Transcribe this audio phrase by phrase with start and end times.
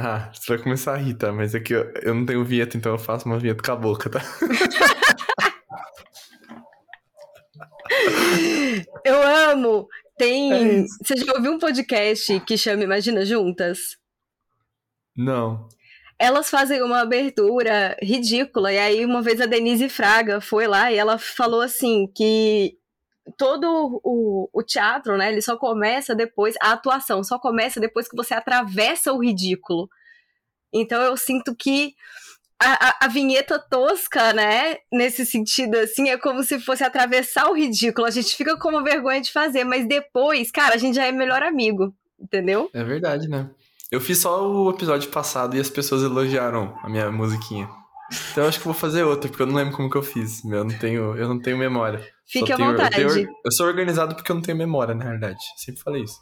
[0.00, 1.32] Ah, você vai começar a rir, tá?
[1.32, 3.76] Mas é que eu, eu não tenho vinheta, então eu faço uma vinheta com a
[3.76, 4.20] boca, tá?
[9.04, 9.88] eu amo!
[10.16, 10.52] Tem.
[10.52, 13.96] É você já ouviu um podcast que chama Imagina Juntas?
[15.16, 15.66] Não.
[16.16, 20.96] Elas fazem uma abertura ridícula, e aí uma vez a Denise Fraga foi lá e
[20.96, 22.78] ela falou assim que
[23.36, 28.16] todo o, o teatro, né, ele só começa depois, a atuação só começa depois que
[28.16, 29.88] você atravessa o ridículo.
[30.72, 31.94] Então eu sinto que
[32.60, 34.78] a, a, a, vinheta tosca, né?
[34.92, 38.06] Nesse sentido, assim, é como se fosse atravessar o ridículo.
[38.06, 41.12] A gente fica com uma vergonha de fazer, mas depois, cara, a gente já é
[41.12, 42.68] melhor amigo, entendeu?
[42.74, 43.48] É verdade, né?
[43.90, 47.68] Eu fiz só o episódio passado e as pessoas elogiaram a minha musiquinha.
[48.32, 50.44] Então eu acho que vou fazer outro, porque eu não lembro como que eu fiz.
[50.44, 52.04] Eu não tenho, eu não tenho memória.
[52.30, 53.00] Fique à tenho, vontade.
[53.00, 55.38] Eu, tenho, eu, sou organizado porque eu não tenho memória, na realidade.
[55.56, 56.20] Sempre falei isso.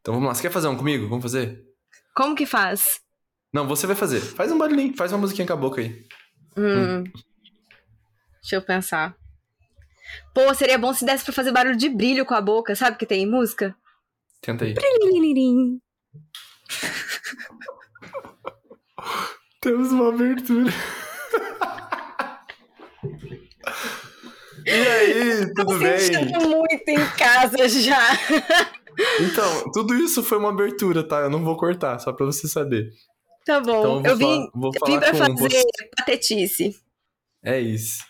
[0.00, 0.34] Então vamos lá.
[0.34, 1.08] Você quer fazer um comigo?
[1.08, 1.60] Vamos fazer?
[2.14, 3.00] Como que faz?
[3.52, 4.20] Não, você vai fazer.
[4.20, 6.06] Faz um barulhinho, faz uma musiquinha com a boca aí.
[6.56, 7.00] Hum.
[7.00, 7.04] hum.
[8.40, 9.16] Deixa eu pensar.
[10.32, 13.06] Pô, seria bom se desse pra fazer barulho de brilho com a boca, sabe que
[13.06, 13.74] tem em música?
[14.40, 14.74] Tenta aí.
[19.60, 20.72] Temos uma abertura.
[24.66, 26.48] e aí, tudo Tô bem?
[26.48, 28.00] muito em casa já.
[29.20, 31.20] Então, tudo isso foi uma abertura, tá?
[31.20, 32.92] Eu não vou cortar, só pra você saber.
[33.44, 34.00] Tá bom.
[34.00, 35.64] Então, eu, eu vim, vou falar vim pra fazer você.
[35.96, 36.80] patetice.
[37.42, 38.04] É isso.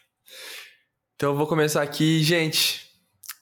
[1.17, 2.86] Então eu vou começar aqui, gente.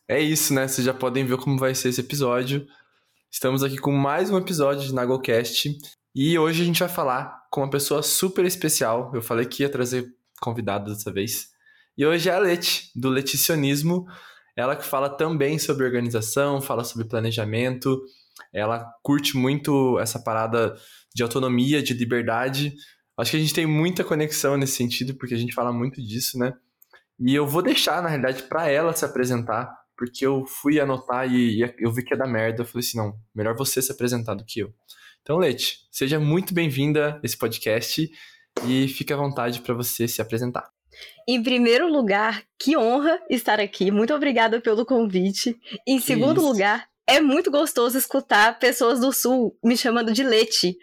[0.06, 0.68] É isso, né?
[0.68, 2.66] Vocês já podem ver como vai ser esse episódio.
[3.30, 5.78] Estamos aqui com mais um episódio de NagoCast.
[6.14, 9.10] E hoje a gente vai falar com uma pessoa super especial.
[9.14, 11.48] Eu falei que ia trazer convidado dessa vez.
[11.96, 14.06] E hoje é a Leti, do Leticionismo.
[14.56, 18.00] Ela que fala também sobre organização, fala sobre planejamento.
[18.52, 20.76] Ela curte muito essa parada
[21.14, 22.74] de autonomia, de liberdade.
[23.18, 26.38] Acho que a gente tem muita conexão nesse sentido, porque a gente fala muito disso,
[26.38, 26.54] né?
[27.18, 31.60] E eu vou deixar, na realidade, para ela se apresentar, porque eu fui anotar e,
[31.78, 32.62] eu vi que ia dar merda.
[32.62, 34.72] Eu falei assim: não, melhor você se apresentar do que eu.
[35.20, 38.10] Então, Leite, seja muito bem-vinda a esse podcast
[38.64, 40.70] e fique à vontade para você se apresentar.
[41.28, 43.90] Em primeiro lugar, que honra estar aqui.
[43.90, 45.56] Muito obrigada pelo convite.
[45.86, 50.76] Em segundo lugar, é muito gostoso escutar pessoas do Sul me chamando de Lete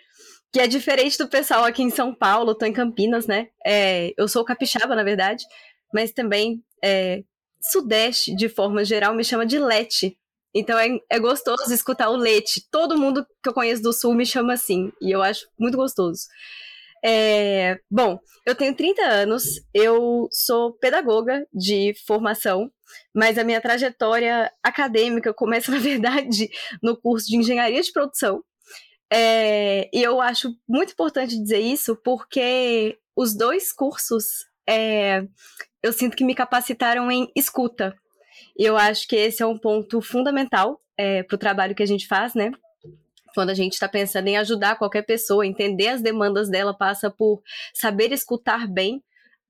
[0.52, 3.50] que é diferente do pessoal aqui em São Paulo, tô em Campinas, né?
[3.66, 5.44] É, eu sou capixaba, na verdade,
[5.94, 7.24] mas também é,
[7.62, 10.18] Sudeste, de forma geral, me chama de Lete.
[10.54, 12.68] Então é, é gostoso escutar o Lete.
[12.72, 16.22] Todo mundo que eu conheço do Sul me chama assim, e eu acho muito gostoso.
[17.10, 22.70] É, bom, eu tenho 30 anos, eu sou pedagoga de formação,
[23.16, 26.50] mas a minha trajetória acadêmica começa, na verdade,
[26.84, 28.44] no curso de engenharia de produção,
[29.10, 34.26] é, e eu acho muito importante dizer isso porque os dois cursos
[34.68, 35.24] é,
[35.82, 37.96] eu sinto que me capacitaram em escuta.
[38.60, 41.88] E eu acho que esse é um ponto fundamental é, para o trabalho que a
[41.88, 42.52] gente faz, né?
[43.38, 47.40] Quando a gente está pensando em ajudar qualquer pessoa, entender as demandas dela passa por
[47.72, 49.04] saber escutar bem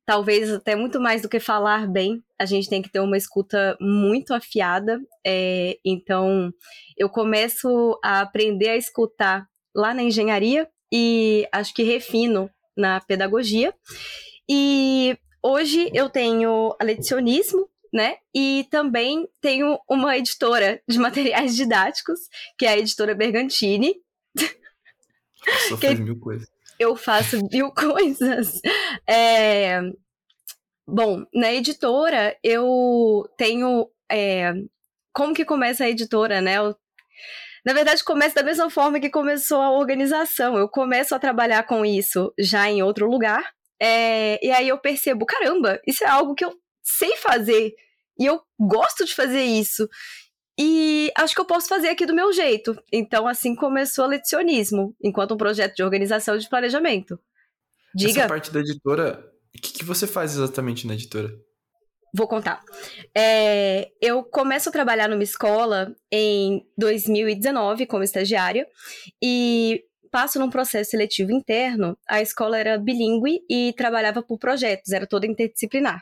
[0.06, 3.78] talvez até muito mais do que falar bem, a gente tem que ter uma escuta
[3.80, 5.00] muito afiada.
[5.26, 6.52] É, então,
[6.98, 13.74] eu começo a aprender a escutar lá na engenharia e acho que refino na pedagogia.
[14.50, 18.16] E hoje eu tenho lecionismo, né?
[18.34, 22.20] E também tenho uma editora de materiais didáticos,
[22.58, 23.96] que é a editora Bergantini.
[25.68, 26.48] Só fez mil coisas
[26.80, 28.60] eu faço mil coisas.
[29.08, 29.82] É...
[30.88, 33.90] Bom, na editora eu tenho.
[34.12, 34.54] É...
[35.14, 36.58] Como que começa a editora, né?
[36.58, 36.76] Eu...
[37.66, 40.58] Na verdade, começa da mesma forma que começou a organização.
[40.58, 43.52] Eu começo a trabalhar com isso já em outro lugar.
[43.82, 44.44] É...
[44.46, 47.74] E aí eu percebo, caramba, isso é algo que eu sei fazer.
[48.20, 49.88] E eu gosto de fazer isso.
[50.60, 52.76] E acho que eu posso fazer aqui do meu jeito.
[52.92, 57.20] Então, assim começou o lecionismo, enquanto um projeto de organização e de planejamento.
[57.94, 58.22] Diga.
[58.22, 59.24] Essa parte da editora,
[59.56, 61.32] o que, que você faz exatamente na editora?
[62.16, 62.64] Vou contar.
[63.16, 68.68] É, eu começo a trabalhar numa escola em 2019 como estagiária
[69.22, 71.96] e passo num processo seletivo interno.
[72.08, 76.02] A escola era bilíngue e trabalhava por projetos, era toda interdisciplinar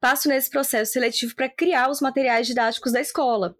[0.00, 3.54] passo nesse processo seletivo para criar os materiais didáticos da escola.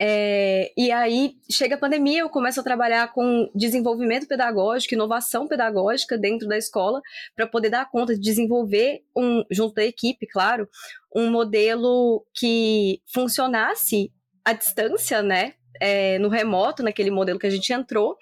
[0.00, 6.18] É, e aí chega a pandemia, eu começo a trabalhar com desenvolvimento pedagógico, inovação pedagógica
[6.18, 7.00] dentro da escola,
[7.34, 10.68] para poder dar conta de desenvolver, um, junto da equipe, claro,
[11.14, 14.12] um modelo que funcionasse
[14.44, 15.54] à distância, né?
[15.80, 18.16] É, no remoto, naquele modelo que a gente entrou,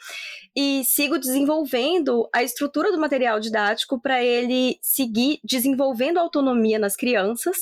[0.54, 7.56] e sigo desenvolvendo a estrutura do material didático para ele seguir desenvolvendo autonomia nas crianças,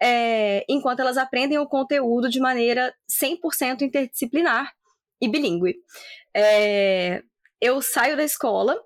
[0.00, 4.72] é, enquanto elas aprendem o conteúdo de maneira 100% interdisciplinar
[5.20, 5.76] e bilíngue.
[6.34, 7.22] É,
[7.60, 8.80] eu saio da escola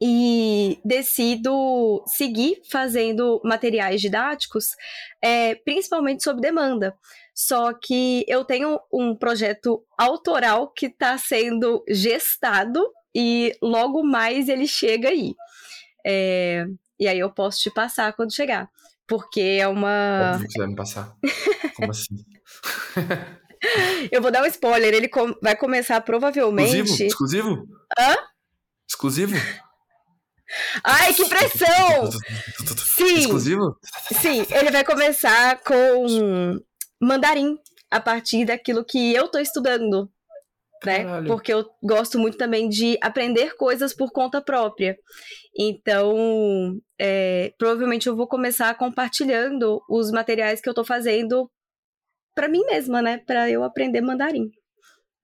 [0.00, 4.74] e decido seguir fazendo materiais didáticos,
[5.22, 6.96] é, principalmente sob demanda.
[7.34, 12.82] Só que eu tenho um projeto autoral que está sendo gestado
[13.14, 15.34] e logo mais ele chega aí.
[16.04, 16.66] É,
[16.98, 18.70] e aí eu posso te passar quando chegar.
[19.06, 20.34] Porque é uma.
[20.34, 21.16] Óbvio que vai me passar.
[21.76, 22.14] Como assim?
[24.12, 24.94] eu vou dar um spoiler.
[24.94, 25.34] Ele com...
[25.42, 26.76] vai começar provavelmente.
[26.76, 27.06] Exclusivo?
[27.06, 27.66] Exclusivo?
[27.98, 28.16] Hã?
[28.88, 29.36] Exclusivo?
[30.84, 32.10] Ai, que pressão!
[32.96, 33.18] Sim.
[33.18, 33.76] Exclusivo?
[34.20, 36.58] Sim, ele vai começar com
[37.00, 37.56] mandarim
[37.90, 40.10] a partir daquilo que eu tô estudando.
[40.84, 41.04] Né?
[41.26, 44.96] Porque eu gosto muito também de aprender coisas por conta própria.
[45.58, 51.50] Então, é, provavelmente eu vou começar compartilhando os materiais que eu tô fazendo
[52.34, 53.18] para mim mesma, né?
[53.18, 54.48] Para eu aprender mandarim.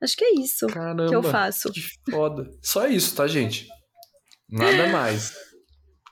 [0.03, 1.73] Acho que é isso Caramba, que eu faço.
[1.73, 1.81] Que
[2.11, 2.51] foda.
[2.63, 3.67] Só isso, tá, gente?
[4.49, 5.35] Nada mais.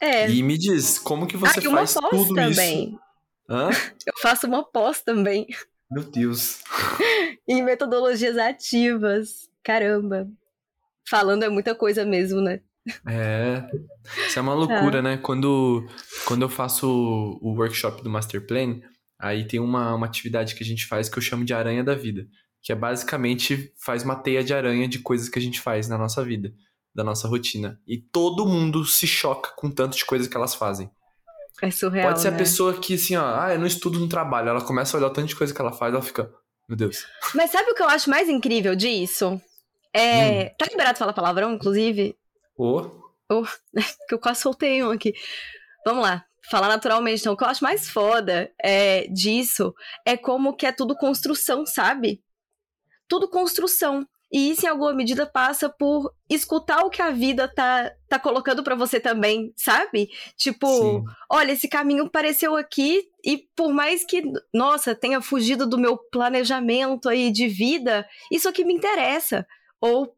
[0.00, 0.28] É.
[0.28, 2.88] E me diz, como que você ah, faz tudo também.
[2.88, 3.00] isso?
[3.48, 3.70] Hã?
[4.06, 5.46] Eu faço uma pós também.
[5.90, 6.60] Meu Deus.
[7.48, 9.48] em metodologias ativas.
[9.62, 10.28] Caramba.
[11.08, 12.60] Falando é muita coisa mesmo, né?
[13.06, 13.66] É.
[14.26, 15.02] Isso é uma loucura, é.
[15.02, 15.16] né?
[15.16, 15.86] Quando,
[16.26, 16.88] quando eu faço
[17.40, 18.80] o workshop do Master Plan,
[19.18, 21.94] aí tem uma, uma atividade que a gente faz que eu chamo de aranha da
[21.94, 22.26] vida.
[22.62, 25.98] Que é basicamente faz uma teia de aranha de coisas que a gente faz na
[25.98, 26.52] nossa vida,
[26.94, 27.80] da nossa rotina.
[27.86, 30.90] E todo mundo se choca com tanto de coisas que elas fazem.
[31.62, 32.08] É surreal.
[32.08, 32.36] Pode ser né?
[32.36, 34.48] a pessoa que, assim, ó, ah, eu não estudo no trabalho.
[34.48, 36.32] Ela começa a olhar o tanto de coisa que ela faz, ela fica,
[36.68, 37.06] meu Deus.
[37.34, 39.40] Mas sabe o que eu acho mais incrível disso?
[39.92, 40.46] É.
[40.46, 40.54] Hum.
[40.58, 42.16] Tá liberado falar palavrão, inclusive?
[42.56, 42.80] Ô.
[43.30, 43.42] Oh.
[43.42, 43.44] oh.
[44.08, 45.14] que eu quase soltei um aqui.
[45.84, 46.24] Vamos lá.
[46.50, 47.32] Falar naturalmente, então.
[47.32, 49.74] O que eu acho mais foda é, disso
[50.04, 52.22] é como que é tudo construção, sabe?
[53.08, 54.06] Tudo construção.
[54.34, 58.64] E isso, em alguma medida, passa por escutar o que a vida tá, tá colocando
[58.64, 60.08] para você também, sabe?
[60.36, 61.04] Tipo, Sim.
[61.30, 67.08] olha, esse caminho apareceu aqui e por mais que, nossa, tenha fugido do meu planejamento
[67.08, 69.46] aí de vida, isso aqui me interessa.
[69.80, 70.12] Ou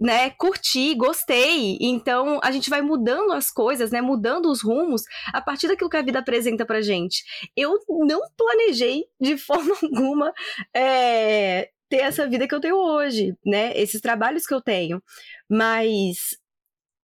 [0.00, 1.78] né, curti, gostei.
[1.80, 5.02] Então a gente vai mudando as coisas, né, mudando os rumos
[5.32, 7.24] a partir daquilo que a vida apresenta pra gente.
[7.56, 10.32] Eu não planejei de forma alguma
[10.72, 13.72] é, ter essa vida que eu tenho hoje, né?
[13.76, 15.02] Esses trabalhos que eu tenho.
[15.48, 16.36] Mas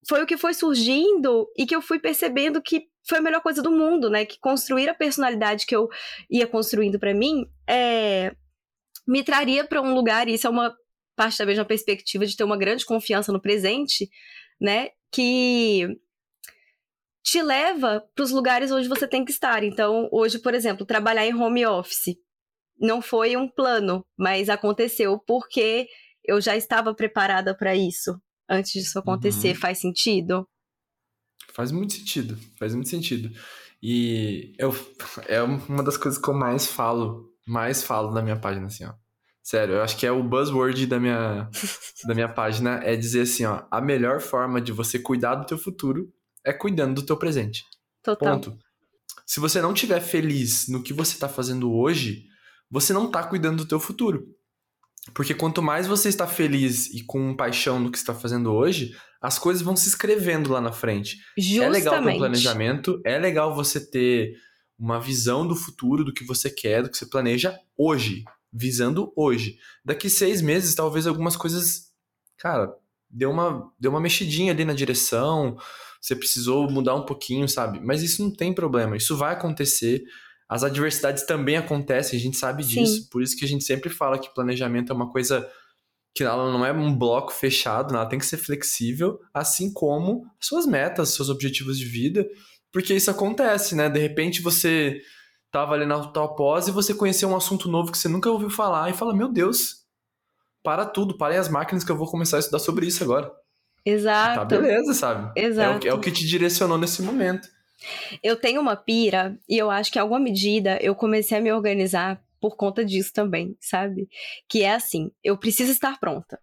[0.08, 3.62] foi o que foi surgindo e que eu fui percebendo que foi a melhor coisa
[3.62, 4.24] do mundo, né?
[4.24, 5.88] Que construir a personalidade que eu
[6.30, 8.34] ia construindo para mim é,
[9.06, 10.74] me traria para um lugar, e isso é uma
[11.16, 14.08] parte também de uma perspectiva de ter uma grande confiança no presente,
[14.60, 14.88] né?
[15.12, 15.88] Que
[17.22, 19.62] te leva para os lugares onde você tem que estar.
[19.62, 22.16] Então, hoje, por exemplo, trabalhar em home office
[22.78, 25.86] não foi um plano, mas aconteceu porque
[26.24, 29.50] eu já estava preparada para isso antes disso acontecer.
[29.50, 29.60] Uhum.
[29.60, 30.48] Faz sentido?
[31.52, 33.30] Faz muito sentido, faz muito sentido.
[33.82, 34.74] E eu,
[35.28, 38.94] é uma das coisas que eu mais falo, mais falo na minha página, assim, ó.
[39.42, 41.50] Sério, eu acho que é o buzzword da minha,
[42.06, 45.58] da minha página, é dizer assim, ó, a melhor forma de você cuidar do teu
[45.58, 46.10] futuro
[46.42, 47.62] é cuidando do teu presente.
[48.02, 48.34] Total.
[48.40, 48.58] Ponto.
[49.26, 52.24] Se você não estiver feliz no que você está fazendo hoje,
[52.74, 54.26] você não está cuidando do teu futuro.
[55.14, 59.38] Porque quanto mais você está feliz e com paixão no que está fazendo hoje, as
[59.38, 61.18] coisas vão se escrevendo lá na frente.
[61.38, 61.62] Justamente.
[61.62, 64.34] É legal ter um planejamento, é legal você ter
[64.76, 69.56] uma visão do futuro, do que você quer, do que você planeja hoje, visando hoje.
[69.84, 71.92] Daqui seis meses, talvez algumas coisas,
[72.36, 72.74] cara,
[73.08, 75.56] deu uma, deu uma mexidinha ali na direção,
[76.00, 77.78] você precisou mudar um pouquinho, sabe?
[77.78, 80.02] Mas isso não tem problema, isso vai acontecer
[80.48, 83.02] as adversidades também acontecem, a gente sabe disso.
[83.02, 83.08] Sim.
[83.10, 85.48] Por isso que a gente sempre fala que planejamento é uma coisa
[86.14, 90.64] que ela não é um bloco fechado, ela tem que ser flexível, assim como suas
[90.64, 92.24] metas, seus objetivos de vida,
[92.72, 93.88] porque isso acontece, né?
[93.88, 95.00] De repente você
[95.50, 98.50] tava ali na tua pós e você conheceu um assunto novo que você nunca ouviu
[98.50, 99.84] falar e fala: Meu Deus,
[100.62, 103.30] para tudo, parem as máquinas que eu vou começar a estudar sobre isso agora.
[103.84, 104.40] Exato.
[104.40, 105.32] Tá beleza, sabe?
[105.36, 105.86] Exato.
[105.86, 107.48] É o, é o que te direcionou nesse momento.
[108.22, 111.52] Eu tenho uma pira e eu acho que em alguma medida eu comecei a me
[111.52, 114.08] organizar por conta disso também, sabe?
[114.48, 116.40] Que é assim, eu preciso estar pronta.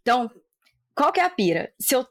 [0.00, 0.30] Então,
[0.94, 1.72] qual que é a pira?
[1.78, 2.06] Se eu,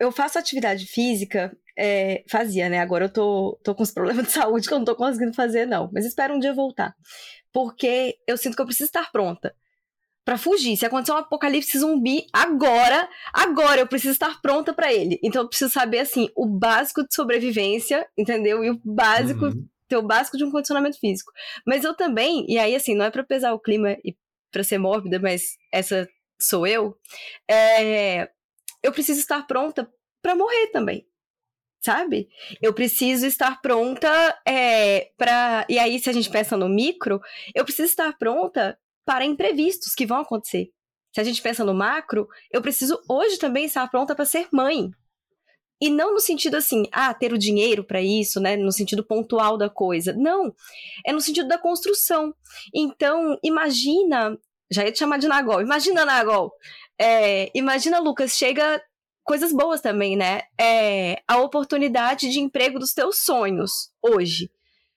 [0.00, 2.80] eu faço atividade física, é, fazia, né?
[2.80, 5.66] Agora eu tô, tô com os problemas de saúde que eu não tô conseguindo fazer,
[5.66, 5.90] não.
[5.92, 6.94] Mas espero um dia voltar.
[7.52, 9.54] Porque eu sinto que eu preciso estar pronta.
[10.24, 10.76] Para fugir.
[10.76, 15.18] Se acontecer um apocalipse zumbi agora, agora eu preciso estar pronta para ele.
[15.22, 18.64] Então eu preciso saber assim, o básico de sobrevivência, entendeu?
[18.64, 19.66] E o básico, uhum.
[19.88, 21.32] ter o básico de um condicionamento físico.
[21.66, 24.16] Mas eu também, e aí assim, não é para pesar o clima e
[24.50, 26.08] para ser mórbida, mas essa
[26.40, 26.96] sou eu.
[27.48, 28.30] É,
[28.82, 31.06] eu preciso estar pronta para morrer também
[31.84, 32.28] sabe?
[32.62, 34.08] Eu preciso estar pronta
[34.46, 35.66] é, para.
[35.68, 37.20] E aí, se a gente pensa no micro,
[37.52, 40.70] eu preciso estar pronta para imprevistos que vão acontecer.
[41.14, 44.90] Se a gente pensa no macro, eu preciso hoje também estar pronta para ser mãe.
[45.80, 48.56] E não no sentido assim, ah, ter o dinheiro para isso, né?
[48.56, 50.12] No sentido pontual da coisa.
[50.12, 50.54] Não.
[51.04, 52.32] É no sentido da construção.
[52.72, 54.38] Então, imagina.
[54.70, 55.60] Já ia te chamar de Nagol.
[55.60, 56.52] Imagina, Nagol.
[56.98, 58.80] É, imagina, Lucas, chega
[59.24, 60.42] coisas boas também, né?
[60.58, 64.50] É a oportunidade de emprego dos teus sonhos hoje.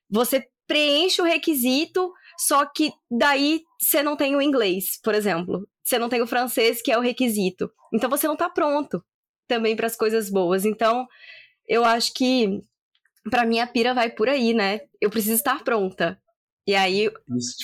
[0.07, 5.67] Você preenche o requisito, só que daí você não tem o inglês, por exemplo.
[5.83, 7.71] Você não tem o francês, que é o requisito.
[7.93, 9.03] Então você não tá pronto
[9.47, 10.65] também para as coisas boas.
[10.65, 11.07] Então,
[11.67, 12.61] eu acho que
[13.29, 14.81] para mim a pira vai por aí, né?
[14.99, 16.19] Eu preciso estar pronta.
[16.67, 17.07] E aí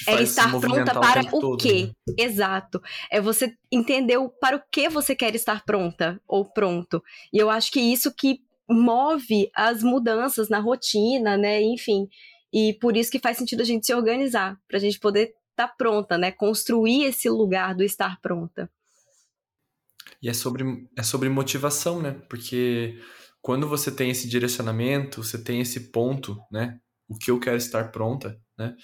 [0.08, 1.92] é estar pronta para o, quê?
[2.08, 2.16] Né?
[2.20, 2.80] Exato.
[3.10, 7.02] É você entender o, para o que você quer estar pronta ou pronto.
[7.34, 11.62] E eu acho que isso que move as mudanças na rotina, né?
[11.64, 12.08] Enfim.
[12.54, 15.68] E por isso que faz sentido a gente se organizar, para a gente poder estar
[15.68, 16.32] tá pronta, né?
[16.32, 18.70] Construir esse lugar do estar pronta.
[20.22, 20.64] E é sobre,
[20.98, 22.12] é sobre motivação, né?
[22.30, 23.00] Porque
[23.42, 26.80] quando você tem esse direcionamento, você tem esse ponto, né?
[27.08, 28.76] O que eu quero estar pronta, né?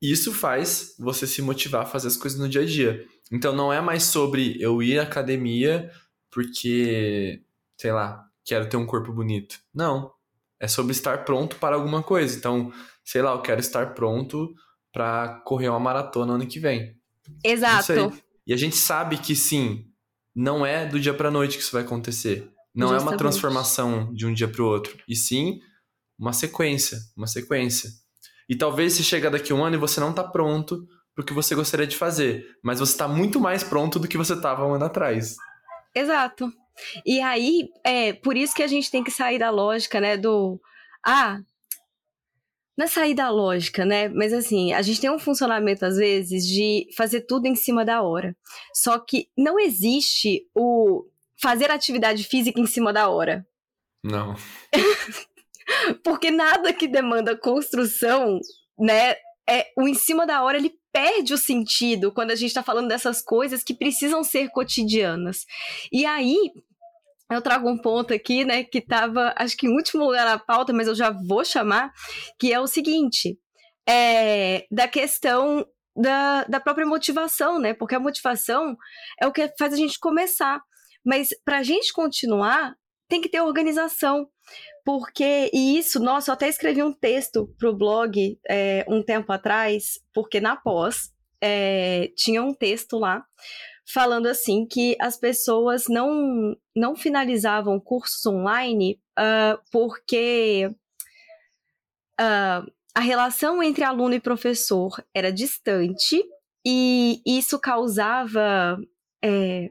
[0.00, 3.06] Isso faz você se motivar a fazer as coisas no dia a dia.
[3.30, 5.90] Então não é mais sobre eu ir à academia
[6.30, 7.42] porque,
[7.76, 9.60] sei lá, quero ter um corpo bonito.
[9.72, 10.12] Não.
[10.58, 12.36] É sobre estar pronto para alguma coisa.
[12.36, 12.72] Então,
[13.04, 14.52] sei lá, eu quero estar pronto
[14.92, 16.96] para correr uma maratona ano que vem.
[17.44, 18.12] Exato.
[18.46, 19.86] E a gente sabe que sim,
[20.34, 22.50] não é do dia para noite que isso vai acontecer.
[22.74, 23.08] Não Justamente.
[23.08, 25.60] é uma transformação de um dia para o outro, e sim
[26.18, 27.90] uma sequência, uma sequência.
[28.48, 31.32] E talvez se chegar daqui um ano e você não está pronto para o que
[31.32, 34.74] você gostaria de fazer, mas você está muito mais pronto do que você estava um
[34.74, 35.36] ano atrás.
[35.94, 36.50] Exato.
[37.04, 40.60] E aí, é por isso que a gente tem que sair da lógica, né, do
[41.04, 41.38] ah,
[42.76, 44.08] não é sair da lógica, né?
[44.08, 48.02] Mas assim, a gente tem um funcionamento, às vezes, de fazer tudo em cima da
[48.02, 48.36] hora.
[48.74, 51.06] Só que não existe o
[51.40, 53.46] fazer atividade física em cima da hora.
[54.02, 54.34] Não.
[56.02, 58.40] Porque nada que demanda construção,
[58.78, 59.16] né?
[59.48, 62.88] É, o em cima da hora ele perde o sentido quando a gente está falando
[62.88, 65.46] dessas coisas que precisam ser cotidianas.
[65.90, 66.52] E aí,
[67.34, 70.72] eu trago um ponto aqui, né, que estava, acho que em último lugar na pauta,
[70.72, 71.92] mas eu já vou chamar,
[72.38, 73.38] que é o seguinte:
[73.88, 77.74] é, da questão da, da própria motivação, né?
[77.74, 78.76] Porque a motivação
[79.20, 80.60] é o que faz a gente começar.
[81.04, 82.74] Mas para a gente continuar,
[83.08, 84.26] tem que ter organização.
[84.84, 89.32] Porque, e isso, nossa, eu até escrevi um texto para o blog é, um tempo
[89.32, 91.10] atrás, porque na pós
[91.40, 93.24] é, tinha um texto lá
[93.86, 100.70] falando assim que as pessoas não, não finalizavam cursos online uh, porque
[102.20, 106.22] uh, a relação entre aluno e professor era distante
[106.64, 108.78] e isso causava
[109.22, 109.68] é,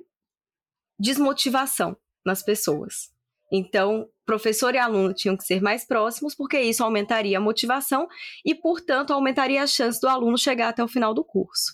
[0.99, 3.11] desmotivação nas pessoas.
[3.51, 8.07] Então, professor e aluno tinham que ser mais próximos, porque isso aumentaria a motivação
[8.45, 11.73] e, portanto, aumentaria a chance do aluno chegar até o final do curso.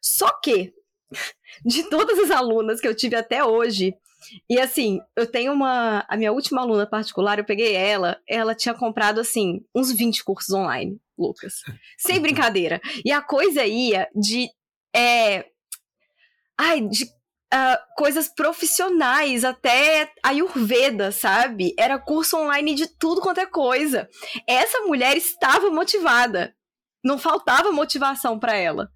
[0.00, 0.74] Só que
[1.64, 3.94] de todas as alunas que eu tive até hoje.
[4.48, 6.04] E assim, eu tenho uma.
[6.08, 10.54] A minha última aluna particular, eu peguei ela, ela tinha comprado, assim, uns 20 cursos
[10.54, 11.54] online, Lucas.
[11.98, 12.80] Sem brincadeira.
[13.04, 14.48] E a coisa ia de.
[14.94, 15.46] É,
[16.58, 17.06] ai, de
[17.54, 21.74] Uh, coisas profissionais, até Ayurveda, sabe?
[21.78, 24.08] Era curso online de tudo quanto é coisa.
[24.46, 26.56] Essa mulher estava motivada.
[27.04, 28.90] Não faltava motivação para ela.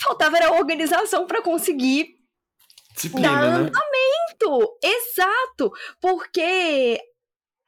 [0.00, 2.16] Faltava era organização para conseguir
[2.94, 3.48] Disciplina, dar né?
[3.48, 4.78] andamento.
[4.82, 5.72] Exato.
[6.00, 7.00] Porque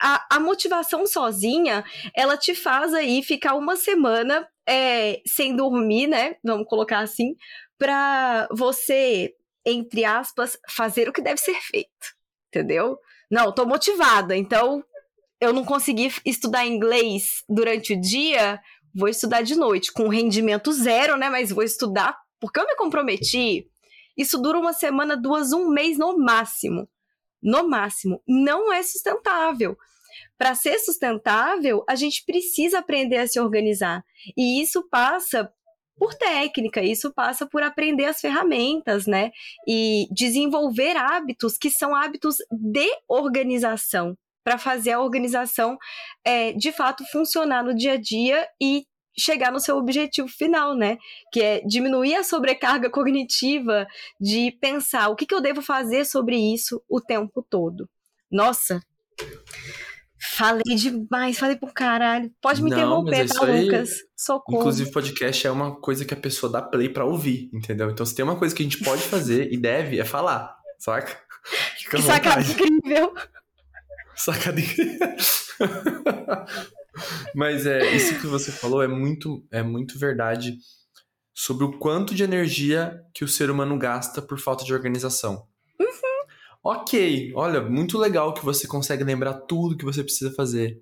[0.00, 1.84] a, a, motivação sozinha,
[2.14, 6.36] ela te faz aí ficar uma semana é, sem dormir, né?
[6.42, 7.36] Vamos colocar assim,
[7.76, 9.34] para você,
[9.66, 12.14] entre aspas, fazer o que deve ser feito.
[12.48, 12.98] Entendeu?
[13.30, 14.82] Não, tô motivada, então
[15.40, 18.60] eu não consegui estudar inglês durante o dia,
[18.94, 21.28] vou estudar de noite, com rendimento zero, né?
[21.28, 23.68] Mas vou estudar porque eu me comprometi.
[24.16, 26.88] Isso dura uma semana, duas, um mês no máximo.
[27.42, 28.22] No máximo.
[28.26, 29.76] Não é sustentável.
[30.36, 34.04] Para ser sustentável, a gente precisa aprender a se organizar.
[34.36, 35.52] E isso passa
[35.96, 39.30] por técnica, isso passa por aprender as ferramentas, né?
[39.68, 45.76] E desenvolver hábitos que são hábitos de organização, para fazer a organização
[46.24, 48.84] é, de fato funcionar no dia a dia e
[49.18, 50.96] chegar no seu objetivo final, né?
[51.32, 53.86] Que é diminuir a sobrecarga cognitiva
[54.20, 57.88] de pensar o que, que eu devo fazer sobre isso o tempo todo.
[58.30, 58.80] Nossa,
[60.22, 62.30] Falei demais, falei pro caralho.
[62.42, 63.90] Pode me não, interromper, tá, aí, Lucas?
[64.14, 64.58] Socorro.
[64.58, 67.90] Inclusive, podcast é uma coisa que a pessoa dá play pra ouvir, entendeu?
[67.90, 71.18] Então, se tem uma coisa que a gente pode fazer e deve, é falar, saca?
[71.78, 73.14] Fica que sacada incrível.
[74.20, 74.98] Sacada incrível.
[77.34, 80.58] Mas é, isso que você falou é muito, é muito verdade
[81.32, 85.46] sobre o quanto de energia que o ser humano gasta por falta de organização.
[86.62, 90.78] Ok, olha, muito legal que você consegue lembrar tudo que você precisa fazer.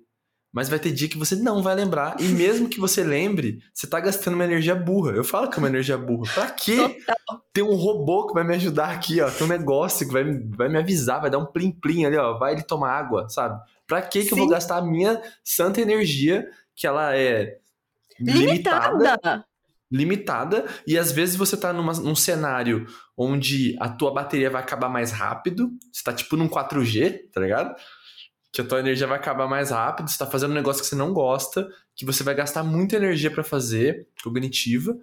[0.51, 2.19] Mas vai ter dia que você não vai lembrar.
[2.19, 5.13] E mesmo que você lembre, você tá gastando uma energia burra.
[5.13, 6.29] Eu falo que é uma energia burra.
[6.33, 6.97] Pra quê?
[7.53, 9.29] Tem um robô que vai me ajudar aqui, ó.
[9.29, 12.37] Tem um negócio que vai, vai me avisar, vai dar um plim-plim ali, ó.
[12.37, 13.59] Vai ele tomar água, sabe?
[13.87, 14.31] Pra quê que Sim.
[14.31, 17.57] eu vou gastar a minha santa energia, que ela é
[18.19, 18.93] limitada.
[18.93, 19.49] limitada
[19.91, 22.85] limitada e às vezes você tá numa, num cenário
[23.17, 27.75] onde a tua bateria vai acabar mais rápido, você tá tipo num 4G, tá ligado?
[28.51, 30.95] Que a tua energia vai acabar mais rápido, você tá fazendo um negócio que você
[30.95, 34.95] não gosta, que você vai gastar muita energia para fazer, cognitiva,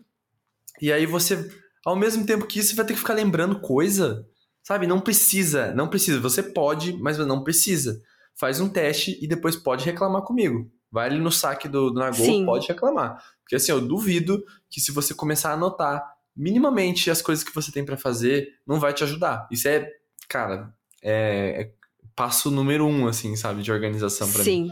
[0.81, 1.49] e aí você,
[1.87, 4.27] ao mesmo tempo que isso, você vai ter que ficar lembrando coisa,
[4.61, 4.89] sabe?
[4.89, 8.03] Não precisa, não precisa, você pode, mas não precisa.
[8.35, 10.69] Faz um teste e depois pode reclamar comigo.
[10.91, 13.23] Vai ali no saque do, do Nagô, pode reclamar.
[13.41, 16.05] Porque assim, eu duvido que se você começar a anotar
[16.37, 19.47] minimamente as coisas que você tem para fazer, não vai te ajudar.
[19.53, 19.89] Isso é,
[20.29, 21.73] cara, é, é
[22.17, 24.45] passo número um, assim, sabe, de organização para mim.
[24.45, 24.71] Sim.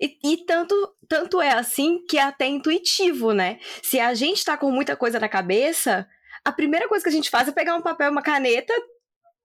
[0.00, 0.74] E, e, tanto,
[1.06, 3.58] tanto é assim que é até intuitivo, né?
[3.82, 6.08] Se a gente tá com muita coisa na cabeça,
[6.44, 8.72] a primeira coisa que a gente faz é pegar um papel uma caneta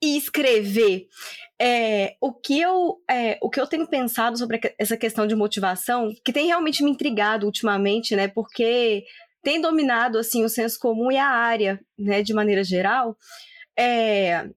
[0.01, 1.07] e escrever.
[1.59, 6.13] É, o, que eu, é, o que eu tenho pensado sobre essa questão de motivação,
[6.23, 8.27] que tem realmente me intrigado ultimamente, né?
[8.27, 9.03] Porque
[9.41, 13.15] tem dominado assim o senso comum e a área, né, de maneira geral,
[13.77, 14.49] é,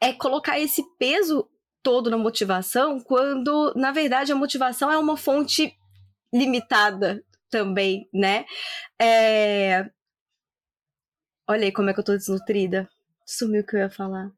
[0.00, 1.48] é colocar esse peso
[1.82, 5.72] todo na motivação, quando na verdade a motivação é uma fonte
[6.32, 8.44] limitada também, né?
[9.00, 9.88] É...
[11.48, 12.88] Olha aí como é que eu tô desnutrida.
[13.24, 14.30] Sumiu o que eu ia falar.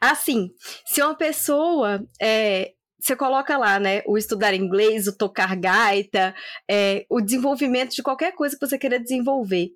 [0.00, 0.50] Assim,
[0.84, 6.34] se uma pessoa é, você coloca lá, né, o estudar inglês, o tocar gaita,
[6.68, 9.70] é, o desenvolvimento de qualquer coisa que você queira desenvolver.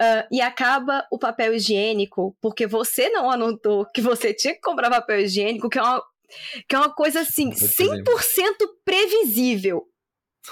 [0.00, 4.90] Uh, e acaba o papel higiênico, porque você não anotou que você tinha que comprar
[4.90, 6.02] papel higiênico, que é uma,
[6.68, 8.02] que é uma coisa assim, 100%
[8.84, 9.86] previsível.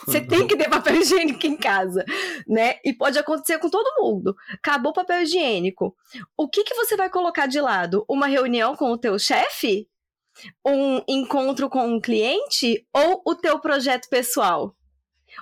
[0.07, 2.05] Você tem que ter papel higiênico em casa,
[2.47, 2.79] né?
[2.85, 4.37] E pode acontecer com todo mundo.
[4.55, 5.95] Acabou o papel higiênico.
[6.37, 8.05] O que, que você vai colocar de lado?
[8.09, 9.89] Uma reunião com o teu chefe?
[10.67, 12.87] Um encontro com um cliente?
[12.95, 14.77] Ou o teu projeto pessoal?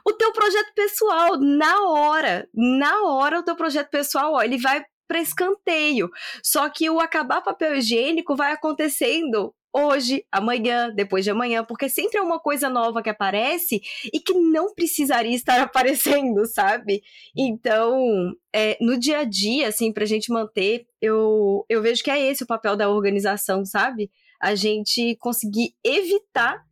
[0.04, 4.84] O teu projeto pessoal, na hora, na hora o teu projeto pessoal, ó, ele vai
[5.06, 6.10] para escanteio.
[6.42, 12.18] Só que o acabar papel higiênico vai acontecendo hoje, amanhã, depois de amanhã, porque sempre
[12.18, 13.80] é uma coisa nova que aparece
[14.12, 17.02] e que não precisaria estar aparecendo, sabe?
[17.36, 22.20] Então, é, no dia a dia, assim, pra gente manter, eu, eu vejo que é
[22.20, 24.10] esse o papel da organização, sabe?
[24.40, 26.62] A gente conseguir evitar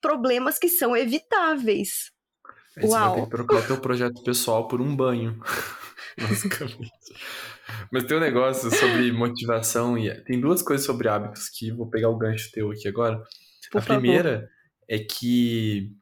[0.00, 2.12] problemas que são evitáveis.
[2.76, 2.90] Aí Uau.
[2.90, 5.40] Você vai ter que trocar o teu projeto pessoal por um banho,
[6.18, 6.92] basicamente.
[7.92, 12.08] Mas tem um negócio sobre motivação e tem duas coisas sobre hábitos que vou pegar
[12.08, 13.22] o gancho teu aqui agora.
[13.70, 14.00] Por a favor.
[14.00, 14.48] primeira
[14.88, 15.92] é que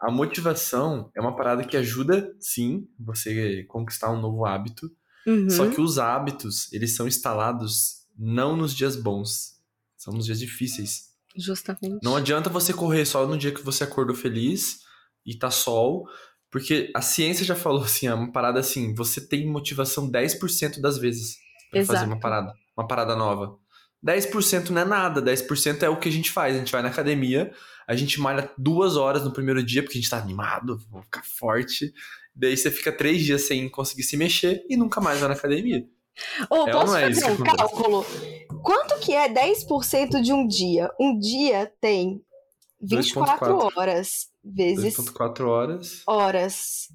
[0.00, 4.90] a motivação é uma parada que ajuda, sim, você conquistar um novo hábito.
[5.26, 5.50] Uhum.
[5.50, 9.60] Só que os hábitos, eles são instalados não nos dias bons,
[9.96, 11.08] são nos dias difíceis.
[11.36, 11.98] Justamente.
[12.02, 14.80] Não adianta você correr só no dia que você acordou feliz
[15.26, 16.08] e tá sol,
[16.50, 20.98] porque a ciência já falou assim, é uma parada assim, você tem motivação 10% das
[20.98, 21.36] vezes
[21.70, 23.56] para fazer uma parada, uma parada nova.
[24.04, 26.54] 10% não é nada, 10% é o que a gente faz.
[26.54, 27.52] A gente vai na academia,
[27.86, 31.24] a gente malha duas horas no primeiro dia, porque a gente tá animado, vou ficar
[31.24, 31.92] forte.
[32.34, 35.84] Daí você fica três dias sem conseguir se mexer e nunca mais vai na academia.
[36.48, 38.06] Ou é, posso é fazer um cálculo?
[38.62, 40.90] Quanto que é 10% de um dia?
[41.00, 42.22] Um dia tem
[42.80, 46.02] 24 horas vezes 2.4 horas.
[46.06, 46.88] Horas.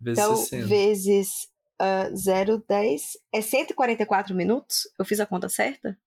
[0.00, 0.66] Vezes então, 60.
[0.66, 1.28] vezes
[1.80, 3.00] uh, 0,10
[3.32, 4.88] é 144 minutos?
[4.98, 5.98] Eu fiz a conta certa?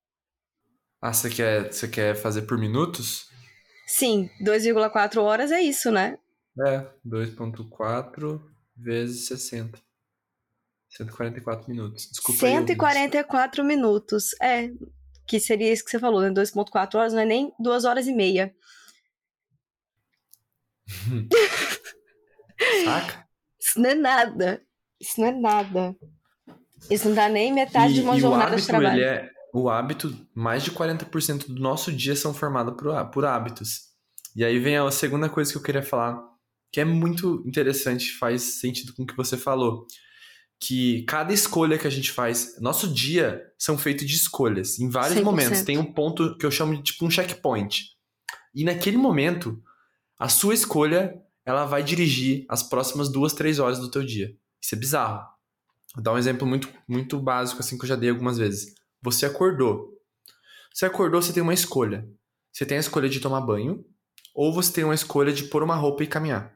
[1.02, 3.30] Ah, você quer, você quer fazer por minutos?
[3.86, 6.18] Sim, 2,4 horas é isso, né?
[6.66, 8.42] É, 2.4
[8.76, 9.80] vezes 60.
[10.90, 12.08] 144 minutos.
[12.10, 14.30] Desculpa 144 aí, minutos.
[14.42, 14.70] É,
[15.28, 16.30] que seria isso que você falou, né?
[16.30, 18.56] 2.4 horas, não é nem 2 horas e meia.
[22.86, 23.26] Saca?
[23.60, 24.62] Isso não é nada.
[25.00, 25.96] Isso não é nada.
[26.90, 29.04] Isso não dá nem metade e, de uma jornada hábito, de trabalho.
[29.04, 33.94] É, o hábito, mais de 40% do nosso dia são formados por, por hábitos.
[34.36, 36.20] E aí vem a segunda coisa que eu queria falar,
[36.72, 39.86] que é muito interessante, faz sentido com o que você falou.
[40.60, 44.80] Que cada escolha que a gente faz, nosso dia são feitos de escolhas.
[44.80, 45.24] Em vários 100%.
[45.24, 45.62] momentos.
[45.62, 47.90] Tem um ponto que eu chamo de tipo um checkpoint.
[48.56, 49.62] E naquele momento,
[50.20, 54.36] a sua escolha ela vai dirigir as próximas duas, três horas do teu dia.
[54.62, 55.28] Isso é bizarro.
[55.94, 58.74] Vou dar um exemplo muito, muito básico, assim, que eu já dei algumas vezes.
[59.02, 59.92] Você acordou.
[60.74, 62.08] Você acordou, você tem uma escolha.
[62.52, 63.86] Você tem a escolha de tomar banho,
[64.34, 66.56] ou você tem uma escolha de pôr uma roupa e caminhar.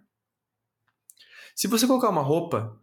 [1.55, 2.79] Se você colocar uma roupa,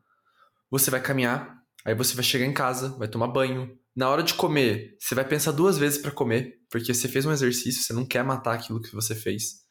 [0.70, 3.78] você vai caminhar, aí você vai chegar em casa, vai tomar banho.
[3.96, 7.32] Na hora de comer, você vai pensar duas vezes para comer, porque você fez um
[7.32, 9.63] exercício, você não quer matar aquilo que você fez.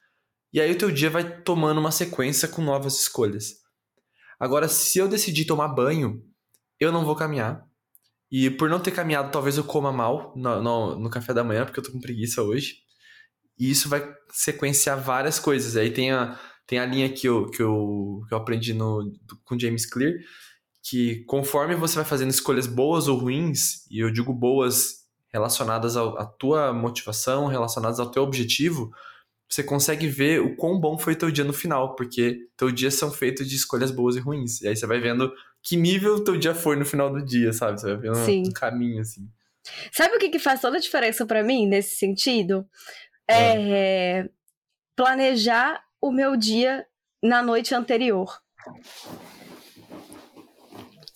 [0.54, 3.56] E aí o teu dia vai tomando uma sequência com novas escolhas.
[4.39, 6.24] Agora, se eu decidir tomar banho,
[6.80, 7.66] eu não vou caminhar.
[8.32, 11.66] E por não ter caminhado, talvez eu coma mal no, no, no café da manhã,
[11.66, 12.78] porque eu tô com preguiça hoje.
[13.58, 15.76] E isso vai sequenciar várias coisas.
[15.76, 19.12] Aí tem a, tem a linha que eu, que eu, que eu aprendi no,
[19.44, 20.13] com James Clear,
[20.84, 26.26] que conforme você vai fazendo escolhas boas ou ruins, e eu digo boas relacionadas à
[26.26, 28.92] tua motivação, relacionadas ao teu objetivo,
[29.54, 33.12] você consegue ver o quão bom foi teu dia no final, porque teu dia são
[33.12, 34.62] feitos de escolhas boas e ruins.
[34.62, 37.80] E aí você vai vendo que nível teu dia foi no final do dia, sabe?
[37.80, 39.30] Você vai vendo um, um caminho, assim.
[39.92, 42.68] Sabe o que, que faz toda a diferença para mim nesse sentido?
[43.28, 44.22] É.
[44.22, 44.30] é
[44.96, 46.84] planejar o meu dia
[47.22, 48.42] na noite anterior.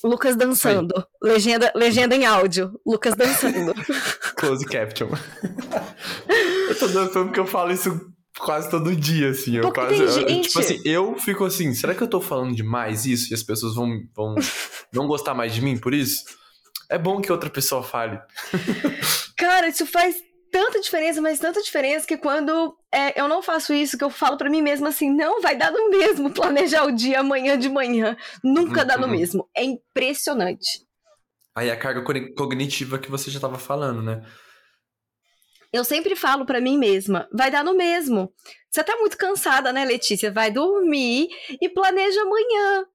[0.03, 0.93] Lucas dançando.
[1.21, 2.79] Legenda, legenda em áudio.
[2.85, 3.73] Lucas dançando.
[4.37, 5.09] Close caption.
[6.69, 9.57] eu tô dançando porque eu falo isso quase todo dia, assim.
[9.57, 13.31] Eu quase, eu, tipo assim, eu fico assim, será que eu tô falando demais isso
[13.31, 14.35] e as pessoas vão, vão
[14.93, 16.23] não gostar mais de mim por isso?
[16.89, 18.19] É bom que outra pessoa fale.
[19.35, 20.15] Cara, isso faz
[20.51, 24.37] tanta diferença, mas tanta diferença que quando é, eu não faço isso, que eu falo
[24.37, 28.15] para mim mesma assim, não, vai dar no mesmo planejar o dia amanhã de manhã.
[28.43, 28.87] Nunca uhum.
[28.87, 29.11] dá no uhum.
[29.11, 29.49] mesmo.
[29.55, 30.85] É impressionante.
[31.55, 32.03] Aí a carga
[32.35, 34.23] cognitiva que você já tava falando, né?
[35.77, 38.31] Eu sempre falo para mim mesma, vai dar no mesmo.
[38.69, 40.31] Você tá muito cansada, né, Letícia?
[40.31, 41.27] Vai dormir
[41.61, 42.85] e planeja amanhã.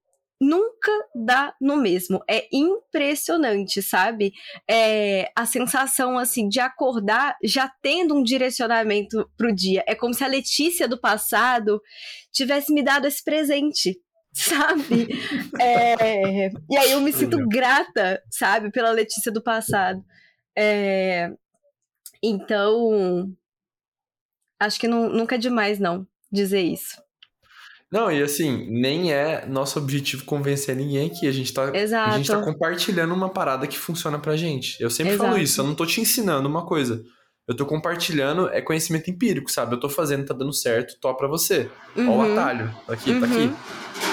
[0.41, 0.91] Nunca
[1.25, 2.21] dá no mesmo.
[2.29, 4.33] É impressionante, sabe?
[4.69, 9.85] É a sensação assim de acordar já tendo um direcionamento pro dia.
[9.87, 11.81] É como se a Letícia do passado
[12.33, 13.97] tivesse me dado esse presente
[14.35, 15.09] sabe?
[15.61, 20.03] É, e aí eu me sinto grata, sabe, pela Letícia do passado.
[20.57, 21.31] É,
[22.23, 23.35] então,
[24.61, 27.03] acho que não, nunca é demais, não, dizer isso.
[27.91, 31.29] Não, e assim, nem é nosso objetivo convencer ninguém aqui.
[31.29, 32.11] A gente tá, Exato.
[32.11, 34.83] A gente tá compartilhando uma parada que funciona pra gente.
[34.83, 35.31] Eu sempre Exato.
[35.31, 37.05] falo isso, eu não tô te ensinando uma coisa.
[37.47, 39.75] Eu tô compartilhando, é conhecimento empírico, sabe?
[39.75, 41.71] Eu tô fazendo, tá dando certo, tô pra você.
[41.97, 42.09] Uhum.
[42.09, 42.33] Ó o uhum.
[42.33, 42.75] atalho.
[42.87, 43.21] Tá aqui, uhum.
[43.21, 43.39] tá aqui.
[43.39, 43.57] Uhum.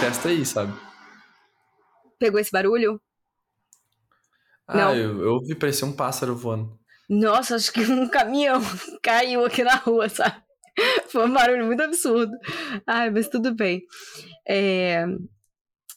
[0.01, 0.73] Testa aí, sabe?
[2.17, 2.99] Pegou esse barulho?
[4.67, 4.95] Ah, não.
[4.95, 6.78] eu, eu ouvi parecer um pássaro voando.
[7.09, 8.61] Nossa, acho que um caminhão
[9.01, 10.35] caiu aqui na rua, sabe?
[11.09, 12.31] Foi um barulho muito absurdo.
[12.85, 13.81] Ai, mas tudo bem.
[14.47, 15.05] É...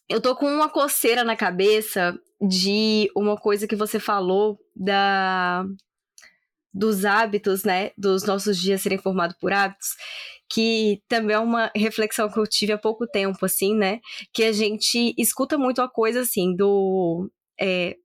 [0.09, 5.65] Eu tô com uma coceira na cabeça de uma coisa que você falou da
[6.75, 9.89] dos hábitos, né, dos nossos dias serem formados por hábitos,
[10.49, 14.01] que também é uma reflexão que eu tive há pouco tempo, assim, né,
[14.33, 17.97] que a gente escuta muito a coisa, assim, do é,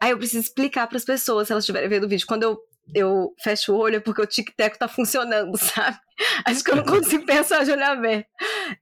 [0.00, 2.26] Aí eu preciso explicar para as pessoas, se elas estiverem vendo o vídeo.
[2.26, 2.58] Quando eu,
[2.94, 5.98] eu fecho o olho é porque o tic-tac tá funcionando, sabe?
[6.44, 8.28] Acho que eu não consigo pensar de olhar aberto.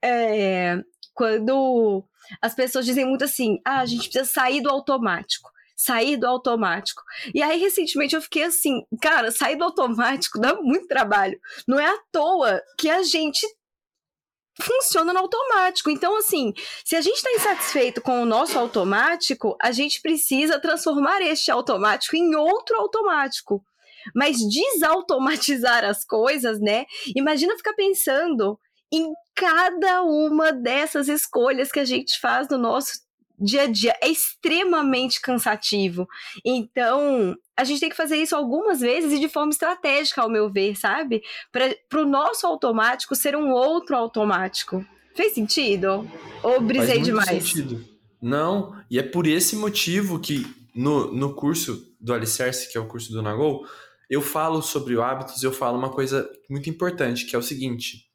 [0.02, 0.78] É,
[1.14, 2.04] quando
[2.40, 7.02] as pessoas dizem muito assim, ah, a gente precisa sair do automático sair do automático.
[7.34, 11.38] E aí, recentemente, eu fiquei assim, cara, sair do automático dá muito trabalho.
[11.66, 13.44] Não é à toa que a gente
[14.60, 15.90] funciona no automático.
[15.90, 16.52] Então, assim,
[16.84, 22.16] se a gente está insatisfeito com o nosso automático, a gente precisa transformar este automático
[22.16, 23.62] em outro automático.
[24.14, 26.84] Mas desautomatizar as coisas, né?
[27.14, 28.58] Imagina ficar pensando
[28.92, 32.90] em cada uma dessas escolhas que a gente faz no nosso
[33.42, 36.08] dia a dia é extremamente cansativo.
[36.44, 40.50] Então, a gente tem que fazer isso algumas vezes e de forma estratégica, ao meu
[40.50, 41.22] ver, sabe?
[41.50, 44.84] Para o nosso automático ser um outro automático.
[45.14, 46.08] Fez sentido?
[46.42, 47.28] Ou brisei Faz demais?
[47.28, 47.84] Sentido.
[48.20, 52.86] Não, e é por esse motivo que no, no curso do Alicerce, que é o
[52.86, 53.66] curso do Nagol,
[54.08, 58.06] eu falo sobre hábitos, eu falo uma coisa muito importante, que é o seguinte: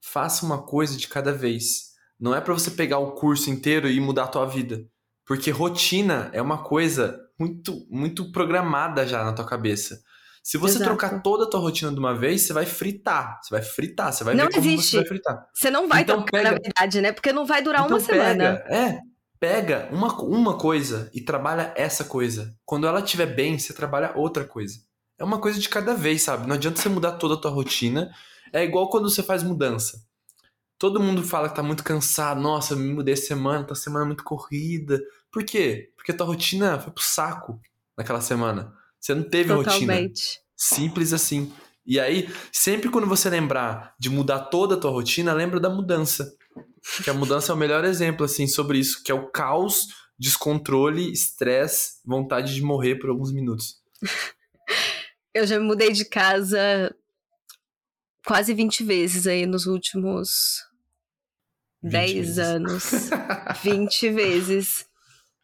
[0.00, 1.87] faça uma coisa de cada vez.
[2.20, 4.84] Não é para você pegar o curso inteiro e mudar a tua vida,
[5.26, 10.00] porque rotina é uma coisa muito muito programada já na tua cabeça.
[10.42, 10.90] Se você Exato.
[10.90, 13.38] trocar toda a tua rotina de uma vez, você vai fritar.
[13.42, 14.90] Você vai fritar, você vai não ver como existe.
[14.92, 15.46] você vai fritar.
[15.52, 16.50] Você não vai então, trocar, pega...
[16.52, 17.12] na verdade, né?
[17.12, 18.44] Porque não vai durar então, uma semana.
[18.66, 18.98] é,
[19.38, 22.54] pega uma, uma coisa e trabalha essa coisa.
[22.64, 24.78] Quando ela estiver bem, você trabalha outra coisa.
[25.18, 26.46] É uma coisa de cada vez, sabe?
[26.46, 28.10] Não adianta você mudar toda a tua rotina.
[28.50, 29.98] É igual quando você faz mudança.
[30.78, 32.40] Todo mundo fala que tá muito cansado.
[32.40, 35.02] Nossa, me mudei semana, tá semana muito corrida.
[35.30, 35.90] Por quê?
[35.96, 37.60] Porque tua rotina foi pro saco
[37.96, 38.72] naquela semana.
[39.00, 39.88] Você não teve Totalmente.
[39.88, 40.44] rotina.
[40.56, 41.52] Simples assim.
[41.84, 46.32] E aí, sempre quando você lembrar de mudar toda a tua rotina, lembra da mudança.
[47.02, 49.88] Que a mudança é o melhor exemplo, assim, sobre isso, que é o caos,
[50.18, 53.80] descontrole, estresse, vontade de morrer por alguns minutos.
[55.34, 56.94] Eu já me mudei de casa
[58.26, 60.67] quase 20 vezes aí nos últimos
[61.82, 62.38] 10 vezes.
[62.38, 63.10] anos.
[63.62, 64.86] 20 vezes.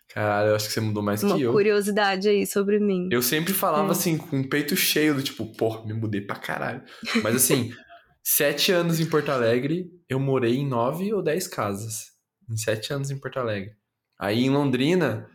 [0.09, 1.51] Cara, eu acho que você mudou mais Uma que eu.
[1.51, 3.09] Uma curiosidade aí sobre mim.
[3.11, 3.91] Eu sempre falava é.
[3.91, 6.83] assim, com o peito cheio, do tipo, pô, me mudei pra caralho.
[7.23, 7.75] Mas assim,
[8.23, 12.13] sete anos em Porto Alegre, eu morei em nove ou dez casas.
[12.49, 13.73] Em sete anos em Porto Alegre.
[14.19, 15.29] Aí em Londrina,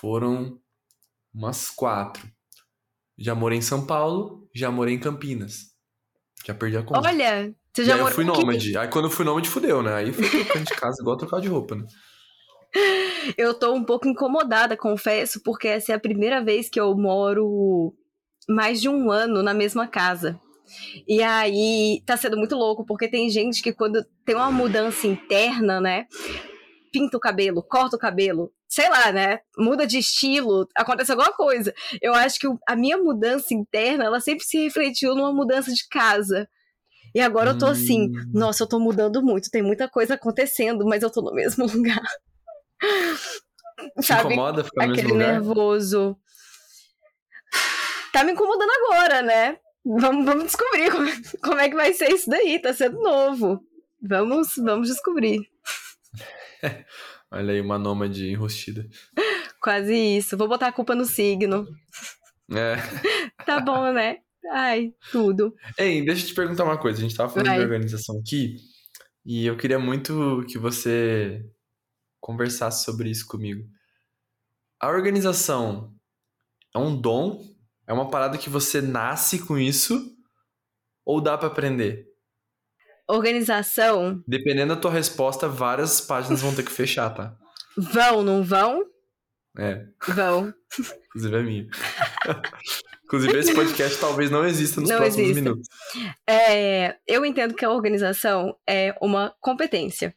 [0.00, 0.58] foram
[1.32, 2.28] umas quatro.
[3.18, 5.74] Já morei em São Paulo, já morei em Campinas.
[6.44, 7.08] Já perdi a conta.
[7.08, 8.78] Olha, você já morou eu fui nômade.
[8.78, 9.96] Aí quando eu fui nômade, fudeu, né?
[9.96, 11.84] Aí fui trocando de casa igual trocar de roupa, né?
[13.36, 17.94] Eu tô um pouco incomodada, confesso, porque essa é a primeira vez que eu moro
[18.48, 20.38] mais de um ano na mesma casa.
[21.06, 25.80] E aí tá sendo muito louco, porque tem gente que quando tem uma mudança interna,
[25.80, 26.06] né?
[26.92, 29.40] Pinta o cabelo, corta o cabelo, sei lá, né?
[29.58, 31.74] Muda de estilo, acontece alguma coisa.
[32.00, 36.48] Eu acho que a minha mudança interna, ela sempre se refletiu numa mudança de casa.
[37.16, 38.30] E agora eu tô assim, hum.
[38.34, 42.02] nossa, eu tô mudando muito, tem muita coisa acontecendo, mas eu tô no mesmo lugar.
[43.98, 44.34] Te Sabe?
[44.34, 45.32] incomoda ficar no Aquele mesmo lugar?
[45.32, 46.18] nervoso.
[48.12, 49.58] Tá me incomodando agora, né?
[49.82, 51.08] Vamos, vamos descobrir como,
[51.42, 52.60] como é que vai ser isso daí.
[52.60, 53.64] Tá sendo novo.
[54.02, 55.40] Vamos, vamos descobrir.
[57.32, 58.86] Olha aí, uma nômade enrustida.
[59.58, 60.36] Quase isso.
[60.36, 61.66] Vou botar a culpa no signo.
[62.52, 62.76] É.
[63.46, 64.18] tá bom, né?
[64.52, 65.54] Ai, tudo.
[65.78, 66.98] Ei, deixa eu te perguntar uma coisa.
[66.98, 67.58] A gente tava falando Vai.
[67.58, 68.56] de organização aqui.
[69.24, 71.44] E eu queria muito que você
[72.20, 73.68] conversasse sobre isso comigo.
[74.80, 75.94] A organização
[76.74, 77.42] é um dom?
[77.86, 80.14] É uma parada que você nasce com isso?
[81.04, 82.06] Ou dá para aprender?
[83.08, 84.22] Organização.
[84.26, 87.36] Dependendo da tua resposta, várias páginas vão ter que fechar, tá?
[87.76, 88.84] Vão, não vão?
[89.58, 89.86] É.
[90.08, 90.52] Vão.
[91.08, 91.68] Inclusive é minha.
[93.06, 95.42] Inclusive, esse podcast talvez não exista nos não próximos existe.
[95.42, 95.68] minutos.
[96.28, 100.12] É, eu entendo que a organização é uma competência.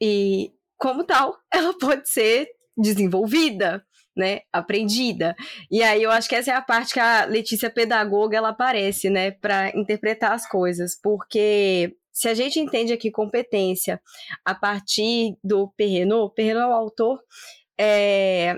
[0.00, 3.84] E como tal, ela pode ser desenvolvida,
[4.16, 5.34] né, aprendida.
[5.68, 9.10] E aí eu acho que essa é a parte que a Letícia pedagoga ela aparece,
[9.10, 14.00] né, para interpretar as coisas, porque se a gente entende aqui competência
[14.44, 17.20] a partir do Perrenot, Perrenot é o autor,
[17.78, 18.56] é,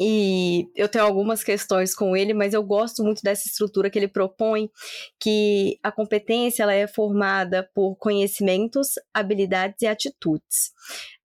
[0.00, 4.06] e eu tenho algumas questões com ele, mas eu gosto muito dessa estrutura que ele
[4.06, 4.70] propõe,
[5.18, 10.72] que a competência ela é formada por conhecimentos, habilidades e atitudes.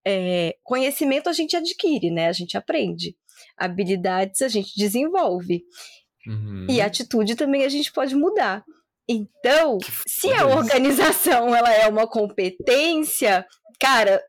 [0.06, 2.28] É, conhecimento a gente adquire, né?
[2.28, 3.16] A gente aprende.
[3.56, 5.64] Habilidades a gente desenvolve.
[6.26, 6.66] Uhum.
[6.68, 8.64] E atitude também a gente pode mudar.
[9.08, 13.46] Então, se a organização ela é uma competência,
[13.80, 14.24] cara,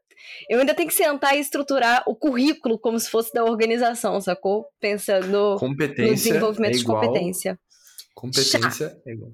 [0.49, 4.67] eu ainda tenho que sentar e estruturar o currículo como se fosse da organização, sacou?
[4.81, 5.59] Pensando no
[6.15, 7.59] desenvolvimento é igual, de competência.
[8.15, 8.97] Competência Chá.
[9.07, 9.33] é igual.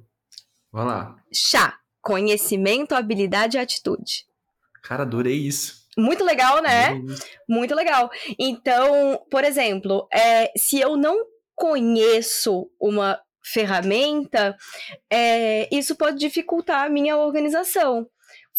[0.72, 1.16] Vamos lá.
[1.32, 1.78] Chá.
[2.00, 4.24] Conhecimento, habilidade e atitude.
[4.82, 5.80] Cara, adorei isso.
[5.98, 6.98] Muito legal, né?
[7.48, 8.10] Muito legal.
[8.38, 14.56] Então, por exemplo, é, se eu não conheço uma ferramenta,
[15.10, 18.08] é, isso pode dificultar a minha organização.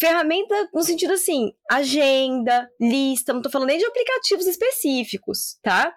[0.02, 5.94] Ferramenta no sentido assim, agenda, lista, não tô falando nem de aplicativos específicos, tá?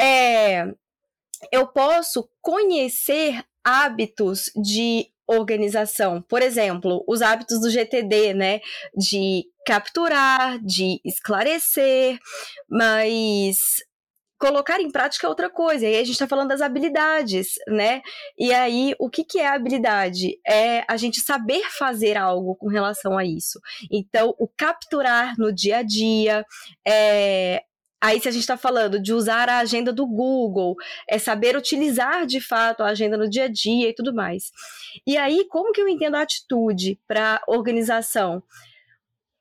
[0.00, 0.64] É,
[1.52, 6.20] eu posso conhecer hábitos de organização.
[6.20, 8.60] Por exemplo, os hábitos do GTD, né?
[8.96, 12.18] De capturar, de esclarecer,
[12.68, 13.84] mas
[14.38, 15.84] colocar em prática é outra coisa.
[15.84, 18.00] E aí a gente está falando das habilidades, né?
[18.38, 20.38] E aí, o que, que é habilidade?
[20.46, 23.60] É a gente saber fazer algo com relação a isso.
[23.90, 26.44] Então, o capturar no dia a dia,
[26.86, 27.62] é,
[28.00, 30.76] Aí, se a gente está falando de usar a agenda do Google,
[31.08, 34.52] é saber utilizar de fato a agenda no dia a dia e tudo mais.
[35.04, 38.40] E aí, como que eu entendo a atitude para organização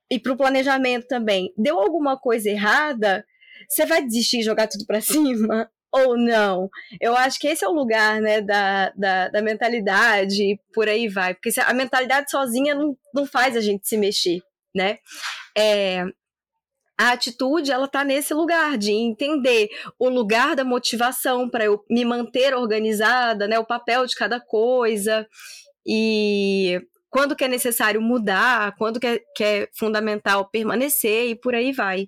[0.10, 1.54] e para o planejamento também?
[1.56, 3.24] Deu alguma coisa errada?
[3.68, 5.70] Você vai desistir e jogar tudo para cima?
[5.92, 6.70] Ou não?
[7.00, 11.34] Eu acho que esse é o lugar né, da, da, da mentalidade, por aí vai.
[11.34, 14.42] Porque a mentalidade sozinha não, não faz a gente se mexer,
[14.76, 15.00] né?
[15.58, 16.04] É,
[17.00, 22.04] a atitude ela tá nesse lugar de entender o lugar da motivação para eu me
[22.04, 25.28] manter organizada, né, o papel de cada coisa
[25.86, 31.54] e quando que é necessário mudar, quando que é, que é fundamental permanecer e por
[31.54, 32.08] aí vai.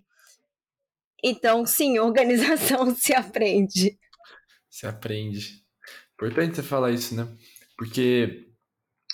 [1.23, 3.97] Então, sim, organização se aprende.
[4.69, 5.63] Se aprende.
[6.13, 7.27] Importante você falar isso, né?
[7.77, 8.49] Porque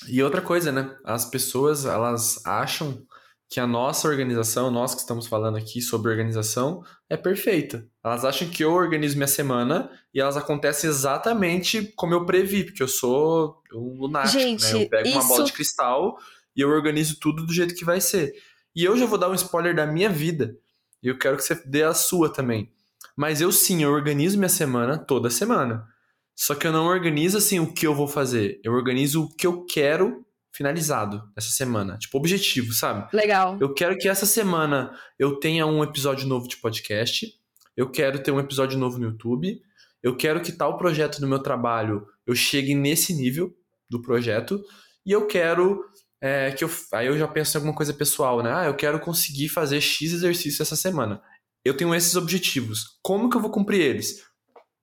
[0.07, 0.95] e outra coisa, né?
[1.03, 3.05] As pessoas elas acham
[3.49, 7.87] que a nossa organização, nós que estamos falando aqui sobre organização, é perfeita.
[8.03, 12.81] Elas acham que eu organizo minha semana e elas acontecem exatamente como eu previ, porque
[12.81, 14.83] eu sou um lunático, Gente, né?
[14.83, 15.19] Eu pego isso...
[15.19, 16.17] uma bola de cristal
[16.55, 18.33] e eu organizo tudo do jeito que vai ser.
[18.75, 20.57] E eu já vou dar um spoiler da minha vida.
[21.05, 22.71] E eu quero que você dê a sua também.
[23.15, 25.87] Mas eu sim, eu organizo minha semana toda semana.
[26.35, 28.59] Só que eu não organizo assim o que eu vou fazer.
[28.63, 31.95] Eu organizo o que eu quero finalizado essa semana.
[31.99, 33.07] Tipo, objetivo, sabe?
[33.15, 33.55] Legal.
[33.61, 37.31] Eu quero que essa semana eu tenha um episódio novo de podcast.
[37.77, 39.61] Eu quero ter um episódio novo no YouTube.
[40.01, 43.55] Eu quero que tal projeto do meu trabalho eu chegue nesse nível
[43.87, 44.59] do projeto.
[45.05, 45.85] E eu quero
[46.25, 46.69] é, que eu.
[46.91, 48.51] Aí eu já penso em alguma coisa pessoal, né?
[48.51, 51.21] Ah, eu quero conseguir fazer X exercício essa semana.
[51.63, 52.97] Eu tenho esses objetivos.
[53.03, 54.23] Como que eu vou cumprir eles?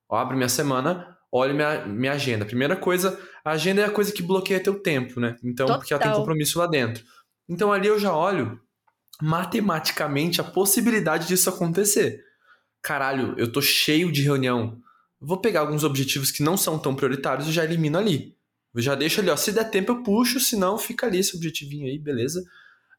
[0.09, 2.45] Eu abro minha semana, olho minha, minha agenda.
[2.45, 5.37] Primeira coisa, a agenda é a coisa que bloqueia teu tempo, né?
[5.43, 5.81] Então, Total.
[5.81, 7.03] porque ela tem compromisso lá dentro.
[7.49, 8.61] Então ali eu já olho
[9.21, 12.23] matematicamente a possibilidade disso acontecer.
[12.81, 14.79] Caralho, eu tô cheio de reunião.
[15.21, 18.37] Vou pegar alguns objetivos que não são tão prioritários e já elimino ali.
[18.77, 19.37] Já deixo ali, ó.
[19.37, 22.43] Se der tempo, eu puxo, senão fica ali esse objetivinho aí, beleza?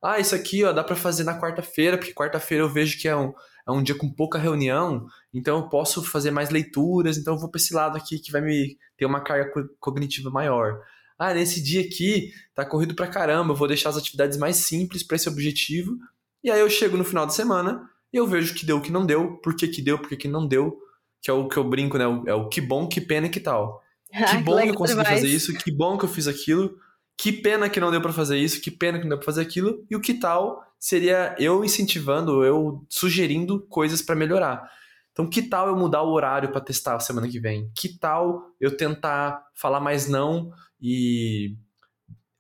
[0.01, 3.15] Ah, isso aqui, ó, dá para fazer na quarta-feira, porque quarta-feira eu vejo que é
[3.15, 3.33] um,
[3.65, 7.49] é um dia com pouca reunião, então eu posso fazer mais leituras, então eu vou
[7.49, 10.81] para esse lado aqui que vai me ter uma carga cognitiva maior.
[11.17, 15.03] Ah, nesse dia aqui tá corrido pra caramba, eu vou deixar as atividades mais simples
[15.03, 15.97] para esse objetivo.
[16.43, 19.05] E aí eu chego no final de semana e eu vejo que deu, que não
[19.05, 20.77] deu, por que que deu, por que que não deu,
[21.21, 22.05] que é o que eu brinco, né?
[22.27, 23.82] É o que bom, que pena e que tal.
[24.13, 26.77] Que bom que eu consegui fazer isso, que bom que eu fiz aquilo,
[27.17, 29.41] que pena que não deu para fazer isso, que pena que não deu para fazer
[29.41, 34.69] aquilo, e o que tal seria eu incentivando, eu sugerindo coisas para melhorar.
[35.11, 37.71] Então, que tal eu mudar o horário para testar a semana que vem?
[37.75, 41.55] Que tal eu tentar falar mais não e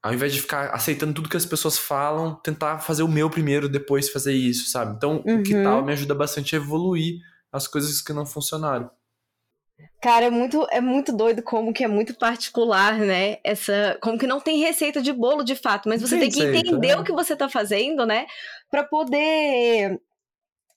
[0.01, 3.69] ao invés de ficar aceitando tudo que as pessoas falam, tentar fazer o meu primeiro,
[3.69, 4.95] depois fazer isso, sabe?
[4.97, 5.39] Então, uhum.
[5.39, 8.91] o que tal me ajuda bastante a evoluir as coisas que não funcionaram.
[10.01, 13.37] Cara, é muito, é muito doido como que é muito particular, né?
[13.43, 16.59] Essa, como que não tem receita de bolo de fato, mas você tem, tem que
[16.59, 16.97] entender é.
[16.97, 18.25] o que você tá fazendo, né?
[18.69, 20.01] Para poder,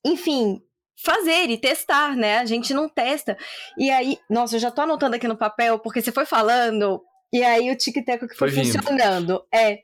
[0.05, 0.63] enfim,
[0.97, 2.39] fazer e testar, né?
[2.39, 3.37] A gente não testa.
[3.77, 7.43] E aí, nossa, eu já tô anotando aqui no papel porque você foi falando e
[7.43, 9.45] aí o tic-tac que foi, foi funcionando.
[9.53, 9.81] É,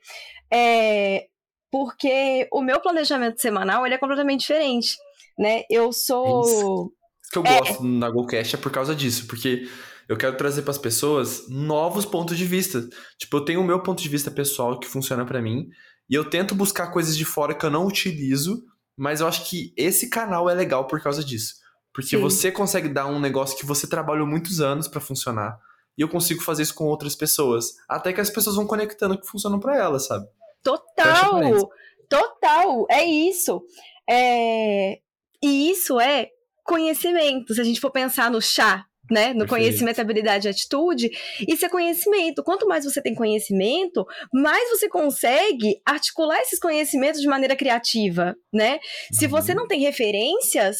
[0.51, 1.27] é
[1.69, 4.95] porque o meu planejamento semanal ele é completamente diferente,
[5.37, 5.63] né?
[5.69, 6.91] Eu sou
[7.33, 7.59] que eu é.
[7.59, 9.67] gosto na GoCast é por causa disso, porque
[10.07, 12.87] eu quero trazer para as pessoas novos pontos de vista.
[13.17, 15.67] Tipo, eu tenho o meu ponto de vista pessoal que funciona para mim,
[16.09, 18.63] e eu tento buscar coisas de fora que eu não utilizo,
[18.95, 21.55] mas eu acho que esse canal é legal por causa disso.
[21.91, 22.21] Porque Sim.
[22.21, 25.57] você consegue dar um negócio que você trabalhou muitos anos para funcionar,
[25.97, 29.27] e eu consigo fazer isso com outras pessoas, até que as pessoas vão conectando que
[29.27, 30.27] funcionam para elas, sabe?
[30.63, 31.71] Total!
[32.09, 32.85] Total!
[32.89, 33.63] É isso.
[34.07, 34.99] É...
[35.41, 36.29] E isso é
[36.63, 37.53] conhecimento.
[37.53, 39.27] Se a gente for pensar no chá, né?
[39.27, 39.49] No Perfeito.
[39.49, 41.09] conhecimento, habilidade e atitude,
[41.47, 42.43] isso é conhecimento.
[42.43, 48.73] Quanto mais você tem conhecimento, mais você consegue articular esses conhecimentos de maneira criativa, né?
[48.73, 48.79] Uhum.
[49.19, 49.59] Se você uhum.
[49.59, 50.77] não tem referências,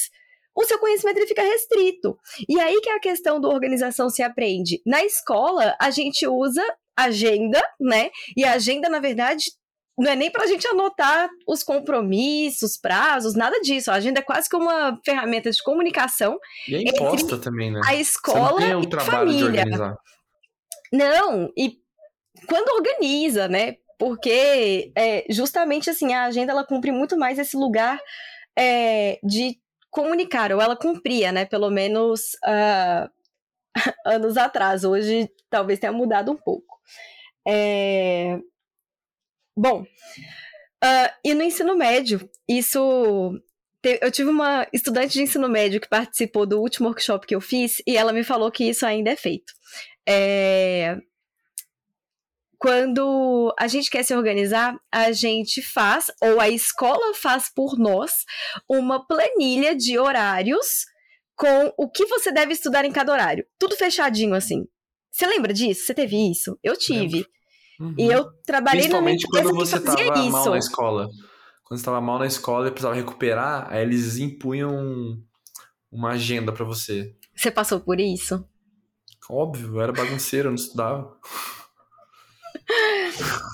[0.56, 2.18] o seu conhecimento ele fica restrito.
[2.48, 4.82] E aí que é a questão da organização se aprende.
[4.86, 6.64] Na escola, a gente usa
[6.96, 8.10] agenda, né?
[8.38, 9.46] E a agenda, na verdade,
[9.98, 13.92] não é nem para a gente anotar os compromissos, prazos, nada disso.
[13.92, 16.40] A agenda é quase que uma ferramenta de comunicação.
[16.68, 17.80] E é imposta também, né?
[17.86, 19.38] A escola Você não tem o e trabalho família.
[19.38, 19.98] de organizar.
[20.92, 21.78] Não, e
[22.48, 23.76] quando organiza, né?
[24.00, 28.00] Porque é, justamente assim, a agenda ela cumpre muito mais esse lugar
[28.58, 29.58] é, de
[29.92, 31.46] comunicar, ou ela cumpria, né?
[31.46, 33.10] Pelo menos uh,
[34.06, 34.84] anos atrás.
[34.84, 36.80] Hoje talvez tenha mudado um pouco.
[37.48, 38.40] É...
[39.56, 43.40] Bom, uh, e no ensino médio, isso.
[44.02, 47.82] Eu tive uma estudante de ensino médio que participou do último workshop que eu fiz
[47.86, 49.52] e ela me falou que isso ainda é feito.
[50.08, 50.98] É...
[52.58, 58.24] Quando a gente quer se organizar, a gente faz, ou a escola faz por nós,
[58.70, 60.86] uma planilha de horários
[61.36, 63.46] com o que você deve estudar em cada horário.
[63.60, 64.66] Tudo fechadinho assim.
[65.12, 65.86] Você lembra disso?
[65.86, 66.58] Você teve isso?
[66.64, 67.26] Eu tive.
[67.84, 67.94] Uhum.
[67.98, 70.32] E eu trabalhei numa empresa quando você que fazia tava isso.
[70.32, 71.10] mal na escola.
[71.64, 75.22] Quando você estava mal na escola e precisava recuperar, aí eles impunham
[75.92, 77.14] uma agenda para você.
[77.36, 78.48] Você passou por isso?
[79.30, 81.18] Óbvio, eu era bagunceiro, eu não estudava.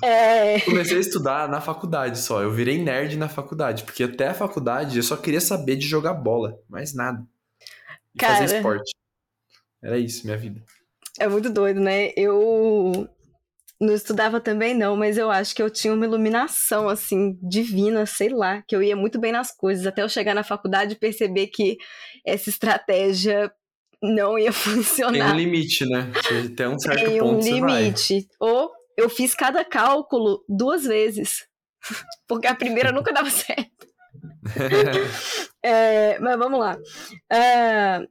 [0.02, 0.62] É...
[0.62, 2.42] Comecei a estudar na faculdade só.
[2.42, 6.14] Eu virei nerd na faculdade, porque até a faculdade eu só queria saber de jogar
[6.14, 7.26] bola, mais nada.
[8.16, 8.38] E Cara...
[8.38, 8.96] fazer esporte.
[9.84, 10.64] Era isso, minha vida.
[11.20, 12.14] É muito doido, né?
[12.16, 13.10] Eu
[13.80, 18.30] não estudava também não, mas eu acho que eu tinha uma iluminação assim divina, sei
[18.30, 21.48] lá, que eu ia muito bem nas coisas até eu chegar na faculdade e perceber
[21.48, 21.78] que
[22.26, 23.50] essa estratégia
[24.02, 25.28] não ia funcionar.
[25.28, 26.12] Tem um limite, né?
[26.56, 28.28] Tem um certo Tem ponto um limite.
[28.40, 31.48] Ou eu fiz cada cálculo duas vezes,
[32.28, 33.88] porque a primeira nunca dava certo.
[35.64, 36.76] é, mas vamos lá.
[37.32, 38.08] Uh,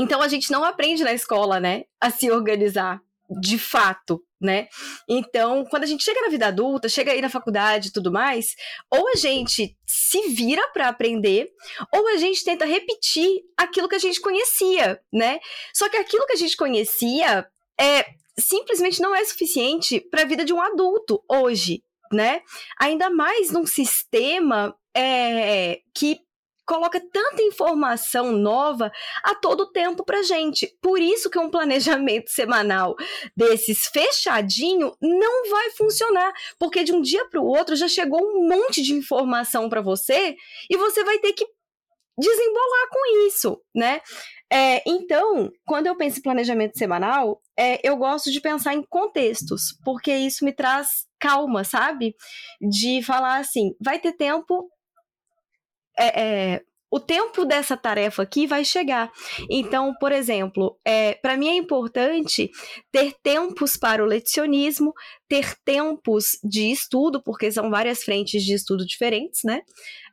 [0.00, 3.00] então a gente não aprende na escola, né, a se organizar
[3.40, 4.68] de fato, né?
[5.08, 8.54] Então, quando a gente chega na vida adulta, chega aí na faculdade e tudo mais,
[8.90, 11.48] ou a gente se vira para aprender,
[11.92, 15.38] ou a gente tenta repetir aquilo que a gente conhecia, né?
[15.74, 17.46] Só que aquilo que a gente conhecia
[17.78, 18.06] é
[18.38, 22.42] simplesmente não é suficiente para a vida de um adulto hoje, né?
[22.80, 26.20] Ainda mais num sistema é, que
[26.68, 28.92] coloca tanta informação nova
[29.24, 30.70] a todo tempo pra gente.
[30.82, 32.94] Por isso que um planejamento semanal
[33.34, 38.46] desses fechadinho não vai funcionar, porque de um dia para o outro já chegou um
[38.46, 40.36] monte de informação para você
[40.68, 41.46] e você vai ter que
[42.18, 44.00] desembolar com isso, né?
[44.52, 49.78] É, então, quando eu penso em planejamento semanal, é, eu gosto de pensar em contextos,
[49.84, 52.14] porque isso me traz calma, sabe?
[52.60, 54.68] De falar assim, vai ter tempo
[55.98, 56.22] é,
[56.54, 59.10] é, o tempo dessa tarefa aqui vai chegar.
[59.50, 62.50] Então, por exemplo, é, para mim é importante
[62.90, 64.94] ter tempos para o lecionismo,
[65.28, 69.60] ter tempos de estudo, porque são várias frentes de estudo diferentes, né?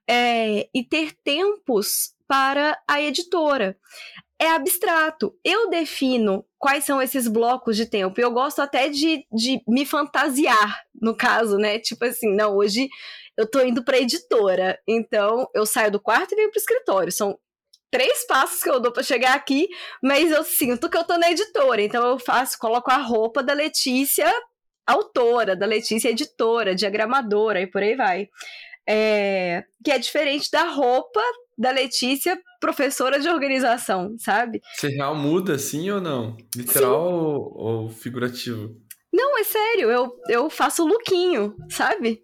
[0.07, 3.77] É, e ter tempos para a editora.
[4.38, 5.33] É abstrato.
[5.45, 8.19] Eu defino quais são esses blocos de tempo.
[8.19, 11.79] Eu gosto até de, de me fantasiar, no caso, né?
[11.79, 12.89] Tipo assim, não, hoje
[13.38, 14.79] eu tô indo pra editora.
[14.88, 17.11] Então, eu saio do quarto e venho pro escritório.
[17.11, 17.38] São
[17.91, 19.67] três passos que eu dou para chegar aqui,
[20.01, 21.81] mas eu sinto que eu tô na editora.
[21.81, 24.31] Então, eu faço, coloco a roupa da Letícia
[24.86, 28.29] autora, da Letícia editora, diagramadora e por aí vai.
[28.88, 31.19] É, que é diferente da roupa
[31.57, 34.61] da Letícia, professora de organização, sabe?
[34.75, 36.38] Você real muda assim ou não?
[36.55, 38.75] Literal ou, ou, figurativo?
[39.11, 42.21] Não, é sério, eu, eu faço lookinho, sabe?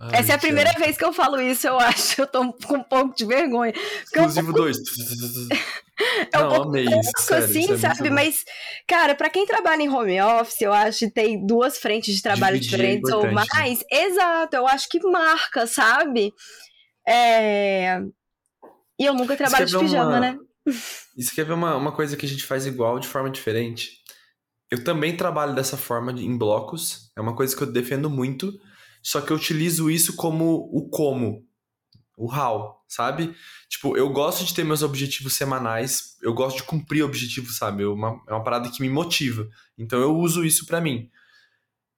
[0.00, 2.22] Ai, Essa é a primeira vez que eu falo isso, eu acho.
[2.22, 3.72] Eu tô com um pouco de vergonha.
[4.08, 4.78] Inclusive dois.
[6.32, 8.10] é um Não, pouco amei isso, sério, assim, isso é sabe?
[8.10, 8.44] Mas,
[8.86, 12.60] cara, para quem trabalha em home office, eu acho que tem duas frentes de trabalho
[12.60, 13.84] Dividir é diferentes é ou mais.
[13.90, 16.32] Exato, eu acho que marca, sabe?
[17.06, 18.00] É...
[19.00, 20.20] E eu nunca trabalho de pijama, uma...
[20.20, 20.36] né?
[21.16, 23.98] Isso quer ver uma, uma coisa que a gente faz igual de forma diferente?
[24.70, 27.10] Eu também trabalho dessa forma em blocos.
[27.16, 28.52] É uma coisa que eu defendo muito
[29.02, 31.46] só que eu utilizo isso como o como,
[32.16, 33.34] o how, sabe?
[33.68, 37.84] Tipo, eu gosto de ter meus objetivos semanais, eu gosto de cumprir objetivos, sabe?
[37.84, 39.48] É uma, é uma parada que me motiva.
[39.76, 41.08] Então eu uso isso para mim.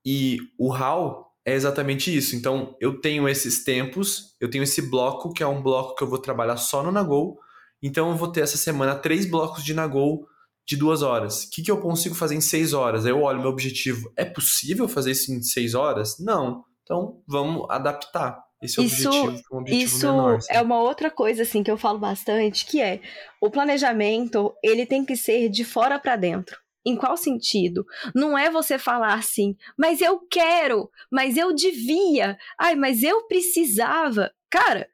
[0.05, 2.37] E o how é exatamente isso.
[2.37, 6.09] Então eu tenho esses tempos, eu tenho esse bloco, que é um bloco que eu
[6.09, 7.39] vou trabalhar só no Nagol.
[7.83, 10.27] Então eu vou ter essa semana três blocos de Nagol
[10.67, 11.45] de duas horas.
[11.45, 13.05] O que, que eu consigo fazer em seis horas?
[13.05, 14.13] Aí eu olho meu objetivo.
[14.17, 16.19] É possível fazer isso em seis horas?
[16.19, 16.65] Não.
[16.91, 20.39] Então, vamos adaptar esse isso, objetivo um objetivo isso menor.
[20.39, 23.01] Isso é uma outra coisa assim que eu falo bastante, que é
[23.41, 26.59] o planejamento, ele tem que ser de fora para dentro.
[26.85, 27.87] Em qual sentido?
[28.13, 34.33] Não é você falar assim, mas eu quero, mas eu devia, ai, mas eu precisava.
[34.51, 34.89] Cara,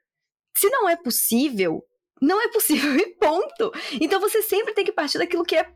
[0.55, 1.83] se não é possível,
[2.21, 3.71] não é possível e ponto.
[3.99, 5.67] Então você sempre tem que partir daquilo que é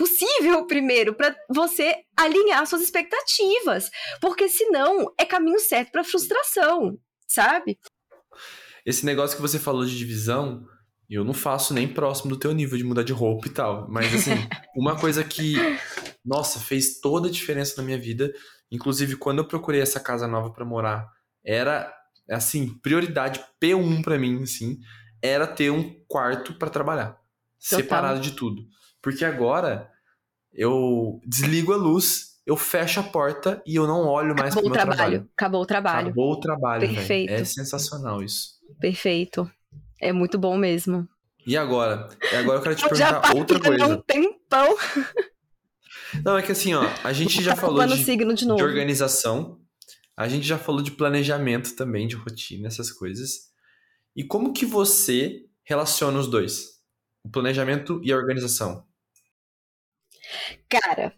[0.00, 3.90] possível primeiro para você alinhar suas expectativas,
[4.20, 6.98] porque senão é caminho certo para frustração,
[7.28, 7.78] sabe?
[8.84, 10.66] esse negócio que você falou de divisão,
[11.08, 13.88] eu não faço nem próximo do teu nível de mudar de roupa e tal.
[13.88, 14.30] Mas, assim,
[14.76, 15.54] uma coisa que,
[16.24, 18.32] nossa, fez toda a diferença na minha vida,
[18.70, 21.08] inclusive quando eu procurei essa casa nova para morar,
[21.44, 21.92] era,
[22.30, 24.78] assim, prioridade P1 para mim, assim,
[25.22, 27.80] era ter um quarto para trabalhar, Total.
[27.80, 28.62] separado de tudo.
[29.02, 29.90] Porque agora
[30.52, 34.72] eu desligo a luz, eu fecho a porta e eu não olho mais pro meu
[34.72, 34.96] trabalho.
[34.96, 35.28] trabalho.
[35.36, 36.06] Acabou o trabalho.
[36.08, 37.30] Acabou o trabalho, Perfeito.
[37.30, 37.40] Véio.
[37.40, 38.58] É sensacional isso.
[38.80, 39.50] Perfeito.
[40.00, 41.08] É muito bom mesmo.
[41.46, 42.08] E agora?
[42.32, 43.86] E agora eu quero te eu perguntar outra coisa.
[43.86, 44.76] Um tempão.
[46.24, 49.60] Não, é que assim, ó, a gente já falou de, de, de organização,
[50.16, 53.50] a gente já falou de planejamento também, de rotina, essas coisas.
[54.14, 56.80] E como que você relaciona os dois?
[57.24, 58.84] O planejamento e a organização?
[60.68, 61.14] Cara,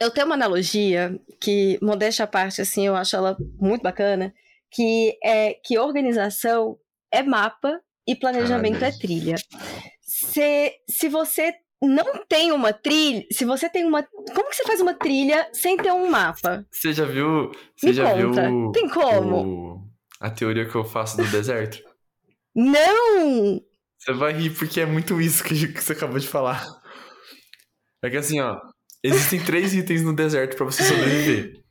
[0.00, 4.34] eu tenho uma analogia que, modéstia à parte, assim, eu acho ela muito bacana,
[4.70, 6.78] que é que organização
[7.12, 9.34] é mapa e planejamento é trilha.
[10.00, 14.80] Se, se você não tem uma trilha, se você tem uma, como que você faz
[14.80, 16.66] uma trilha sem ter um mapa?
[16.70, 17.50] Você já viu?
[17.76, 18.48] Você Me já conta.
[18.48, 18.72] viu?
[18.72, 19.36] Tem como?
[19.44, 21.82] O, a teoria que eu faço do deserto?
[22.54, 23.60] Não!
[23.98, 26.64] Você vai rir porque é muito isso que você acabou de falar.
[28.02, 28.60] É que assim, ó,
[29.02, 31.62] existem três itens no deserto para você sobreviver: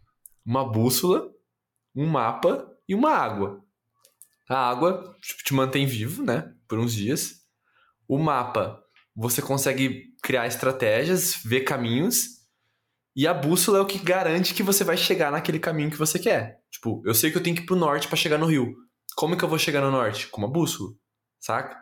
[0.46, 1.30] uma bússola,
[1.96, 3.64] um mapa e uma água.
[4.50, 6.52] A água tipo, te mantém vivo, né?
[6.68, 7.40] Por uns dias.
[8.08, 8.84] O mapa,
[9.16, 12.40] você consegue criar estratégias, ver caminhos.
[13.16, 16.18] E a bússola é o que garante que você vai chegar naquele caminho que você
[16.18, 16.62] quer.
[16.72, 18.74] Tipo, eu sei que eu tenho que ir pro norte para chegar no rio.
[19.16, 20.28] Como que eu vou chegar no norte?
[20.28, 20.92] Com uma bússola,
[21.40, 21.78] saca?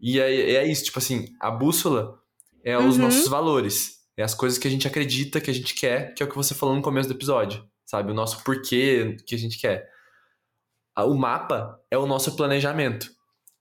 [0.00, 2.20] E é, é isso, tipo assim, a bússola
[2.68, 3.04] é os uhum.
[3.04, 3.98] nossos valores.
[4.14, 6.36] É as coisas que a gente acredita, que a gente quer, que é o que
[6.36, 8.10] você falou no começo do episódio, sabe?
[8.10, 9.88] O nosso porquê que a gente quer.
[10.98, 13.10] O mapa é o nosso planejamento.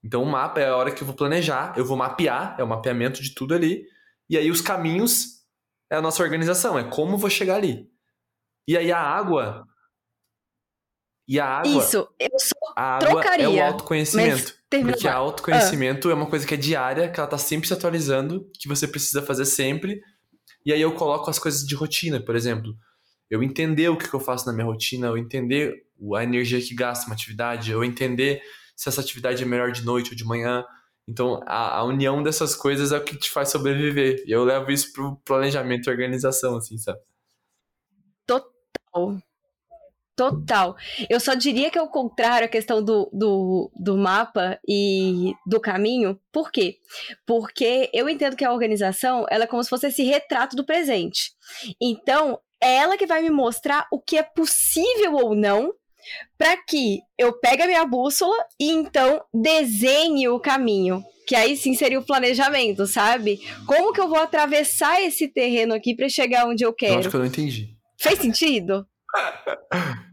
[0.04, 2.68] Então, o mapa é a hora que eu vou planejar, eu vou mapear, é o
[2.68, 3.86] mapeamento de tudo ali.
[4.30, 5.44] E aí, os caminhos
[5.90, 7.90] é a nossa organização, é como eu vou chegar ali.
[8.68, 9.66] E aí, a água.
[11.28, 11.84] E a água.
[11.84, 14.54] Isso, eu só a água trocaria, é o autoconhecimento.
[14.70, 16.12] Porque autoconhecimento ah.
[16.12, 19.24] é uma coisa que é diária, que ela tá sempre se atualizando, que você precisa
[19.24, 20.00] fazer sempre.
[20.64, 22.78] E aí eu coloco as coisas de rotina, por exemplo.
[23.32, 25.74] Eu entender o que eu faço na minha rotina, eu entender
[26.16, 28.44] a energia que gasta uma atividade, eu entender
[28.76, 30.64] se essa atividade é melhor de noite ou de manhã.
[31.08, 34.24] Então, a, a união dessas coisas é o que te faz sobreviver.
[34.28, 37.00] E eu levo isso pro planejamento e organização, assim, sabe?
[38.28, 39.18] Total.
[40.18, 40.76] Total.
[41.08, 45.60] Eu só diria que é o contrário a questão do, do, do mapa e do
[45.60, 46.20] caminho.
[46.32, 46.78] Por quê?
[47.24, 51.34] Porque eu entendo que a organização ela é como se fosse esse retrato do presente.
[51.80, 55.72] Então, é ela que vai me mostrar o que é possível ou não
[56.36, 61.04] para que eu pegue a minha bússola e então desenhe o caminho.
[61.28, 63.40] Que aí sim seria o planejamento, sabe?
[63.68, 66.94] Como que eu vou atravessar esse terreno aqui para chegar onde eu quero?
[66.94, 67.78] Eu acho que eu não entendi.
[68.00, 68.88] Fez sentido?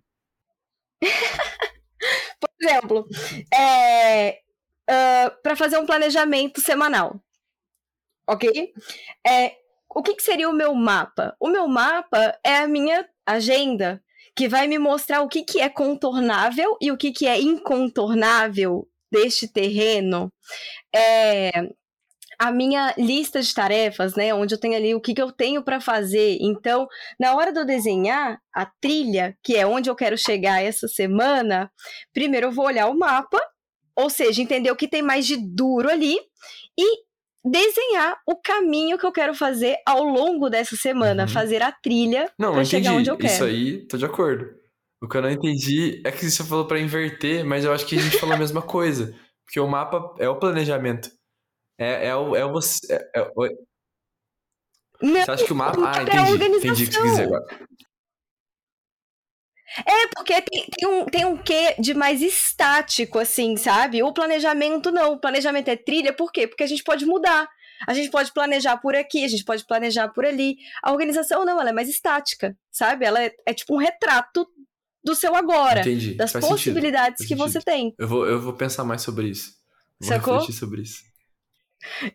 [2.40, 3.06] Por exemplo,
[3.52, 4.40] é,
[4.90, 7.20] uh, para fazer um planejamento semanal,
[8.26, 8.72] ok?
[9.26, 9.56] É,
[9.94, 11.36] o que, que seria o meu mapa?
[11.40, 14.02] O meu mapa é a minha agenda,
[14.36, 18.88] que vai me mostrar o que, que é contornável e o que, que é incontornável
[19.10, 20.32] deste terreno.
[20.94, 21.50] É,
[22.38, 25.62] a minha lista de tarefas, né, onde eu tenho ali o que, que eu tenho
[25.62, 26.38] para fazer.
[26.40, 26.86] Então,
[27.18, 31.70] na hora de eu desenhar a trilha, que é onde eu quero chegar essa semana,
[32.12, 33.40] primeiro eu vou olhar o mapa,
[33.96, 36.18] ou seja, entender o que tem mais de duro ali
[36.78, 37.04] e
[37.44, 41.28] desenhar o caminho que eu quero fazer ao longo dessa semana, uhum.
[41.28, 43.32] fazer a trilha para chegar onde eu quero.
[43.32, 44.46] Isso aí, tô de acordo.
[45.02, 47.98] O que eu não entendi é que você falou para inverter, mas eu acho que
[47.98, 49.14] a gente falou a mesma coisa,
[49.44, 51.10] porque o mapa é o planejamento.
[51.78, 52.80] É, é, o, é o você.
[52.92, 53.48] É, é, o...
[55.02, 55.78] Não, você acha que o mapa.
[55.84, 56.34] Ah, entendi.
[56.34, 57.44] Entendi o que você quis dizer agora.
[59.78, 64.02] É, porque tem, tem, um, tem um quê de mais estático, assim, sabe?
[64.02, 65.14] O planejamento não.
[65.14, 66.46] O planejamento é trilha, por quê?
[66.46, 67.48] Porque a gente pode mudar.
[67.86, 70.56] A gente pode planejar por aqui, a gente pode planejar por ali.
[70.82, 73.04] A organização não, ela é mais estática, sabe?
[73.04, 74.46] Ela é, é tipo um retrato
[75.02, 75.80] do seu agora.
[75.80, 76.14] Entendi.
[76.14, 77.48] Das Faz possibilidades que sentido.
[77.48, 77.94] você tem.
[77.98, 79.52] Eu vou, eu vou pensar mais sobre isso.
[80.00, 80.34] Vou Sacou?
[80.34, 81.02] refletir sobre isso.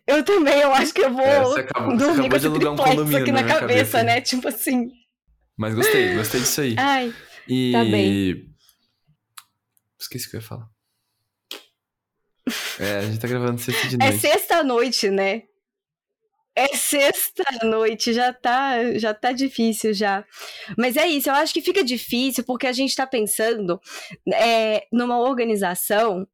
[0.06, 2.68] Eu também, eu acho que eu vou é, você acabou, dormir você acabou com esse
[2.68, 4.20] um condomínio aqui na, cabeça, cabeça, né?
[4.20, 4.90] Tipo assim.
[5.56, 6.74] Mas gostei, gostei disso aí.
[6.78, 7.14] Ai,
[7.48, 7.72] e...
[7.72, 8.50] tá bem.
[9.98, 10.68] Esqueci o que eu ia falar.
[12.78, 14.14] É, a gente tá gravando sexta de é noite.
[14.14, 15.42] É sexta-noite, né?
[16.56, 20.24] É sexta-noite, já tá, já tá difícil já.
[20.76, 23.80] Mas é isso, eu acho que fica difícil porque a gente tá pensando
[24.32, 26.26] é, numa organização.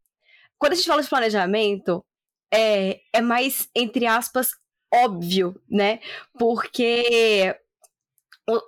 [0.58, 2.04] Quando a gente fala de planejamento,
[2.52, 4.50] é, é mais, entre aspas,
[4.92, 6.00] óbvio, né?
[6.38, 7.54] Porque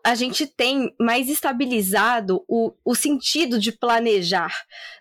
[0.04, 4.52] a gente tem mais estabilizado o, o sentido de planejar,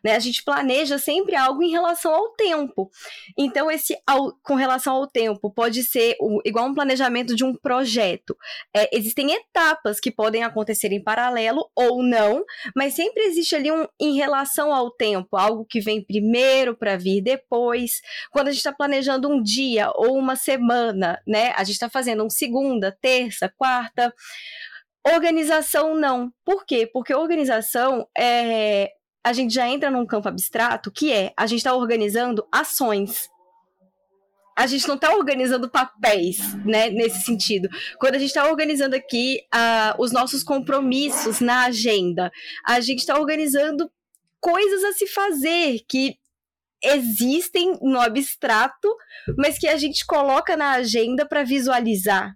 [0.03, 0.15] né?
[0.15, 2.91] A gente planeja sempre algo em relação ao tempo.
[3.35, 7.55] Então, esse ao, com relação ao tempo pode ser o, igual um planejamento de um
[7.55, 8.37] projeto.
[8.75, 13.87] É, existem etapas que podem acontecer em paralelo ou não, mas sempre existe ali um
[13.99, 18.01] em relação ao tempo, algo que vem primeiro para vir depois.
[18.31, 21.51] Quando a gente está planejando um dia ou uma semana, né?
[21.55, 24.13] A gente está fazendo um segunda, terça, quarta.
[25.13, 26.31] Organização não.
[26.43, 26.89] Por quê?
[26.91, 28.91] Porque organização é.
[29.23, 33.29] A gente já entra num campo abstrato que é a gente está organizando ações.
[34.57, 36.89] A gente não está organizando papéis, né?
[36.89, 37.69] Nesse sentido.
[37.99, 42.31] Quando a gente está organizando aqui uh, os nossos compromissos na agenda,
[42.65, 43.91] a gente está organizando
[44.39, 46.17] coisas a se fazer que
[46.83, 48.95] existem no abstrato,
[49.37, 52.35] mas que a gente coloca na agenda para visualizar,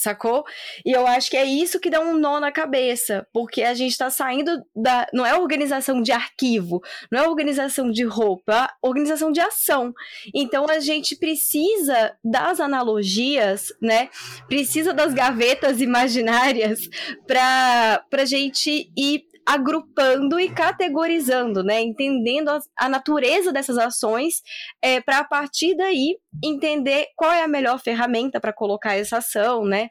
[0.00, 0.44] sacou?
[0.84, 3.96] E eu acho que é isso que dá um nó na cabeça, porque a gente
[3.96, 5.06] tá saindo da.
[5.12, 6.80] Não é organização de arquivo,
[7.10, 9.92] não é organização de roupa, é organização de ação.
[10.34, 14.08] Então a gente precisa das analogias, né?
[14.48, 16.80] Precisa das gavetas imaginárias
[17.26, 21.80] para a gente ir agrupando e categorizando, né?
[21.80, 24.42] Entendendo a, a natureza dessas ações,
[24.82, 29.64] é, para a partir daí entender qual é a melhor ferramenta para colocar essa ação,
[29.64, 29.88] né?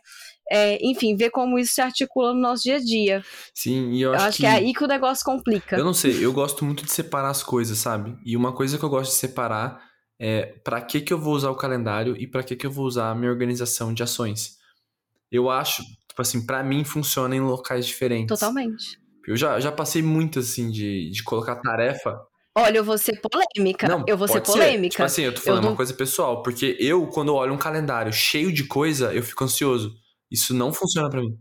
[0.52, 3.24] É, enfim, ver como isso se articula no nosso dia a dia.
[3.54, 4.44] Sim, e eu acho, eu acho que...
[4.44, 4.48] que...
[4.48, 5.78] é aí que o negócio complica.
[5.78, 8.18] Eu não sei, eu gosto muito de separar as coisas, sabe?
[8.26, 9.80] E uma coisa que eu gosto de separar
[10.20, 12.86] é para que que eu vou usar o calendário e para que que eu vou
[12.86, 14.58] usar a minha organização de ações.
[15.32, 18.28] Eu acho, tipo assim, para mim funciona em locais diferentes.
[18.28, 18.99] Totalmente.
[19.28, 22.20] Eu já, já passei muito, assim, de, de colocar tarefa.
[22.58, 23.88] Olha, eu vou ser polêmica.
[23.88, 24.82] Não, eu vou ser polêmica.
[24.82, 24.90] Ser.
[24.90, 28.12] Tipo assim, eu tô falando eu uma coisa pessoal, porque eu, quando olho um calendário
[28.12, 29.94] cheio de coisa, eu fico ansioso.
[30.32, 31.38] Isso não funciona para mim.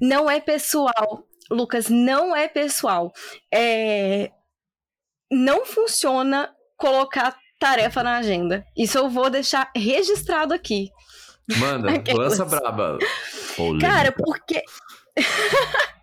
[0.00, 3.12] Não é pessoal, Lucas, não é pessoal.
[3.52, 4.30] É...
[5.30, 8.64] Não funciona colocar tarefa na agenda.
[8.76, 10.90] Isso eu vou deixar registrado aqui.
[11.58, 12.98] Manda, lança braba.
[13.56, 13.86] Polêmica.
[13.86, 14.62] Cara, porque.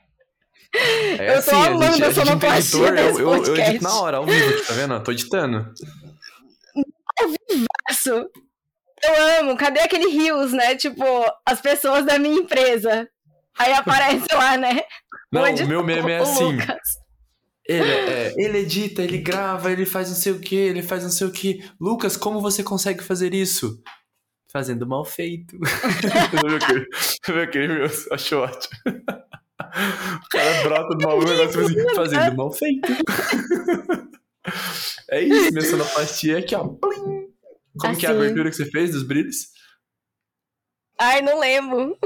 [0.74, 4.02] É eu tô assim, amando a, gente, essa sonoplastia editor, eu, eu, eu, edito na
[4.02, 4.94] hora, ao vivo, tá vendo?
[4.96, 5.74] Eu tô editando.
[7.20, 8.30] Ao vivaço.
[9.04, 9.58] Eu amo.
[9.58, 10.76] Cadê aquele rios, né?
[10.76, 11.04] Tipo,
[11.46, 13.08] as pessoas da minha empresa.
[13.58, 14.82] Aí aparece lá, né?
[15.32, 16.58] Não, o meu meme é assim.
[17.66, 21.10] Ele, é, ele edita, ele grava, ele faz não sei o que, ele faz não
[21.10, 21.64] sei o que.
[21.80, 23.82] Lucas, como você consegue fazer isso?
[24.52, 25.58] Fazendo mal feito.
[27.30, 28.74] Meu querido, achou ótimo.
[29.74, 32.94] O cara brota do maluco negócio assim, fazendo mal feito.
[35.10, 36.68] é isso, minha sonoplastia aqui, ó.
[36.68, 37.24] Como
[37.84, 38.00] assim.
[38.00, 38.22] que é a assim.
[38.22, 39.48] abertura que você fez dos brilhos?
[41.00, 41.98] Ai, não lembro.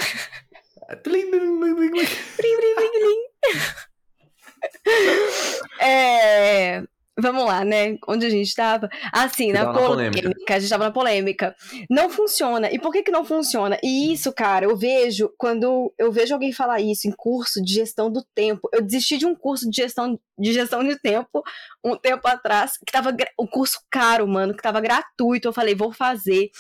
[5.82, 6.84] é...
[7.20, 7.98] Vamos lá, né?
[8.08, 8.88] Onde a gente estava?
[9.12, 10.22] Ah, sim, na, polêmica.
[10.22, 10.54] polêmica.
[10.54, 11.56] A gente estava na polêmica.
[11.90, 12.70] Não funciona.
[12.72, 13.80] E por que que não funciona?
[13.84, 18.12] E isso, cara, eu vejo quando eu vejo alguém falar isso em curso de gestão
[18.12, 18.70] do tempo.
[18.72, 21.42] Eu desisti de um curso de gestão de gestão de tempo
[21.84, 25.48] um tempo atrás, que tava um curso caro, mano, que tava gratuito.
[25.48, 26.52] Eu falei, vou fazer.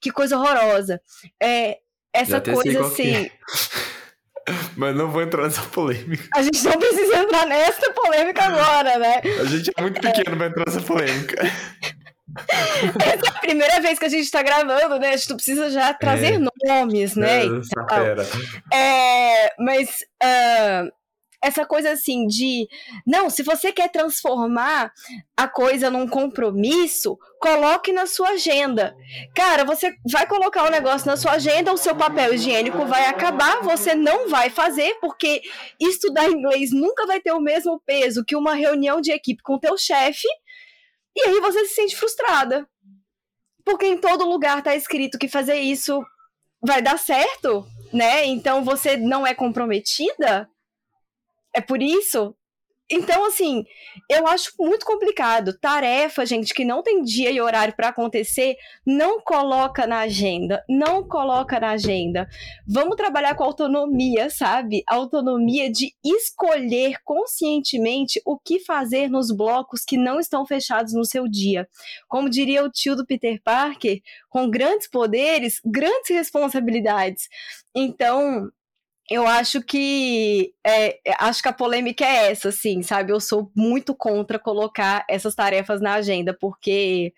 [0.00, 1.02] Que coisa horrorosa.
[1.40, 1.78] É,
[2.14, 3.30] essa coisa assim.
[4.76, 6.28] Mas não vou entrar nessa polêmica.
[6.34, 9.20] A gente não precisa entrar nessa polêmica agora, né?
[9.40, 10.36] A gente é muito pequeno é.
[10.36, 11.36] pra entrar nessa polêmica.
[13.04, 15.10] Essa é a primeira vez que a gente tá gravando, né?
[15.10, 16.38] A gente precisa já trazer é.
[16.38, 17.44] nomes, né?
[18.72, 19.88] É, é, mas
[20.22, 20.90] uh,
[21.42, 22.68] essa coisa assim de
[23.04, 24.92] não, se você quer transformar
[25.36, 28.94] a coisa num compromisso, coloque na sua agenda.
[29.34, 33.06] Cara, você vai colocar o um negócio na sua agenda, o seu papel higiênico vai
[33.06, 35.42] acabar, você não vai fazer, porque
[35.80, 39.60] estudar inglês nunca vai ter o mesmo peso que uma reunião de equipe com o
[39.60, 40.28] teu chefe,
[41.16, 42.66] e aí você se sente frustrada.
[43.64, 46.00] Porque em todo lugar tá escrito que fazer isso
[46.64, 48.24] vai dar certo, né?
[48.24, 50.48] Então você não é comprometida
[51.54, 52.34] é por isso,
[52.94, 53.64] então, assim,
[54.06, 55.58] eu acho muito complicado.
[55.58, 58.54] Tarefa, gente, que não tem dia e horário para acontecer,
[58.86, 60.62] não coloca na agenda.
[60.68, 62.28] Não coloca na agenda.
[62.68, 64.82] Vamos trabalhar com autonomia, sabe?
[64.86, 71.26] Autonomia de escolher conscientemente o que fazer nos blocos que não estão fechados no seu
[71.26, 71.66] dia.
[72.06, 77.26] Como diria o tio do Peter Parker, com grandes poderes, grandes responsabilidades.
[77.74, 78.50] Então,
[79.10, 83.12] eu acho que é, acho que a polêmica é essa, assim, sabe?
[83.12, 87.12] Eu sou muito contra colocar essas tarefas na agenda, porque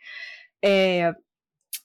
[0.63, 1.15] é,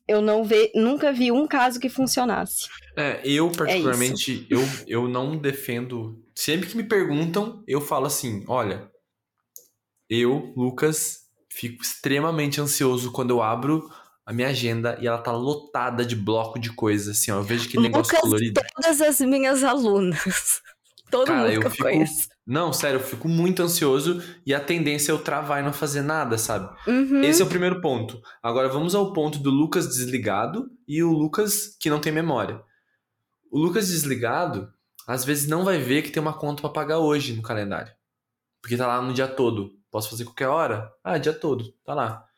[0.08, 2.68] eu não ve, nunca vi um caso que funcionasse.
[2.98, 6.24] É, eu é particularmente, é eu, eu não defendo.
[6.34, 8.90] Sempre que me perguntam, eu falo assim: olha,
[10.10, 11.20] eu, Lucas,
[11.52, 13.90] fico extremamente ansioso quando eu abro
[14.30, 17.38] a minha agenda e ela tá lotada de bloco de coisas, assim, ó.
[17.38, 18.62] Eu vejo aquele negócio Lucas, colorido.
[18.76, 20.62] todas as minhas alunas.
[21.10, 21.84] Todo Cara, mundo eu que eu fico...
[21.84, 22.30] conheço.
[22.46, 26.04] Não, sério, eu fico muito ansioso e a tendência é eu travar e não fazer
[26.04, 26.70] nada, sabe?
[26.88, 27.24] Uhum.
[27.24, 28.22] Esse é o primeiro ponto.
[28.44, 32.62] Agora vamos ao ponto do Lucas desligado e o Lucas que não tem memória.
[33.50, 34.72] O Lucas desligado,
[35.08, 37.92] às vezes não vai ver que tem uma conta para pagar hoje no calendário.
[38.62, 39.72] Porque tá lá no dia todo.
[39.90, 40.88] Posso fazer qualquer hora?
[41.04, 42.29] Ah, dia todo, tá lá.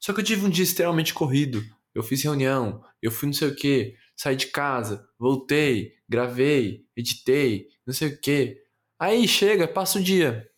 [0.00, 1.62] Só que eu tive um dia extremamente corrido.
[1.94, 7.66] Eu fiz reunião, eu fui não sei o que, saí de casa, voltei, gravei, editei,
[7.86, 8.56] não sei o que.
[8.98, 10.48] Aí chega, passa o dia.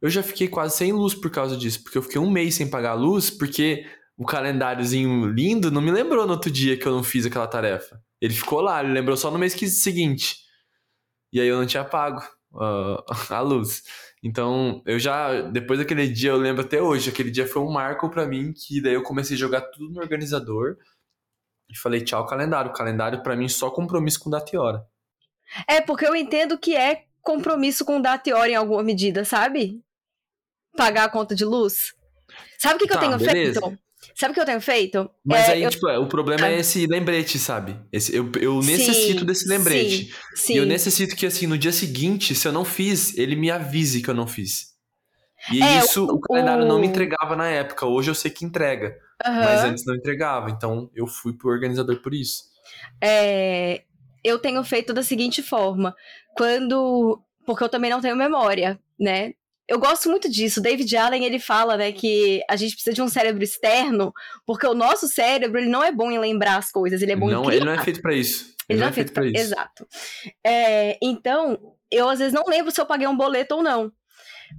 [0.00, 2.68] Eu já fiquei quase sem luz por causa disso, porque eu fiquei um mês sem
[2.68, 3.86] pagar a luz, porque
[4.16, 8.00] o calendáriozinho lindo não me lembrou no outro dia que eu não fiz aquela tarefa.
[8.20, 10.36] Ele ficou lá, ele lembrou só no mês seguinte.
[11.32, 13.82] E aí eu não tinha pago uh, a luz.
[14.24, 18.08] Então, eu já, depois daquele dia, eu lembro até hoje, aquele dia foi um marco
[18.08, 20.78] para mim, que daí eu comecei a jogar tudo no organizador
[21.68, 22.72] e falei tchau calendário.
[22.72, 24.82] Calendário para mim só compromisso com data e hora.
[25.68, 29.84] É, porque eu entendo que é compromisso com data e hora em alguma medida, sabe?
[30.74, 31.94] Pagar a conta de luz.
[32.58, 33.60] Sabe o que, que tá, eu tenho beleza.
[33.60, 33.78] feito?
[34.14, 35.10] Sabe o que eu tenho feito?
[35.24, 35.70] Mas é, aí, eu...
[35.70, 37.76] tipo, o problema é esse lembrete, sabe?
[37.92, 40.04] Esse, eu, eu necessito sim, desse lembrete.
[40.06, 40.54] Sim, sim.
[40.54, 44.02] E eu necessito que, assim, no dia seguinte, se eu não fiz, ele me avise
[44.02, 44.74] que eu não fiz.
[45.52, 47.86] E É, isso o- o calendário não me o- entregava na época.
[47.86, 48.96] Hoje eu sei que entrega.
[49.24, 49.42] Aham.
[49.42, 50.50] Mas antes não entregava.
[50.50, 52.44] Então eu fui pro organizador por isso.
[53.00, 53.82] É,
[54.22, 55.94] eu tenho feito da seguinte forma:
[56.36, 57.20] quando.
[57.44, 59.34] Porque eu também não tenho memória, né?
[59.68, 60.60] Eu gosto muito disso.
[60.60, 64.12] David Allen ele fala, né, que a gente precisa de um cérebro externo,
[64.46, 67.30] porque o nosso cérebro ele não é bom em lembrar as coisas, ele é bom
[67.30, 67.56] em não, criar.
[67.56, 68.54] ele não é feito pra isso.
[68.68, 69.26] Ele não é feito pra...
[69.26, 69.36] isso.
[69.36, 69.86] Exato.
[70.44, 71.58] É, então,
[71.90, 73.90] eu às vezes não lembro se eu paguei um boleto ou não.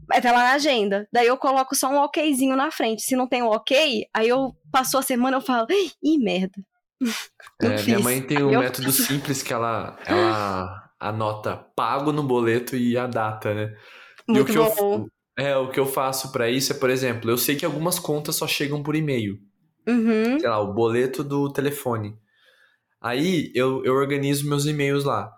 [0.10, 1.08] Mas tá lá na agenda.
[1.12, 3.04] Daí eu coloco só um okzinho na frente.
[3.04, 5.68] Se não tem um ok, aí eu passou a semana eu falo,
[6.04, 6.62] ih, merda.
[7.62, 12.76] É, minha mãe tem um eu método simples que ela, ela anota pago no boleto
[12.76, 13.74] e a data, né?
[14.28, 15.08] E o Muito que bom.
[15.38, 18.00] eu, é, o que eu faço pra isso é, por exemplo, eu sei que algumas
[18.00, 19.40] contas só chegam por e-mail.
[19.88, 20.40] Uhum.
[20.40, 22.18] sei lá, o boleto do telefone.
[23.00, 25.32] Aí eu, eu organizo meus e-mails lá.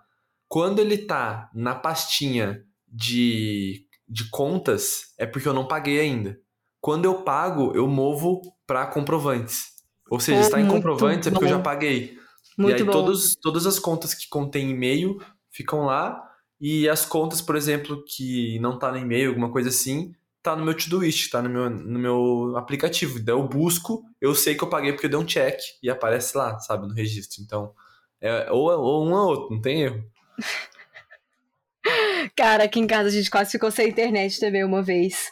[0.48, 6.38] Quando ele tá na pastinha de, de contas, é porque eu não paguei ainda.
[6.80, 9.66] Quando eu pago, eu movo para comprovantes.
[10.10, 11.62] Ou seja, Pô, está em muito comprovantes é porque eu já bom.
[11.62, 12.16] paguei.
[12.56, 12.92] Muito e aí bom.
[12.92, 15.18] todos, todas as contas que contêm e-mail
[15.50, 16.18] ficam lá.
[16.60, 20.64] E as contas, por exemplo, que não tá no e-mail, alguma coisa assim, tá no
[20.64, 23.20] meu Todoist, tá no meu, no meu aplicativo.
[23.20, 26.36] Daí eu busco, eu sei que eu paguei porque eu dei um check e aparece
[26.36, 27.42] lá, sabe, no registro.
[27.42, 27.72] Então,
[28.20, 30.04] é ou, ou um ou outro, não tem erro.
[32.36, 35.30] Cara, aqui em casa a gente quase ficou sem internet também uma vez.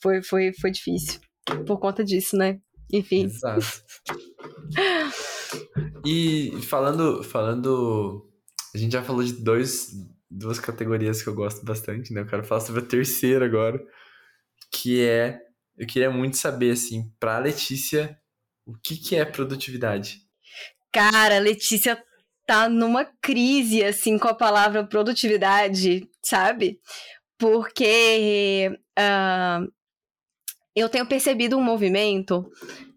[0.00, 1.20] Foi, foi, foi difícil.
[1.66, 2.60] Por conta disso, né?
[2.92, 3.24] Enfim.
[3.24, 3.66] Exato.
[6.04, 8.27] E falando, falando,
[8.74, 9.90] a gente já falou de dois,
[10.30, 12.20] duas categorias que eu gosto bastante, né?
[12.20, 13.80] Eu quero falar sobre a terceira agora,
[14.70, 15.38] que é,
[15.76, 18.18] eu queria muito saber, assim, pra Letícia,
[18.66, 20.18] o que que é produtividade?
[20.92, 22.02] Cara, Letícia
[22.46, 26.80] tá numa crise, assim, com a palavra produtividade, sabe?
[27.38, 29.60] Porque ah,
[30.74, 32.50] eu tenho percebido um movimento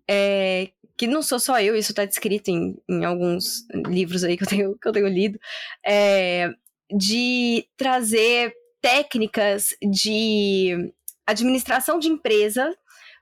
[0.10, 4.44] é, que não sou só eu, isso tá descrito em, em alguns livros aí que
[4.44, 5.40] eu tenho, que eu tenho lido,
[5.84, 6.48] é,
[6.96, 10.94] de trazer técnicas de
[11.26, 12.72] administração de empresa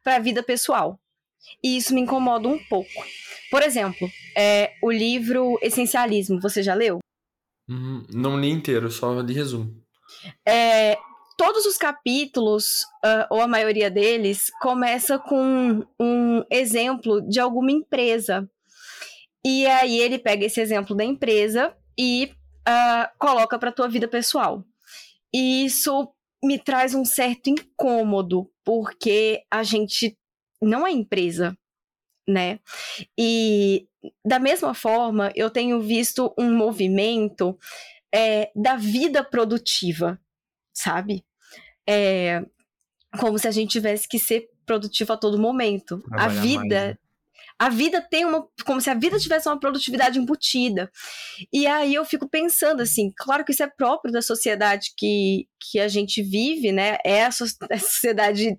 [0.03, 0.99] para a vida pessoal.
[1.63, 2.89] E isso me incomoda um pouco.
[3.49, 6.99] Por exemplo, é, o livro Essencialismo, você já leu?
[7.69, 9.73] Uhum, não li inteiro, só li resumo.
[10.45, 10.97] É,
[11.39, 18.45] todos os capítulos, ah, ou a maioria deles, começa com um exemplo de alguma empresa.
[19.45, 22.29] E aí ele pega esse exemplo da empresa e
[22.67, 24.65] ah, coloca para tua vida pessoal.
[25.33, 26.13] E isso
[26.43, 30.17] me traz um certo incômodo, porque a gente
[30.61, 31.57] não é empresa,
[32.27, 32.59] né?
[33.17, 33.87] E
[34.25, 37.57] da mesma forma, eu tenho visto um movimento
[38.13, 40.19] é, da vida produtiva,
[40.73, 41.23] sabe?
[41.89, 42.45] É,
[43.17, 45.99] como se a gente tivesse que ser produtivo a todo momento.
[46.01, 46.61] Trabalhar a vida.
[46.61, 46.97] Mais, né?
[47.57, 48.47] A vida tem uma.
[48.63, 50.89] Como se a vida tivesse uma produtividade embutida.
[51.51, 55.79] E aí eu fico pensando assim, claro que isso é próprio da sociedade que, que
[55.79, 56.97] a gente vive, né?
[57.03, 58.57] É a, so a sociedade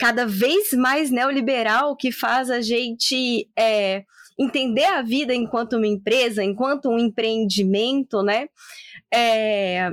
[0.00, 3.48] cada vez mais neoliberal que faz a gente.
[3.56, 4.04] É,
[4.38, 8.48] entender a vida enquanto uma empresa, enquanto um empreendimento, né?
[9.12, 9.90] É...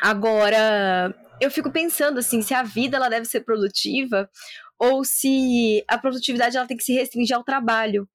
[0.00, 4.30] Agora, eu fico pensando assim, se a vida ela deve ser produtiva
[4.78, 8.08] ou se a produtividade ela tem que se restringir ao trabalho.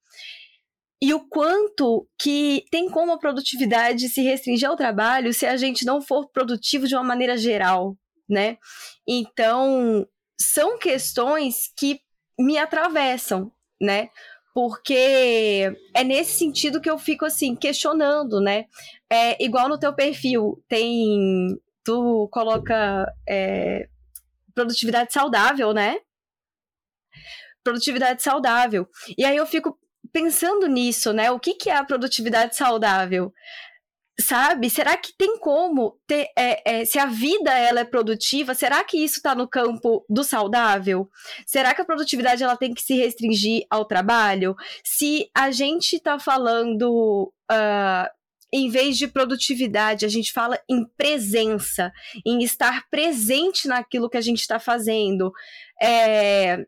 [1.01, 5.85] E o quanto que tem como a produtividade se restringir ao trabalho se a gente
[5.85, 7.95] não for produtivo de uma maneira geral,
[8.27, 8.57] né?
[9.07, 10.07] Então,
[10.39, 11.99] são questões que
[12.39, 13.51] me atravessam,
[13.81, 14.09] né?
[14.57, 18.65] porque é nesse sentido que eu fico assim questionando, né?
[19.07, 21.55] É igual no teu perfil tem
[21.87, 23.87] tu coloca é,
[24.53, 25.95] produtividade saudável, né?
[27.63, 28.89] Produtividade saudável.
[29.17, 29.79] E aí eu fico
[30.11, 31.31] pensando nisso, né?
[31.31, 33.31] O que, que é a produtividade saudável?
[34.19, 34.67] sabe?
[34.67, 38.97] Será que tem como ter, é, é, se a vida ela é produtiva, será que
[38.97, 41.07] isso está no campo do saudável?
[41.45, 44.55] Será que a produtividade ela tem que se restringir ao trabalho?
[44.83, 48.09] Se a gente está falando uh,
[48.53, 51.91] em vez de produtividade, a gente fala em presença,
[52.25, 55.31] em estar presente naquilo que a gente está fazendo.
[55.81, 56.65] É,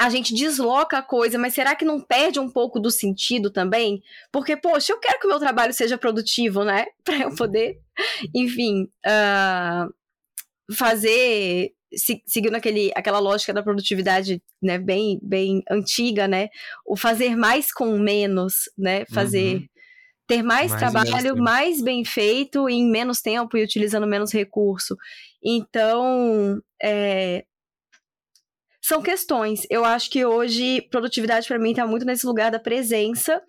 [0.00, 4.02] a gente desloca a coisa, mas será que não perde um pouco do sentido também?
[4.32, 6.86] Porque, poxa, eu quero que o meu trabalho seja produtivo, né?
[7.04, 7.78] Para eu poder,
[8.34, 9.92] enfim, uh,
[10.74, 11.72] fazer.
[11.92, 16.48] Se, seguindo aquele, aquela lógica da produtividade, né, bem, bem antiga, né,
[16.86, 19.66] o fazer mais com menos, né, fazer, uhum.
[20.30, 24.96] Ter mais, mais trabalho, mais bem feito em menos tempo e utilizando menos recurso.
[25.42, 27.44] Então, é,
[28.80, 29.66] são questões.
[29.68, 33.42] Eu acho que hoje produtividade para mim está muito nesse lugar da presença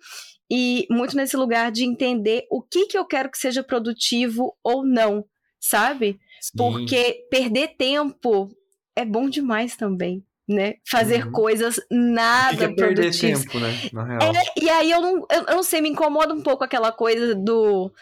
[0.50, 4.84] e muito nesse lugar de entender o que que eu quero que seja produtivo ou
[4.84, 5.24] não,
[5.60, 6.18] sabe?
[6.40, 6.56] Sim.
[6.56, 8.50] Porque perder tempo
[8.96, 10.24] é bom demais também.
[10.48, 10.74] Né?
[10.88, 11.32] Fazer uhum.
[11.32, 13.88] coisas nada que é perder tempo, né?
[13.92, 14.20] Na real.
[14.34, 17.34] É, e aí eu não, eu, eu não sei, me incomoda um pouco aquela coisa
[17.34, 17.92] do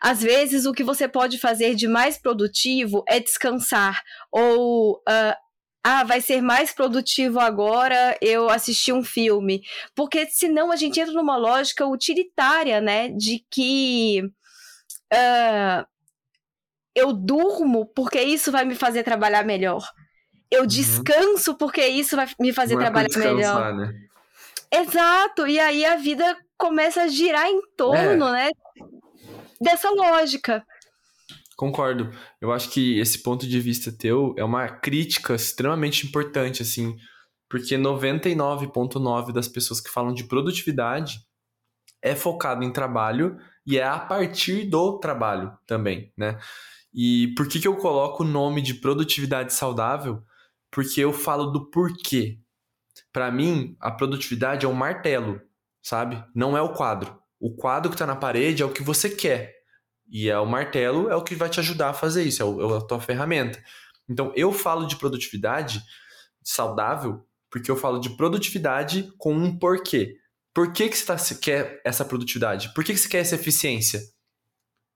[0.00, 5.34] às vezes o que você pode fazer de mais produtivo é descansar ou uh,
[5.84, 9.62] ah, vai ser mais produtivo agora eu assistir um filme.
[9.94, 13.08] Porque senão a gente entra numa lógica utilitária, né?
[13.08, 14.22] De que
[15.12, 15.86] uh,
[16.94, 19.82] eu durmo porque isso vai me fazer trabalhar melhor.
[20.50, 20.66] Eu uhum.
[20.66, 23.74] descanso porque isso vai me fazer Não é trabalhar é melhor.
[23.74, 23.94] Né?
[24.70, 28.46] Exato, e aí a vida começa a girar em torno, é.
[28.46, 28.50] né?
[29.60, 30.64] Dessa lógica.
[31.56, 32.10] Concordo.
[32.40, 36.96] Eu acho que esse ponto de vista teu é uma crítica extremamente importante, assim,
[37.48, 41.18] porque 99,9% das pessoas que falam de produtividade
[42.00, 43.36] é focado em trabalho
[43.66, 46.38] e é a partir do trabalho também, né?
[46.94, 50.22] E por que, que eu coloco o nome de produtividade saudável?
[50.70, 52.38] Porque eu falo do porquê.
[53.12, 55.40] Para mim, a produtividade é um martelo,
[55.82, 56.22] sabe?
[56.34, 57.18] Não é o quadro.
[57.40, 59.54] O quadro que está na parede é o que você quer.
[60.10, 62.74] E é o martelo é o que vai te ajudar a fazer isso, é, o,
[62.74, 63.62] é a tua ferramenta.
[64.08, 65.82] Então, eu falo de produtividade
[66.42, 70.16] saudável porque eu falo de produtividade com um porquê.
[70.54, 72.72] Por que, que você tá, quer essa produtividade?
[72.74, 74.00] Por que, que você quer essa eficiência?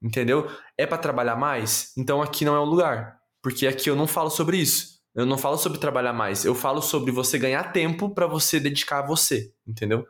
[0.02, 0.50] Entendeu?
[0.76, 1.92] É para trabalhar mais?
[1.96, 3.18] Então aqui não é o lugar.
[3.42, 4.91] Porque aqui eu não falo sobre isso.
[5.14, 6.44] Eu não falo sobre trabalhar mais.
[6.44, 9.52] Eu falo sobre você ganhar tempo para você dedicar a você.
[9.66, 10.06] Entendeu?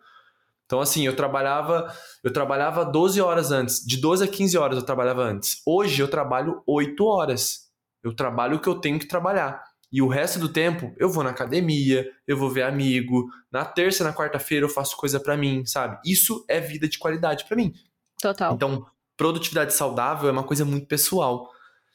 [0.65, 1.93] Então, assim, eu trabalhava,
[2.23, 3.85] eu trabalhava 12 horas antes.
[3.85, 5.61] De 12 a 15 horas eu trabalhava antes.
[5.67, 7.71] Hoje eu trabalho 8 horas.
[8.03, 9.63] Eu trabalho o que eu tenho que trabalhar.
[9.93, 13.27] E o resto do tempo eu vou na academia, eu vou ver amigo.
[13.51, 15.99] Na terça na quarta-feira eu faço coisa para mim, sabe?
[16.07, 17.75] Isso é vida de qualidade para mim.
[18.19, 18.55] Total.
[18.55, 18.87] Então,
[19.17, 21.51] produtividade saudável é uma coisa muito pessoal.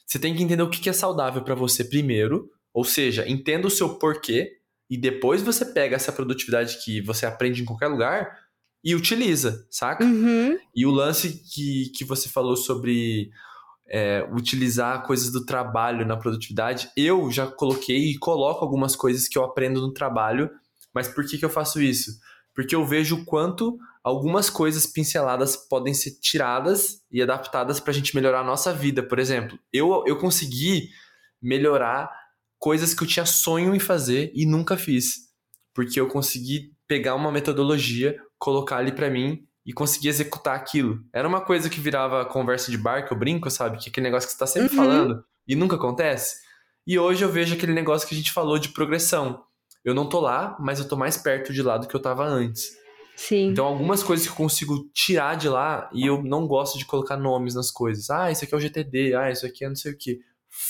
[0.05, 3.71] Você tem que entender o que é saudável para você primeiro, ou seja, entenda o
[3.71, 4.51] seu porquê
[4.87, 8.37] e depois você pega essa produtividade que você aprende em qualquer lugar
[8.83, 10.05] e utiliza, saca?
[10.05, 10.59] Uhum.
[10.75, 13.31] E o lance que, que você falou sobre
[13.89, 19.39] é, utilizar coisas do trabalho na produtividade, eu já coloquei e coloco algumas coisas que
[19.39, 20.47] eu aprendo no trabalho,
[20.93, 22.11] mas por que, que eu faço isso?
[22.53, 27.95] Porque eu vejo o quanto algumas coisas pinceladas podem ser tiradas e adaptadas para a
[27.95, 29.01] gente melhorar a nossa vida.
[29.01, 30.89] Por exemplo, eu, eu consegui
[31.41, 32.26] melhorar
[32.59, 35.27] coisas que eu tinha sonho em fazer e nunca fiz.
[35.73, 41.03] Porque eu consegui pegar uma metodologia, colocar ali para mim e conseguir executar aquilo.
[41.13, 43.77] Era uma coisa que virava conversa de bar, que eu brinco, sabe?
[43.77, 44.83] Que é aquele negócio que você tá sempre uhum.
[44.83, 46.37] falando e nunca acontece.
[46.85, 49.43] E hoje eu vejo aquele negócio que a gente falou de progressão.
[49.83, 52.25] Eu não tô lá, mas eu tô mais perto de lá do que eu tava
[52.25, 52.77] antes.
[53.17, 53.49] Sim.
[53.49, 57.17] Então, algumas coisas que eu consigo tirar de lá e eu não gosto de colocar
[57.17, 58.09] nomes nas coisas.
[58.09, 60.19] Ah, isso aqui é o GTD, ah, isso aqui é não sei o que.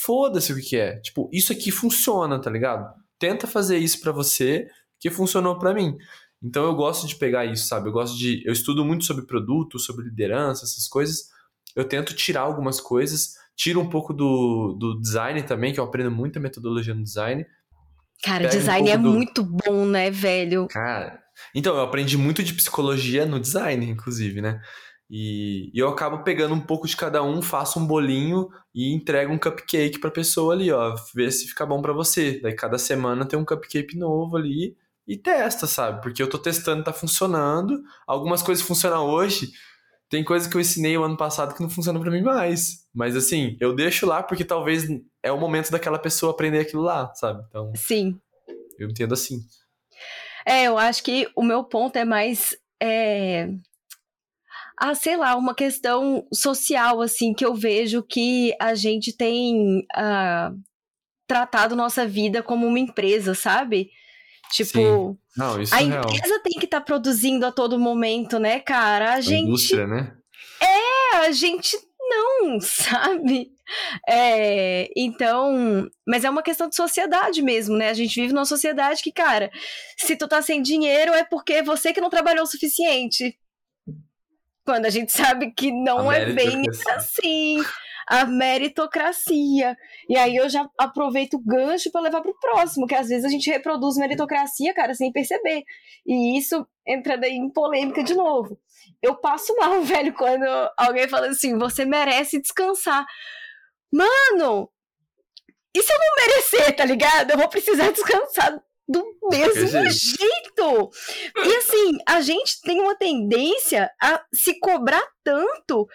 [0.04, 1.00] Foda-se o que é.
[1.00, 2.92] Tipo, isso aqui funciona, tá ligado?
[3.18, 4.68] Tenta fazer isso para você
[5.00, 5.96] que funcionou para mim.
[6.42, 7.88] Então eu gosto de pegar isso, sabe?
[7.88, 8.42] Eu gosto de.
[8.46, 11.28] Eu estudo muito sobre produto, sobre liderança, essas coisas.
[11.74, 16.10] Eu tento tirar algumas coisas, tiro um pouco do, do design também, que eu aprendo
[16.10, 17.44] muita metodologia no design.
[18.22, 19.10] Cara, design um é do...
[19.10, 20.66] muito bom, né, velho?
[20.68, 21.22] Cara,
[21.54, 24.60] então, eu aprendi muito de psicologia no design, inclusive, né?
[25.10, 29.32] E, e, eu acabo pegando um pouco de cada um, faço um bolinho e entrego
[29.32, 30.94] um cupcake pra pessoa ali, ó.
[31.14, 32.38] Ver se fica bom para você.
[32.40, 36.02] Daí cada semana tem um cupcake novo ali e testa, sabe?
[36.02, 37.82] Porque eu tô testando, tá funcionando.
[38.06, 39.50] Algumas coisas funcionam hoje.
[40.10, 42.86] Tem coisas que eu ensinei o ano passado que não funcionam para mim mais.
[42.94, 44.86] Mas assim, eu deixo lá porque talvez
[45.22, 47.42] é o momento daquela pessoa aprender aquilo lá, sabe?
[47.48, 47.72] Então.
[47.74, 48.18] Sim.
[48.78, 49.40] Eu entendo assim.
[50.46, 52.56] É, eu acho que o meu ponto é mais.
[52.80, 53.48] É...
[54.80, 60.56] Ah, sei lá, uma questão social, assim, que eu vejo que a gente tem uh,
[61.26, 63.90] tratado nossa vida como uma empresa, sabe?
[64.52, 69.10] Tipo, Não, a é empresa tem que estar tá produzindo a todo momento, né, cara?
[69.10, 69.48] A, a gente.
[69.48, 70.16] Indústria, né?
[70.60, 73.50] É, a gente não, sabe?
[74.08, 77.90] É, então, mas é uma questão de sociedade mesmo, né?
[77.90, 79.50] A gente vive numa sociedade que, cara,
[79.98, 83.36] se tu tá sem dinheiro é porque você que não trabalhou o suficiente.
[84.68, 86.62] Quando a gente sabe que não é bem
[86.94, 87.56] assim
[88.06, 89.74] a meritocracia.
[90.06, 93.24] E aí eu já aproveito o gancho para levar para o próximo, que às vezes
[93.24, 95.62] a gente reproduz meritocracia, cara, sem perceber.
[96.06, 98.60] E isso entra daí em polêmica de novo.
[99.00, 100.44] Eu passo mal, velho, quando
[100.76, 103.06] alguém fala assim: você merece descansar.
[103.90, 104.70] Mano,
[105.74, 107.30] e se eu não merecer, tá ligado?
[107.30, 110.90] Eu vou precisar descansar do mesmo jeito.
[111.36, 115.86] E assim, a gente tem uma tendência a se cobrar tanto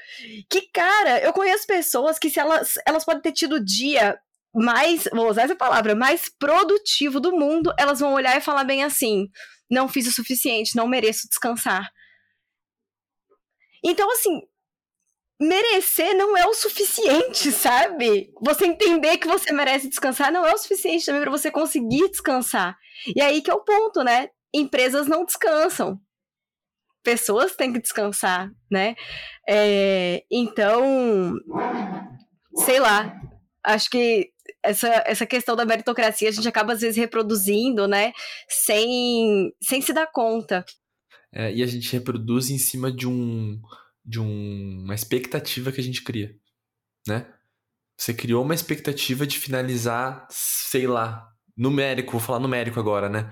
[0.50, 4.20] que, cara, eu conheço pessoas que se elas, elas podem ter tido o dia
[4.54, 8.84] mais, vou usar essa palavra, mais produtivo do mundo, elas vão olhar e falar bem
[8.84, 9.28] assim:
[9.70, 11.90] não fiz o suficiente, não mereço descansar.
[13.84, 14.42] Então, assim,
[15.40, 18.32] merecer não é o suficiente, sabe?
[18.42, 22.78] Você entender que você merece descansar não é o suficiente também para você conseguir descansar.
[23.16, 24.30] E aí que é o ponto, né?
[24.54, 26.00] Empresas não descansam.
[27.04, 28.96] Pessoas têm que descansar, né?
[29.48, 31.34] É, então,
[32.56, 33.14] sei lá,
[33.66, 34.30] acho que
[34.64, 38.14] essa, essa questão da meritocracia a gente acaba às vezes reproduzindo, né?
[38.48, 40.64] Sem, sem se dar conta.
[41.34, 43.60] É, e a gente reproduz em cima de um
[44.06, 46.36] de um, uma expectativa que a gente cria,
[47.08, 47.32] né?
[47.98, 53.32] Você criou uma expectativa de finalizar, sei lá, numérico, vou falar numérico agora, né?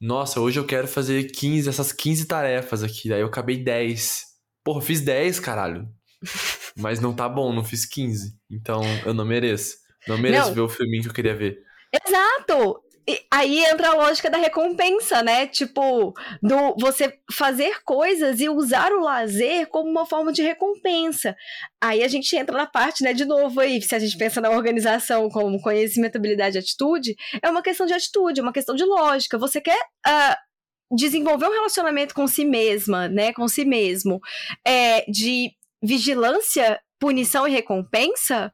[0.00, 4.24] Nossa, hoje eu quero fazer 15, essas 15 tarefas aqui, daí eu acabei 10.
[4.62, 5.88] Porra, fiz 10, caralho.
[6.76, 8.38] Mas não tá bom, não fiz 15.
[8.50, 9.76] Então eu não mereço.
[10.06, 10.54] Não mereço não.
[10.54, 11.58] ver o filminho que eu queria ver.
[12.06, 12.82] Exato!
[13.08, 15.46] E aí entra a lógica da recompensa, né?
[15.46, 21.36] Tipo, do você fazer coisas e usar o lazer como uma forma de recompensa.
[21.80, 24.50] Aí a gente entra na parte, né, de novo aí, se a gente pensa na
[24.50, 28.84] organização como conhecimento, habilidade e atitude, é uma questão de atitude, é uma questão de
[28.84, 29.38] lógica.
[29.38, 34.20] Você quer uh, desenvolver um relacionamento com si mesma, né, com si mesmo,
[34.66, 38.52] é, de vigilância, punição e recompensa?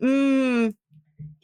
[0.00, 0.70] Hum,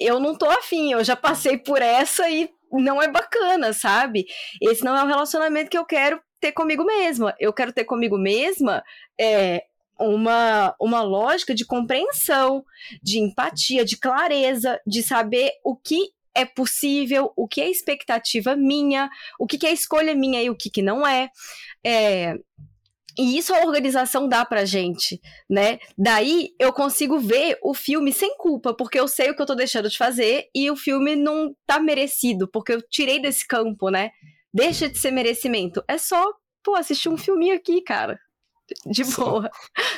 [0.01, 4.27] eu não tô afim, eu já passei por essa e não é bacana, sabe?
[4.63, 7.35] Esse não é o relacionamento que eu quero ter comigo mesma.
[7.39, 8.83] Eu quero ter comigo mesma
[9.21, 9.65] é,
[9.99, 12.65] uma, uma lógica de compreensão,
[13.03, 19.11] de empatia, de clareza, de saber o que é possível, o que é expectativa minha,
[19.39, 21.29] o que, que é escolha minha e o que, que não é.
[21.85, 22.35] é
[23.19, 25.79] e isso a organização dá pra gente, né?
[25.97, 29.55] Daí eu consigo ver o filme sem culpa, porque eu sei o que eu tô
[29.55, 34.11] deixando de fazer e o filme não tá merecido, porque eu tirei desse campo, né?
[34.53, 35.83] Deixa de ser merecimento.
[35.89, 36.33] É só,
[36.63, 38.19] pô, assistir um filminho aqui, cara.
[38.87, 39.51] De boa.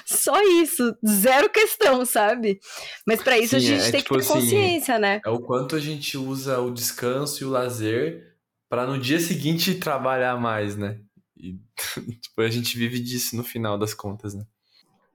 [0.04, 0.96] Só, só isso.
[1.06, 2.58] Zero questão, sabe?
[3.06, 5.20] Mas para isso Sim, a gente é, tem tipo que ter assim, consciência, né?
[5.24, 8.32] É o quanto a gente usa o descanso e o lazer
[8.70, 10.98] para no dia seguinte trabalhar mais, né?
[11.42, 11.58] E
[12.20, 14.46] tipo, a gente vive disso no final das contas, né?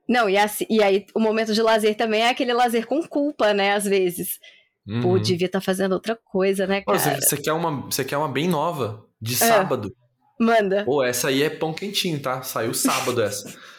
[0.07, 3.53] Não, e, assim, e aí o momento de lazer também é aquele lazer com culpa,
[3.53, 3.73] né?
[3.73, 4.39] Às vezes.
[4.85, 5.01] Uhum.
[5.01, 6.97] Pô, devia estar tá fazendo outra coisa, né, cara?
[6.97, 9.37] Você, você, quer uma, você quer uma bem nova, de é.
[9.37, 9.93] sábado.
[10.39, 10.85] Manda.
[10.85, 12.41] Pô, essa aí é pão quentinho, tá?
[12.43, 13.53] Saiu sábado essa.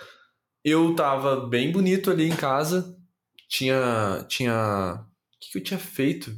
[0.65, 2.97] Eu tava bem bonito ali em casa.
[3.49, 4.27] Tinha.
[4.29, 4.95] Tinha.
[4.95, 6.37] O que, que eu tinha feito?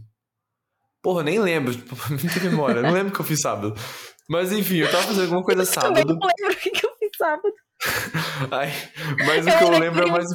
[1.03, 1.73] Porra, nem lembro.
[2.11, 2.83] Muita memória.
[2.83, 3.75] Não lembro o que eu fiz sábado.
[4.31, 5.99] Mas enfim, eu tava fazendo alguma coisa sábado.
[5.99, 7.53] Eu não lembro o que, que eu fiz sábado.
[8.53, 8.73] Ai,
[9.27, 10.29] mas o que eu lembro é mais.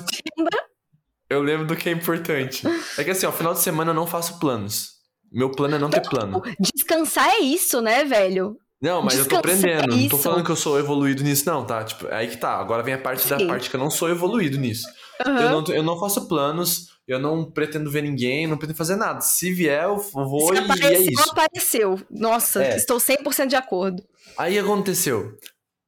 [1.30, 2.68] Eu lembro do que é importante.
[2.98, 4.96] É que assim, ó, final de semana eu não faço planos.
[5.32, 6.42] Meu plano é não ter plano.
[6.60, 8.58] Descansar é isso, né, velho?
[8.82, 9.94] Não, mas Descansar eu tô aprendendo.
[9.94, 11.84] É não tô falando que eu sou evoluído nisso, não, tá?
[11.84, 12.58] Tipo, é aí que tá.
[12.58, 13.30] Agora vem a parte Sim.
[13.30, 14.88] da parte que eu não sou evoluído nisso.
[15.26, 15.38] Uhum.
[15.38, 19.22] Eu, não, eu não faço planos, eu não pretendo ver ninguém, não pretendo fazer nada.
[19.22, 21.32] Se vier, eu vou Se e apareceu, é isso.
[21.32, 22.02] apareceu.
[22.10, 22.76] Nossa, é.
[22.76, 24.04] estou 100% de acordo.
[24.38, 25.38] Aí aconteceu.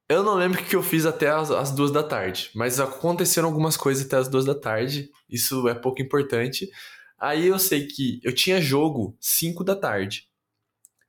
[0.09, 3.49] Eu não lembro o que eu fiz até as, as, duas da tarde, mas aconteceram
[3.49, 5.09] algumas coisas até as duas da tarde.
[5.30, 6.69] Isso é pouco importante.
[7.19, 10.28] Aí eu sei que eu tinha jogo 5 da tarde.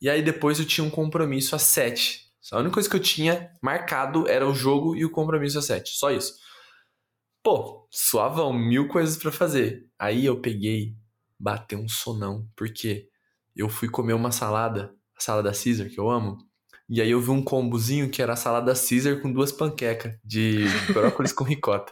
[0.00, 2.26] E aí depois eu tinha um compromisso às 7.
[2.50, 5.90] A única coisa que eu tinha marcado era o jogo e o compromisso às 7.
[5.90, 6.34] Só isso.
[7.50, 9.88] Pô, suavão, mil coisas para fazer.
[9.98, 10.94] Aí eu peguei,
[11.40, 13.08] bateu um sonão, porque
[13.56, 16.36] eu fui comer uma salada, a salada Caesar, que eu amo.
[16.90, 20.66] E aí eu vi um combozinho que era a salada Caesar com duas panquecas de
[20.92, 21.90] brócolis com ricota.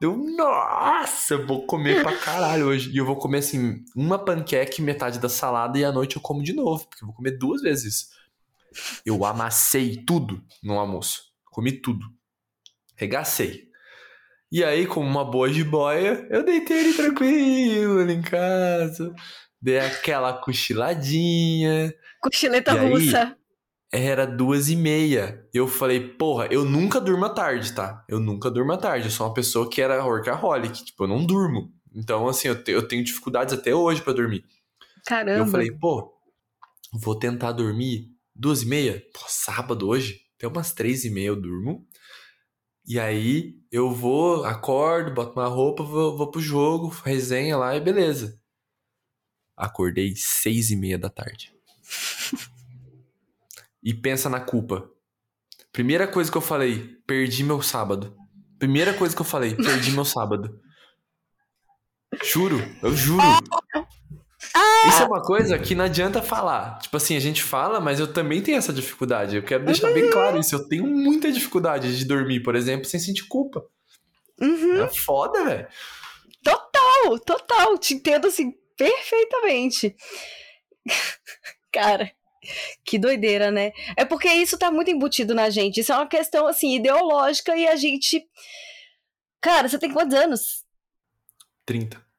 [0.00, 2.90] Eu, nossa, eu vou comer pra caralho hoje.
[2.90, 6.22] E eu vou comer, assim, uma panqueca e metade da salada e à noite eu
[6.22, 8.08] como de novo, porque eu vou comer duas vezes.
[9.06, 11.22] Eu amassei tudo no almoço.
[11.52, 12.04] Comi tudo.
[12.96, 13.70] Regacei.
[14.52, 19.14] E aí, como uma boa jiboia, eu deitei ele tranquilo ali em casa.
[19.60, 21.94] Dei aquela cochiladinha.
[22.20, 23.34] Cochileta russa
[23.92, 25.46] era duas e meia.
[25.52, 28.02] Eu falei, porra, eu nunca durmo à tarde, tá?
[28.08, 29.06] Eu nunca durmo à tarde.
[29.06, 30.84] Eu sou uma pessoa que era workaholic.
[30.84, 31.70] Tipo, eu não durmo.
[31.94, 34.44] Então, assim, eu, te, eu tenho dificuldades até hoje para dormir.
[35.06, 35.38] Caramba.
[35.38, 36.10] Eu falei, pô,
[36.92, 39.02] vou tentar dormir duas e meia.
[39.12, 40.20] Pô, sábado hoje.
[40.38, 41.86] Até umas três e meia eu durmo.
[42.86, 47.80] E aí eu vou, acordo, boto uma roupa, vou, vou pro jogo, resenha lá e
[47.80, 48.40] beleza.
[49.56, 51.54] Acordei seis e meia da tarde.
[53.82, 54.90] e pensa na culpa.
[55.72, 58.16] Primeira coisa que eu falei, perdi meu sábado.
[58.58, 60.60] Primeira coisa que eu falei, perdi meu sábado.
[62.22, 63.22] Juro, eu juro.
[64.88, 66.78] Isso é uma coisa que não adianta falar.
[66.78, 69.36] Tipo assim, a gente fala, mas eu também tenho essa dificuldade.
[69.36, 70.54] Eu quero deixar bem claro isso.
[70.54, 73.64] Eu tenho muita dificuldade de dormir, por exemplo, sem sentir culpa.
[74.40, 74.82] Uhum.
[74.82, 75.68] É foda, velho.
[76.42, 77.78] Total, total.
[77.78, 79.94] Te entendo assim perfeitamente.
[81.72, 82.10] Cara,
[82.84, 83.72] que doideira, né?
[83.96, 85.80] É porque isso tá muito embutido na gente.
[85.80, 88.26] Isso é uma questão, assim, ideológica e a gente.
[89.40, 90.64] Cara, você tem quantos anos?
[91.64, 92.11] 30.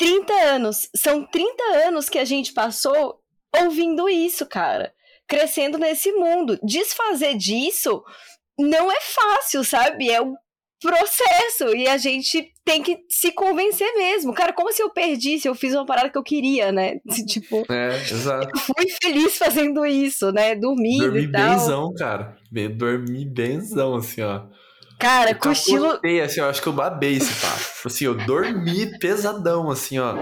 [0.00, 0.88] 30 anos.
[0.96, 3.20] São 30 anos que a gente passou
[3.54, 4.92] ouvindo isso, cara.
[5.28, 6.58] Crescendo nesse mundo.
[6.62, 8.02] Desfazer disso
[8.58, 10.10] não é fácil, sabe?
[10.10, 10.34] É um
[10.80, 14.32] processo e a gente tem que se convencer mesmo.
[14.32, 16.98] Cara, como se eu perdisse, eu fiz uma parada que eu queria, né?
[17.28, 18.58] Tipo, é, exato.
[18.58, 20.54] Fui feliz fazendo isso, né?
[20.54, 21.50] Dormindo Dormi e tal.
[21.50, 22.38] benzão, cara.
[22.74, 24.46] Dormi benzão, assim, ó.
[25.00, 25.88] Cara, eu cochilo.
[25.88, 27.58] Capotei, assim, eu acho que eu babei esse papo.
[27.58, 30.14] Tipo assim, eu dormi pesadão, assim, ó.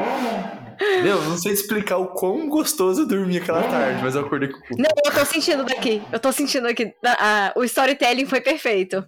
[1.02, 4.60] Meu, não sei explicar o quão gostoso eu dormi aquela tarde, mas eu acordei com
[4.78, 6.00] Não, eu tô sentindo daqui.
[6.12, 6.94] Eu tô sentindo aqui.
[7.04, 9.04] Ah, o storytelling foi perfeito.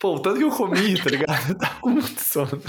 [0.00, 1.48] Pô, o tanto que eu comi, tá ligado?
[1.48, 2.60] Eu tava com muito sono.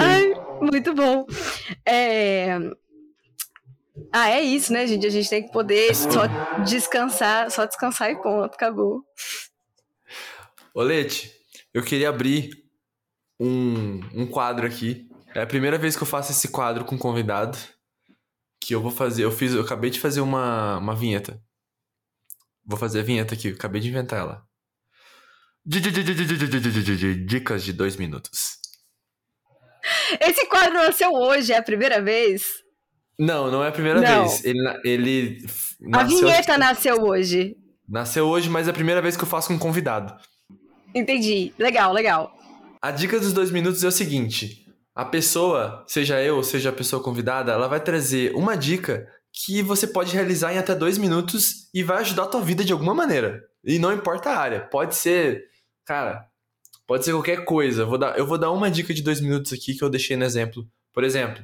[0.00, 1.26] Ai, muito bom.
[1.86, 2.58] É...
[4.12, 5.06] Ah, é isso, né, gente?
[5.06, 6.22] A gente tem que poder só
[6.64, 9.04] descansar, só descansar e ponto, acabou.
[10.74, 11.30] Olete,
[11.74, 12.50] eu queria abrir
[13.38, 15.08] um, um quadro aqui.
[15.34, 17.58] É a primeira vez que eu faço esse quadro com convidado.
[18.60, 19.24] Que eu vou fazer.
[19.24, 21.42] Eu fiz, eu acabei de fazer uma, uma vinheta.
[22.64, 24.46] Vou fazer a vinheta aqui, acabei de inventar ela.
[25.64, 28.58] Dicas de dois minutos.
[30.20, 32.61] Esse quadro nasceu hoje, é a primeira vez?
[33.22, 34.26] Não, não é a primeira não.
[34.26, 34.44] vez.
[34.44, 35.46] Ele, ele
[35.92, 37.56] a vinheta nasceu hoje.
[37.88, 40.12] Nasceu hoje, mas é a primeira vez que eu faço com um convidado.
[40.92, 41.54] Entendi.
[41.56, 42.36] Legal, legal.
[42.80, 46.72] A dica dos dois minutos é o seguinte: a pessoa, seja eu ou seja a
[46.72, 51.70] pessoa convidada, ela vai trazer uma dica que você pode realizar em até dois minutos
[51.72, 53.40] e vai ajudar a tua vida de alguma maneira.
[53.64, 54.60] E não importa a área.
[54.62, 55.44] Pode ser,
[55.86, 56.26] cara,
[56.88, 57.86] pode ser qualquer coisa.
[57.86, 60.24] Vou dar, eu vou dar uma dica de dois minutos aqui que eu deixei no
[60.24, 60.66] exemplo.
[60.92, 61.42] Por exemplo,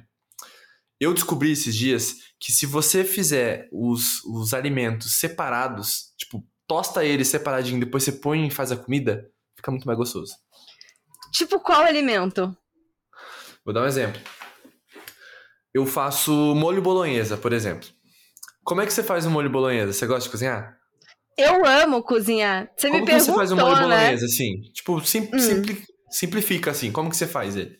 [1.00, 7.28] eu descobri esses dias que se você fizer os, os alimentos separados, tipo, tosta eles
[7.28, 10.32] separadinho, depois você põe e faz a comida, fica muito mais gostoso.
[11.32, 12.56] Tipo qual alimento?
[13.64, 14.20] Vou dar um exemplo.
[15.74, 17.88] eu faço molho bolonhesa, por exemplo.
[18.64, 19.92] Como é que você faz um molho bolonhesa?
[19.92, 20.76] Você gosta de cozinhar?
[21.36, 22.68] Eu amo cozinhar.
[22.76, 23.96] Você Como me que perguntou, você faz um molho né?
[23.96, 24.60] bolonhesa, assim?
[24.72, 25.38] Tipo, sim- Hum.
[25.38, 26.90] simpli- simplifica assim.
[26.90, 27.78] Como que você faz ele?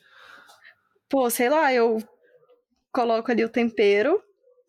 [1.08, 1.98] Pô, sei lá, eu
[2.92, 4.22] coloco ali o tempero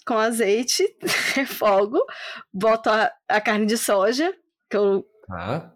[0.05, 0.83] com azeite,
[1.35, 1.99] refogo,
[2.53, 4.33] boto a, a carne de soja,
[4.69, 5.71] que eu Tá.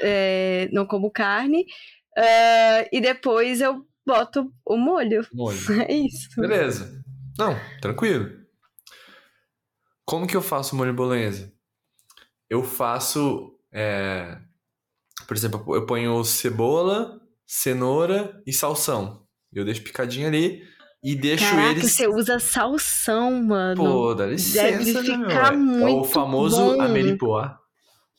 [0.00, 1.66] é, não como carne,
[2.16, 5.26] ah, e depois eu boto o molho.
[5.32, 5.58] Molho.
[5.86, 6.40] É isso.
[6.40, 7.02] Beleza.
[7.38, 8.30] Não, tranquilo.
[10.06, 11.52] Como que eu faço molho bolonhesa?
[12.48, 14.38] Eu faço, é,
[15.26, 19.26] por exemplo, eu ponho cebola, cenoura e salsão.
[19.52, 20.66] Eu deixo picadinho ali
[21.06, 21.92] e deixo Caraca, eles.
[21.92, 23.82] você usa salsão, mano.
[23.82, 25.28] Pô, dá licença, Deve né, meu?
[25.30, 26.82] ficar É o muito famoso bom.
[26.82, 27.58] ameripoá.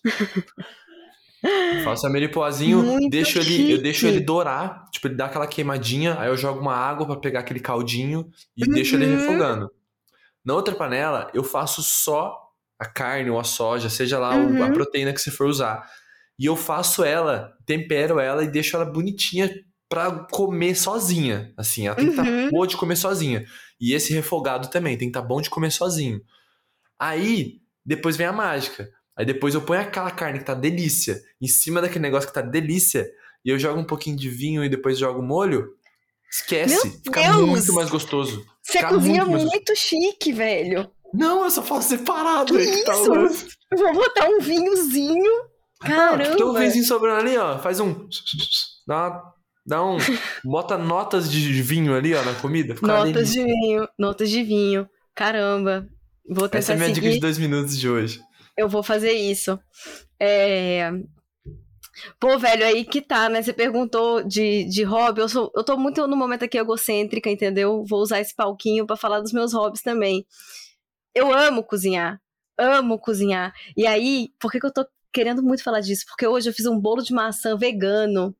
[1.83, 4.11] Faço ameripoazinho, Muito deixo ele, eu deixo chique.
[4.11, 7.59] ele dourar, tipo, ele dá aquela queimadinha, aí eu jogo uma água pra pegar aquele
[7.59, 9.17] caldinho e deixo ele Uhum.
[9.17, 9.69] refogando.
[10.43, 12.35] Na outra panela, eu faço só
[12.79, 14.63] a carne ou a soja, seja lá Uhum.
[14.63, 15.85] a proteína que você for usar.
[16.39, 19.49] E eu faço ela, tempero ela e deixo ela bonitinha
[19.89, 21.53] pra comer sozinha.
[21.57, 22.49] Assim, ela tem que estar Uhum.
[22.49, 23.45] boa de comer sozinha.
[23.79, 26.21] E esse refogado também tem que estar bom de comer sozinho.
[26.99, 28.89] Aí, depois vem a mágica.
[29.17, 32.41] Aí depois eu ponho aquela carne que tá delícia em cima daquele negócio que tá
[32.41, 33.09] delícia
[33.43, 35.69] e eu jogo um pouquinho de vinho e depois jogo molho.
[36.31, 37.49] Esquece, Meu fica Deus!
[37.49, 38.45] muito mais gostoso.
[38.61, 40.91] Você Fica cozinha muito muito, chique, velho.
[41.13, 42.53] Não, eu só faço separado.
[42.53, 43.47] Que aí que tá isso?
[43.71, 45.31] Eu vou botar um vinhozinho.
[45.81, 46.35] Ah, Caramba.
[46.35, 47.57] tem um vizinho sobrando ali, ó.
[47.59, 48.07] Faz um.
[48.85, 49.33] Dá, uma-
[49.67, 49.97] dá um.
[50.43, 52.75] Bota notas de vinho ali, ó, na comida.
[52.81, 53.87] Notas de vinho.
[53.99, 54.89] Notas de vinho.
[55.13, 55.87] Caramba.
[56.27, 57.01] Vou tentar Essa é a minha seguir.
[57.01, 58.21] dica de dois minutos de hoje.
[58.57, 59.59] Eu vou fazer isso.
[60.19, 60.91] É...
[62.19, 63.41] Pô, velho, aí que tá, né?
[63.41, 65.21] Você perguntou de, de hobby.
[65.21, 67.83] Eu, sou, eu tô muito no momento aqui egocêntrica, entendeu?
[67.87, 70.25] Vou usar esse palquinho pra falar dos meus hobbies também.
[71.13, 72.21] Eu amo cozinhar.
[72.57, 73.53] Amo cozinhar.
[73.75, 76.05] E aí, por que, que eu tô querendo muito falar disso?
[76.07, 78.35] Porque hoje eu fiz um bolo de maçã vegano.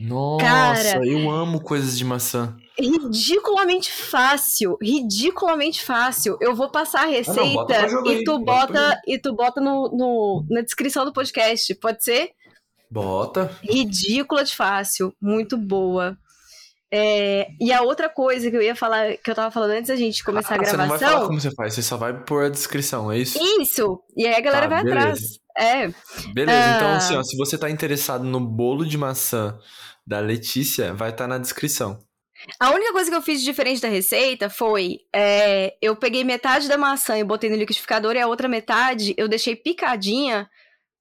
[0.00, 1.06] Nossa, Cara.
[1.06, 2.54] eu amo coisas de maçã.
[2.78, 6.36] ridiculamente fácil, ridiculamente fácil.
[6.40, 9.18] Eu vou passar a receita Ah, bota pra jogo e aí, tu bota bota e
[9.18, 12.30] tu bota no, no- na descrição do podcast, pode ser?
[12.90, 13.50] Bota.
[13.62, 16.16] Ridícula de fácil, muito boa.
[16.92, 19.96] É, e a outra coisa que eu ia falar, que eu tava falando antes da
[19.96, 21.26] gente começar Ah, a Você não vai falar gravação.
[21.26, 23.38] como você faz, você só vai pôr a descrição, é isso?
[23.60, 24.00] Isso!
[24.16, 25.00] E aí a galera Tá, vai beleza.
[25.08, 25.20] atrás.
[25.58, 25.88] É.
[26.34, 26.96] Beleza, então Ah.
[26.96, 29.58] assim, ó, se você tá interessado no bolo de maçã
[30.06, 31.98] da Letícia, vai estar na descrição.
[32.60, 36.76] A única coisa que eu fiz diferente da receita foi: é, eu peguei metade da
[36.76, 40.48] maçã e botei no liquidificador, e a outra metade eu deixei picadinha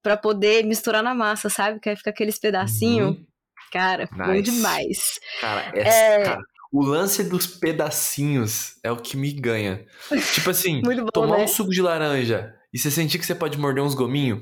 [0.02, 1.80] pra poder misturar na massa, sabe?
[1.80, 3.10] Que aí fica aqueles pedacinhos.
[3.18, 3.26] Uhum.
[3.74, 4.44] Cara, bom Nice.
[4.52, 5.20] demais.
[5.42, 5.82] Cara, é,
[6.22, 6.24] É.
[6.24, 6.42] cara,
[6.72, 9.86] o lance dos pedacinhos é o que me ganha.
[10.34, 11.44] Tipo assim, bom, tomar né?
[11.44, 14.42] um suco de laranja e você sentir que você pode morder uns gominhos.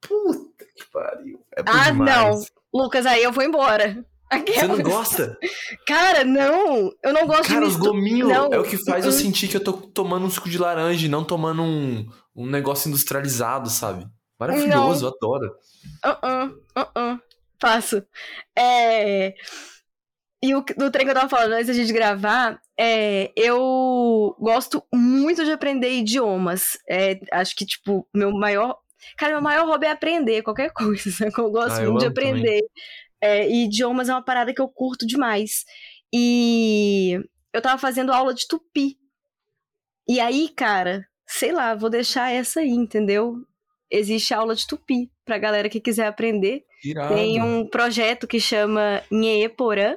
[0.00, 1.44] Puta que pariu.
[1.56, 2.50] É Ah, demais.
[2.72, 3.92] Lucas, aí eu vou embora.
[4.32, 5.38] Você Aquelas- não gosta?
[5.86, 6.90] Cara, não!
[7.04, 8.52] Eu não gosto Cara, de os gominhos não.
[8.52, 11.08] é o que faz eu sentir que eu tô tomando um suco de laranja e
[11.08, 14.06] não tomando um, um negócio industrializado, sabe?
[14.40, 15.54] Maravilhoso, eu adoro.
[16.04, 17.20] Uh-uh, uh-uh.
[17.60, 18.02] Faço.
[18.58, 19.34] É...
[20.42, 24.82] E o do trem que eu tava falando antes da gente gravar, é, eu gosto
[24.92, 26.78] muito de aprender idiomas.
[26.88, 28.78] É, acho que, tipo, meu maior.
[29.16, 31.32] Cara, meu maior hobby é aprender qualquer coisa, sabe?
[31.36, 32.60] Eu gosto Ah, eu muito de aprender.
[33.20, 35.64] É, e idiomas é uma parada que eu curto demais.
[36.12, 37.18] E
[37.52, 38.98] eu tava fazendo aula de tupi.
[40.08, 43.36] E aí, cara, sei lá, vou deixar essa aí, entendeu?
[43.90, 46.64] Existe aula de tupi pra galera que quiser aprender.
[46.84, 47.14] Irado.
[47.14, 49.96] Tem um projeto que chama Nheeporã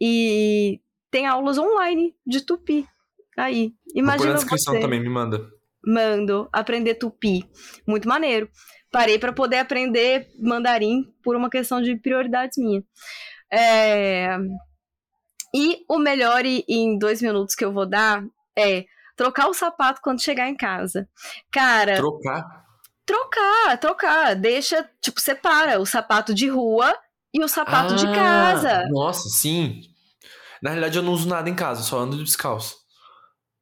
[0.00, 0.80] e
[1.10, 2.86] tem aulas online de tupi.
[3.36, 4.80] Aí, Vou pôr na imagina descrição você.
[4.80, 5.46] também, me manda.
[5.84, 7.44] Mando aprender tupi.
[7.86, 8.48] Muito maneiro.
[8.90, 12.82] Parei pra poder aprender mandarim por uma questão de prioridades minha.
[13.52, 14.36] É,
[15.54, 18.24] E o melhor em dois minutos que eu vou dar
[18.56, 18.84] é
[19.16, 21.08] trocar o sapato quando chegar em casa.
[21.50, 22.64] Cara, Trocar.
[23.04, 24.34] trocar, trocar.
[24.34, 26.96] Deixa, tipo, separa o sapato de rua
[27.32, 28.88] e o sapato de Ah, casa.
[28.90, 29.80] Nossa, sim.
[30.62, 32.76] Na realidade, eu não uso nada em casa, só ando descalço.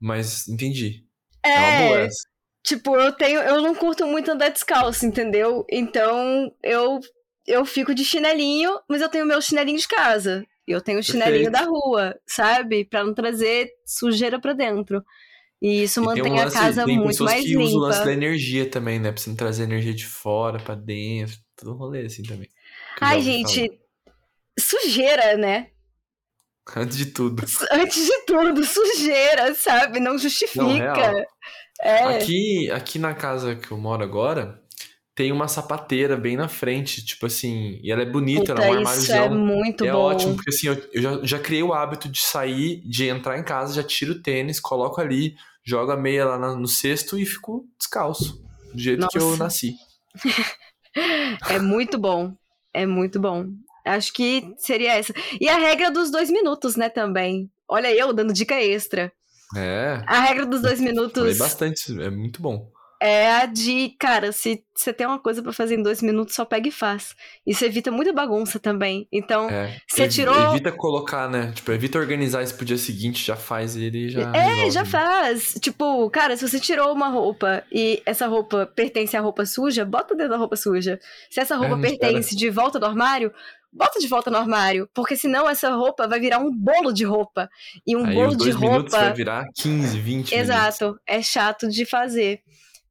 [0.00, 1.04] Mas entendi.
[1.44, 2.28] É, uma boa É, essa.
[2.62, 5.64] tipo, eu tenho, eu não curto muito andar descalço, entendeu?
[5.70, 7.00] Então, eu
[7.46, 10.46] eu fico de chinelinho, mas eu tenho meu chinelinho de casa.
[10.66, 11.52] E eu tenho o chinelinho Perfeito.
[11.52, 12.86] da rua, sabe?
[12.86, 15.04] Pra não trazer sujeira pra dentro.
[15.60, 17.76] E isso E tem um mantém a lance- casa tem muito pessoas mais que usam
[17.76, 18.06] o lance limpa.
[18.06, 19.12] da energia também, né?
[19.12, 21.36] Pra você não trazer energia de fora pra dentro.
[21.54, 22.48] Tudo um rolê assim também.
[23.00, 23.70] Ai, gente,
[24.58, 25.68] sujeira, né?
[26.76, 27.42] Antes de tudo.
[27.70, 30.00] Antes de tudo, sujeira, sabe?
[30.00, 30.62] Não justifica.
[30.62, 31.24] Não,
[31.80, 32.16] é.
[32.16, 34.62] Aqui, aqui na casa que eu moro agora,
[35.14, 38.70] tem uma sapateira bem na frente, tipo assim, e ela é bonita, Puta, ela é
[38.70, 39.02] um armáriozão.
[39.02, 40.10] Isso é muito é bom.
[40.10, 43.38] É ótimo, porque assim, eu, eu já, já, criei o hábito de sair, de entrar
[43.38, 47.24] em casa, já tiro o tênis, coloco ali, jogo a meia lá no cesto e
[47.24, 48.42] fico descalço.
[48.72, 49.16] Do jeito Nossa.
[49.16, 49.76] que eu nasci.
[51.48, 52.34] é muito bom.
[52.72, 53.46] É muito bom.
[53.84, 55.12] Acho que seria essa.
[55.40, 57.50] E a regra dos dois minutos, né, também.
[57.68, 59.12] Olha eu dando dica extra.
[59.56, 60.02] É.
[60.06, 61.22] A regra dos dois minutos.
[61.22, 62.72] Falei bastante, é muito bom.
[63.00, 66.42] É a de, cara, se você tem uma coisa para fazer em dois minutos, só
[66.42, 67.14] pega e faz.
[67.46, 69.06] Isso evita muita bagunça também.
[69.12, 69.78] Então, é.
[69.86, 70.52] você tirou.
[70.52, 71.52] Evita colocar, né?
[71.54, 74.32] Tipo, evita organizar isso pro dia seguinte, já faz ele já.
[74.34, 74.70] É, resolve.
[74.70, 75.54] já faz.
[75.60, 80.14] Tipo, cara, se você tirou uma roupa e essa roupa pertence à roupa suja, bota
[80.14, 80.98] dentro da roupa suja.
[81.28, 82.38] Se essa roupa é, pertence espera.
[82.38, 83.30] de volta do armário,
[83.74, 87.50] bota de volta no armário, porque senão essa roupa vai virar um bolo de roupa.
[87.86, 88.90] E um Aí, bolo de roupa.
[88.90, 90.84] vai virar 15, 20 Exato.
[90.84, 91.02] Minutos.
[91.06, 92.40] É chato de fazer.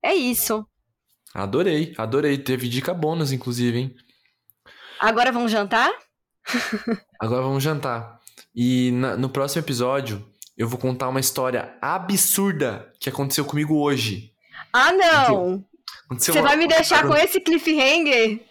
[0.01, 0.65] É isso.
[1.33, 2.37] Adorei, adorei.
[2.37, 3.95] Teve dica bônus, inclusive, hein?
[4.99, 5.91] Agora vamos jantar?
[7.19, 8.19] Agora vamos jantar.
[8.53, 10.23] E na, no próximo episódio,
[10.57, 14.31] eu vou contar uma história absurda que aconteceu comigo hoje.
[14.71, 15.65] Ah, não!
[16.11, 16.41] Você uma...
[16.41, 18.41] vai me deixar com esse cliffhanger?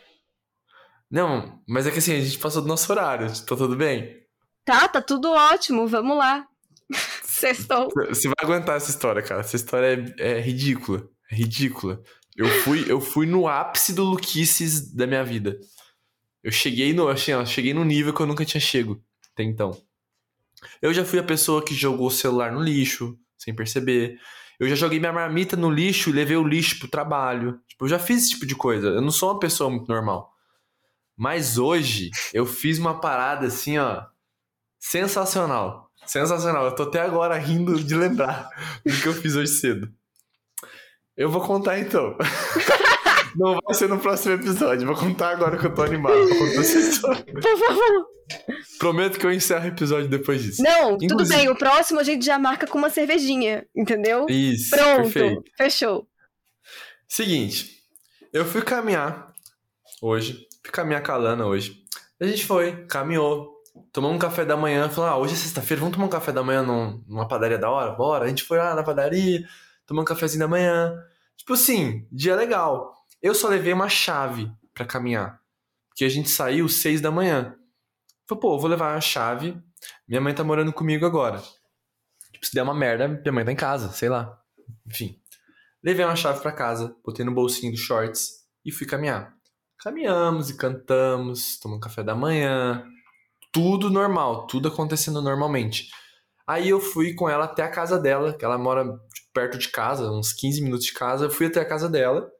[1.12, 3.28] Não, mas é que assim, a gente passou do nosso horário.
[3.28, 4.16] Tá tudo bem?
[4.64, 5.86] Tá, tá tudo ótimo.
[5.86, 6.48] Vamos lá.
[7.22, 7.90] Sextou.
[8.08, 9.40] Você vai aguentar essa história, cara.
[9.40, 11.06] Essa história é, é ridícula.
[11.30, 12.02] É ridícula.
[12.34, 15.60] Eu fui, eu fui no ápice do Luquices da minha vida.
[16.42, 18.98] Eu cheguei no, assim, ó, cheguei no nível que eu nunca tinha chego
[19.32, 19.70] até então.
[20.80, 24.18] Eu já fui a pessoa que jogou o celular no lixo, sem perceber.
[24.58, 27.60] Eu já joguei minha marmita no lixo e levei o lixo pro trabalho.
[27.68, 28.88] Tipo, eu já fiz esse tipo de coisa.
[28.88, 30.31] Eu não sou uma pessoa muito normal.
[31.16, 34.04] Mas hoje eu fiz uma parada assim, ó,
[34.78, 35.90] sensacional.
[36.06, 36.66] Sensacional.
[36.66, 38.48] Eu tô até agora rindo de lembrar
[38.84, 39.88] do que eu fiz hoje cedo.
[41.16, 42.16] Eu vou contar então.
[43.36, 44.86] Não vai ser no próximo episódio.
[44.86, 47.24] Vou contar agora que eu tô animado pra contar essa história.
[47.32, 48.06] Por favor.
[48.78, 50.62] Prometo que eu encerro o episódio depois disso.
[50.62, 51.08] Não, Inclusive...
[51.08, 51.48] tudo bem.
[51.48, 54.26] O próximo a gente já marca com uma cervejinha, entendeu?
[54.28, 54.70] Isso.
[54.70, 55.02] Pronto.
[55.02, 55.42] Perfeito.
[55.56, 56.06] Fechou.
[57.08, 57.70] Seguinte.
[58.32, 59.31] Eu fui caminhar
[60.02, 60.48] hoje.
[60.62, 61.84] Fui caminhar com a Lana hoje.
[62.20, 63.52] A gente foi, caminhou.
[63.92, 64.90] Tomamos um café da manhã.
[64.90, 67.92] Falou, ah, hoje é sexta-feira, vamos tomar um café da manhã numa padaria da hora?
[67.92, 68.24] Bora.
[68.24, 69.46] A gente foi lá na padaria
[69.86, 70.92] tomar um cafezinho da manhã.
[71.36, 72.92] Tipo assim, dia legal.
[73.22, 75.40] Eu só levei uma chave para caminhar.
[75.88, 77.56] Porque a gente saiu seis da manhã.
[78.26, 79.56] Falei, pô, vou levar a chave.
[80.06, 81.40] Minha mãe tá morando comigo agora.
[82.32, 84.38] Tipo, se der uma merda, minha mãe tá em casa, sei lá.
[84.86, 85.20] Enfim.
[85.82, 89.36] Levei uma chave para casa, botei no bolsinho dos shorts e fui caminhar.
[89.82, 92.86] Caminhamos e cantamos, tomamos café da manhã.
[93.50, 95.90] Tudo normal, tudo acontecendo normalmente.
[96.46, 98.86] Aí eu fui com ela até a casa dela, que ela mora
[99.34, 101.24] perto de casa, uns 15 minutos de casa.
[101.24, 102.30] Eu fui até a casa dela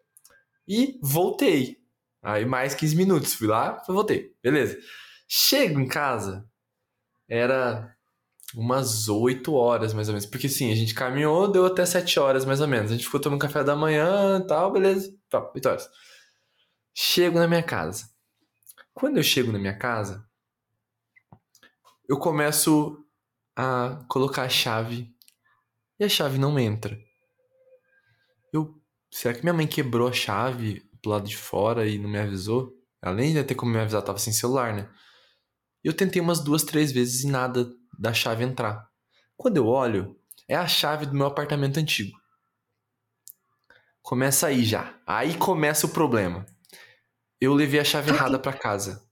[0.69, 1.79] e voltei.
[2.23, 4.33] Aí mais 15 minutos, fui lá, voltei.
[4.41, 4.79] Beleza.
[5.27, 6.47] Chego em casa,
[7.29, 7.93] era
[8.55, 10.27] umas 8 horas mais ou menos.
[10.27, 12.93] Porque sim, a gente caminhou, deu até 7 horas mais ou menos.
[12.93, 15.13] A gente ficou tomando café da manhã e tal, beleza.
[15.29, 15.89] Tá, 8 horas.
[16.95, 18.11] Chego na minha casa.
[18.93, 20.29] Quando eu chego na minha casa,
[22.09, 23.03] eu começo
[23.57, 25.15] a colocar a chave
[25.99, 26.99] e a chave não entra.
[28.53, 28.79] Eu,
[29.11, 32.77] será que minha mãe quebrou a chave do lado de fora e não me avisou?
[33.01, 34.89] Além de ter como me avisar, tava sem celular, né?
[35.83, 38.89] Eu tentei umas duas, três vezes e nada da chave entrar.
[39.37, 40.17] Quando eu olho,
[40.47, 42.17] é a chave do meu apartamento antigo.
[44.03, 44.95] Começa aí já.
[45.07, 46.47] Aí começa o problema.
[47.43, 49.03] Eu levei a chave errada para casa.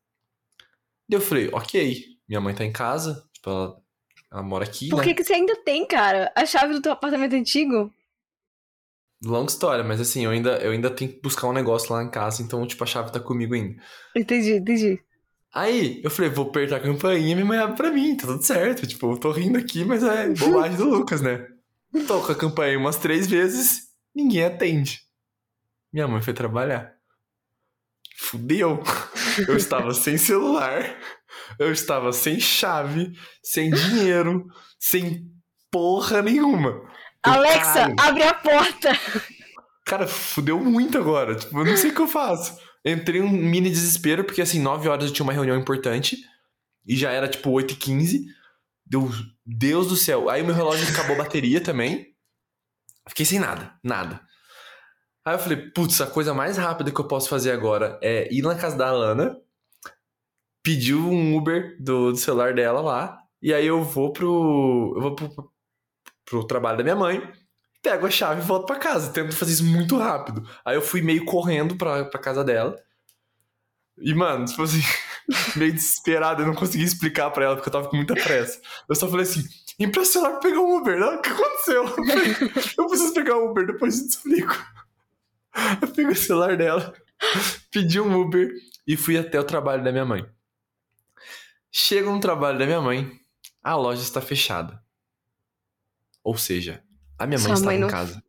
[1.11, 3.77] Eu falei, ok, minha mãe tá em casa, tipo, ela
[4.32, 5.05] ela mora aqui, Por né?
[5.05, 7.93] que, que você ainda tem, cara, a chave do teu apartamento antigo?
[9.20, 12.09] Longa história, mas assim, eu ainda, eu ainda tenho que buscar um negócio lá em
[12.09, 13.82] casa, então, tipo, a chave tá comigo ainda.
[14.15, 15.02] Entendi, entendi.
[15.52, 18.44] Aí, eu falei, vou apertar a campainha e minha mãe abre pra mim, tá tudo
[18.44, 18.86] certo.
[18.86, 21.44] Tipo, eu tô rindo aqui, mas é bobagem do Lucas, né?
[22.07, 25.01] Toco a campainha umas três vezes, ninguém atende.
[25.93, 26.99] Minha mãe foi trabalhar.
[28.20, 28.82] Fudeu.
[29.48, 30.97] Eu estava sem celular
[31.59, 34.47] eu estava sem chave, sem dinheiro,
[34.78, 35.26] sem
[35.70, 36.82] porra nenhuma.
[37.22, 38.90] Alexa, abre a porta!
[39.84, 41.34] Cara, fudeu muito agora.
[41.34, 42.59] Tipo, eu não sei o que eu faço.
[42.84, 46.16] Entrei um mini desespero, porque assim, 9 horas eu tinha uma reunião importante.
[46.86, 48.26] E já era tipo 8 e 15
[48.86, 49.10] Deu,
[49.44, 50.30] Deus do céu.
[50.30, 52.06] Aí o meu relógio acabou a bateria também.
[53.09, 54.20] Fiquei sem nada, nada.
[55.31, 58.43] Aí eu falei, putz, a coisa mais rápida que eu posso fazer agora é ir
[58.43, 59.39] na casa da Alana,
[60.61, 64.93] pediu um Uber do, do celular dela lá E aí eu vou pro.
[64.97, 65.52] Eu vou pro,
[66.24, 67.32] pro trabalho da minha mãe,
[67.81, 69.12] pego a chave e volto pra casa.
[69.12, 70.44] Tento fazer isso muito rápido.
[70.65, 72.77] Aí eu fui meio correndo pra, pra casa dela.
[73.97, 74.82] E, mano, tipo assim,
[75.55, 78.61] meio desesperado, eu não consegui explicar pra ela porque eu tava com muita pressa.
[78.89, 79.44] Eu só falei assim:
[79.78, 80.98] impressionar pra pegar um Uber.
[80.98, 81.85] Não, o que aconteceu?
[82.77, 84.57] Eu preciso pegar um Uber, depois eu te explico.
[85.82, 86.93] Eu peguei o celular dela,
[87.70, 88.51] pedi um Uber
[88.86, 90.24] e fui até o trabalho da minha mãe.
[91.72, 93.10] Chego no trabalho da minha mãe,
[93.62, 94.82] a loja está fechada.
[96.22, 96.82] Ou seja,
[97.18, 98.22] a minha mãe Sua estava mãe em não- casa.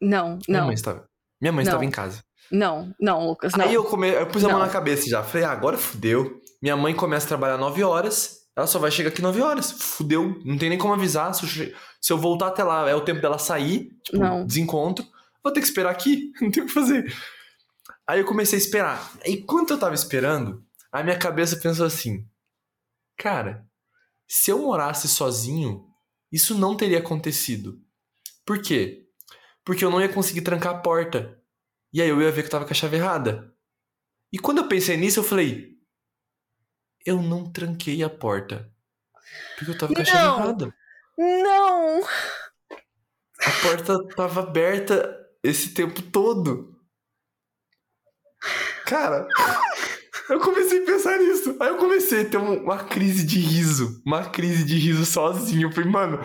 [0.00, 1.08] Não, Minha não, mãe estava,
[1.40, 1.70] minha mãe Não.
[1.70, 2.24] estava em casa.
[2.50, 3.64] não, não, Lucas, não.
[3.66, 4.08] Aí eu, come...
[4.08, 4.66] eu pus a mão Não.
[4.66, 5.22] na cabeça já.
[5.22, 6.40] Falei, ah, agora fudeu.
[6.62, 9.70] Minha mãe começa a trabalhar 9 horas, ela só vai chegar aqui 9 horas.
[9.72, 11.34] Fudeu, não tem nem como avisar.
[11.34, 14.46] Se eu, che- se eu voltar até lá, é o tempo dela sair, tipo, Não.
[14.46, 15.04] desencontro.
[15.42, 17.12] Vou ter que esperar aqui, não tem o que fazer.
[18.06, 19.18] Aí eu comecei a esperar.
[19.24, 22.28] E enquanto eu tava esperando, a minha cabeça pensou assim:
[23.16, 23.66] Cara,
[24.26, 25.86] se eu morasse sozinho,
[26.30, 27.80] isso não teria acontecido.
[28.44, 29.06] Por quê?
[29.64, 31.40] Porque eu não ia conseguir trancar a porta.
[31.92, 33.54] E aí eu ia ver que eu tava com a chave errada.
[34.32, 35.76] E quando eu pensei nisso, eu falei:
[37.04, 38.72] Eu não tranquei a porta.
[39.56, 40.38] Porque eu tava com a chave Não.
[40.38, 40.74] errada.
[41.18, 42.02] Não!
[43.42, 46.74] A porta tava aberta esse tempo todo.
[48.86, 49.26] Cara,
[50.28, 51.56] eu comecei a pensar nisso.
[51.60, 54.00] Aí eu comecei a ter um- uma crise de riso.
[54.04, 55.68] Uma crise de riso sozinho.
[55.68, 56.20] Eu falei, mano,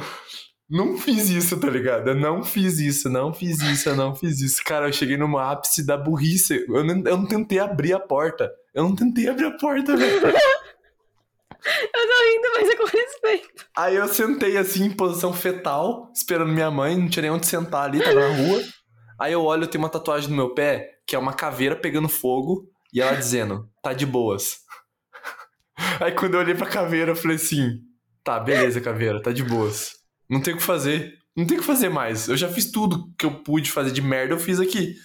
[0.69, 2.07] não fiz isso, tá ligado?
[2.09, 4.63] Eu não fiz isso, não fiz isso, eu não fiz isso.
[4.63, 6.65] Cara, eu cheguei no ápice da burrice.
[6.67, 8.51] Eu não, eu não tentei abrir a porta.
[8.73, 10.21] Eu não tentei abrir a porta, velho.
[11.67, 13.65] Eu tô rindo, mas é com respeito.
[13.75, 17.85] Aí eu sentei assim, em posição fetal, esperando minha mãe, não tinha nem onde sentar
[17.85, 18.61] ali, tava na rua.
[19.19, 22.69] Aí eu olho, tem uma tatuagem no meu pé, que é uma caveira pegando fogo,
[22.93, 24.57] e ela dizendo, tá de boas.
[26.01, 27.81] Aí quando eu olhei pra caveira, eu falei assim,
[28.23, 29.93] tá, beleza, caveira, tá de boas.
[30.29, 31.13] Não tem o que fazer.
[31.35, 32.27] Não tem o que fazer mais.
[32.27, 34.95] Eu já fiz tudo que eu pude fazer de merda, eu fiz aqui.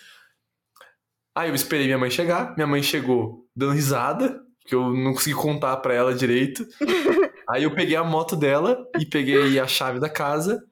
[1.35, 5.35] Aí eu esperei minha mãe chegar, minha mãe chegou dando risada, que eu não consegui
[5.35, 6.67] contar pra ela direito.
[7.49, 10.63] Aí eu peguei a moto dela e peguei a chave da casa,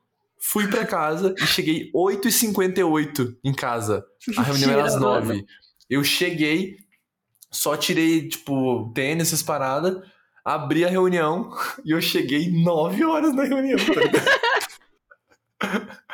[0.40, 4.04] fui pra casa e cheguei 8h58 em casa.
[4.36, 5.26] A reunião era às Mentira, mano.
[5.26, 5.46] 9
[5.88, 6.76] Eu cheguei,
[7.50, 9.96] só tirei, tipo, tênis, essas paradas,
[10.44, 11.50] abri a reunião
[11.84, 13.78] e eu cheguei 9 horas na reunião.
[15.58, 15.98] tá?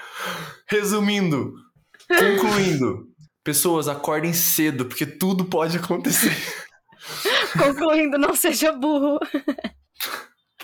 [0.66, 1.54] Resumindo,
[2.08, 3.08] concluindo,
[3.44, 6.34] pessoas acordem cedo, porque tudo pode acontecer.
[7.52, 9.18] Concluindo, não seja burro.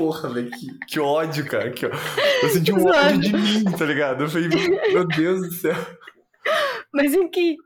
[0.01, 1.71] Porra, velho, que, que ódio, cara.
[1.71, 1.91] Que ó-
[2.43, 4.25] Eu senti um ódio de mim, tá ligado?
[4.25, 4.49] Eu falei,
[4.93, 5.75] meu Deus do céu.
[6.91, 7.57] Mas em que?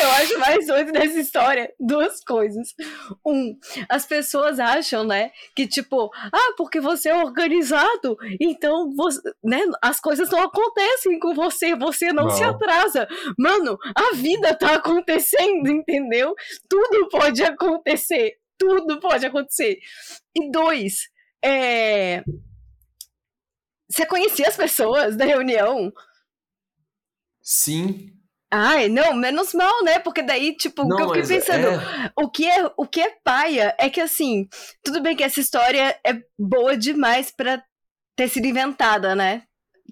[0.00, 2.68] Eu acho mais doido dessa história duas coisas.
[3.26, 3.54] Um,
[3.90, 10.00] as pessoas acham, né, que tipo, ah, porque você é organizado, então você, né, as
[10.00, 12.50] coisas não acontecem com você, você não, se Não.
[12.50, 13.06] atrasa.
[13.38, 16.32] Mano, a vida tá acontecendo, entendeu?
[16.66, 19.78] Tudo pode acontecer, tudo pode acontecer.
[20.36, 21.08] E dois,
[21.42, 22.22] é.
[23.90, 25.90] Você conhecia as pessoas da reunião?
[27.42, 28.12] Sim.
[28.52, 29.98] Ai, não, menos mal, né?
[30.00, 32.86] Porque daí, tipo, o que eu Não, fiquei é- pensando, é, o que é, o
[32.86, 34.48] que é paia é que assim,
[34.82, 37.62] tudo bem que essa história é boa demais pra
[38.16, 39.44] ter sido inventada, né?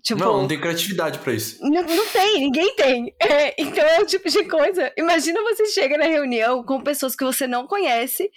[0.03, 1.59] Tipo, Não, não tem criatividade pra isso.
[1.61, 3.15] não, não tem, ninguém tem.
[3.23, 4.93] É, então é o tipo de coisa.
[4.97, 8.29] Imagina você chega na reunião com pessoas que você não conhece,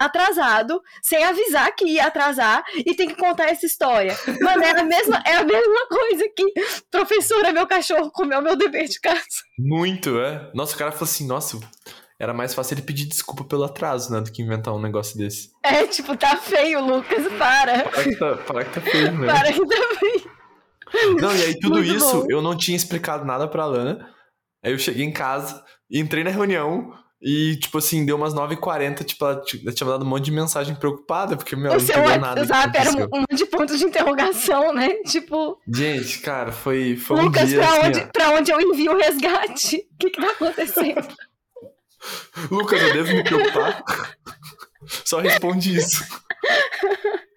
[0.00, 4.16] atrasado, sem avisar que ia atrasar e tem que contar essa história.
[4.40, 6.52] Mano, é a mesma, é a mesma coisa que
[6.90, 9.20] professora, meu cachorro comeu meu dever de casa.
[9.58, 10.50] Muito, é.
[10.54, 11.60] Nossa, o cara falou assim, nossa,
[12.18, 15.50] era mais fácil ele pedir desculpa pelo atraso, né, do que inventar um negócio desse.
[15.62, 17.84] É, tipo, tá feio, Lucas, para.
[17.84, 19.26] Para que tá, para que tá feio, né?
[19.26, 20.40] Para que tá feio.
[21.20, 22.26] Não, e aí tudo Muito isso, bom.
[22.28, 24.12] eu não tinha explicado nada pra Lana.
[24.64, 29.24] Aí eu cheguei em casa, entrei na reunião e, tipo assim, deu umas 9h40, tipo,
[29.24, 32.40] ela tinha mandado um monte de mensagem preocupada, porque, meu, O não entendeu nada.
[32.40, 34.88] WhatsApp era um, um monte de pontos de interrogação, né?
[35.06, 38.92] Tipo, Gente, cara, foi, foi um Lucas, dia pra, assim, onde, pra onde eu envio
[38.92, 39.76] o resgate?
[39.92, 41.06] O que que tá acontecendo?
[42.50, 43.84] Lucas, eu devo me preocupar?
[45.04, 46.02] Só responde isso.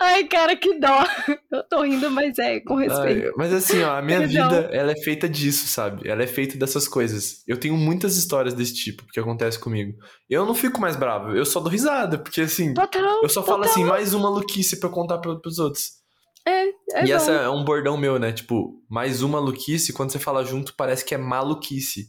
[0.00, 1.04] Ai, cara, que dó.
[1.52, 3.26] Eu tô rindo, mas é, com respeito.
[3.26, 6.08] Ai, mas assim, ó, a minha vida, ela é feita disso, sabe?
[6.08, 7.42] Ela é feita dessas coisas.
[7.46, 9.98] Eu tenho muitas histórias desse tipo que acontece comigo.
[10.30, 13.22] Eu não fico mais bravo, eu só dou risada, porque assim, Total.
[13.22, 13.70] eu só falo total.
[13.72, 15.98] assim, mais uma maluquice pra eu contar pra, pros outros.
[16.46, 17.14] É, é e bom.
[17.14, 18.32] essa é um bordão meu, né?
[18.32, 22.06] Tipo, mais uma maluquice, quando você fala junto, parece que é maluquice.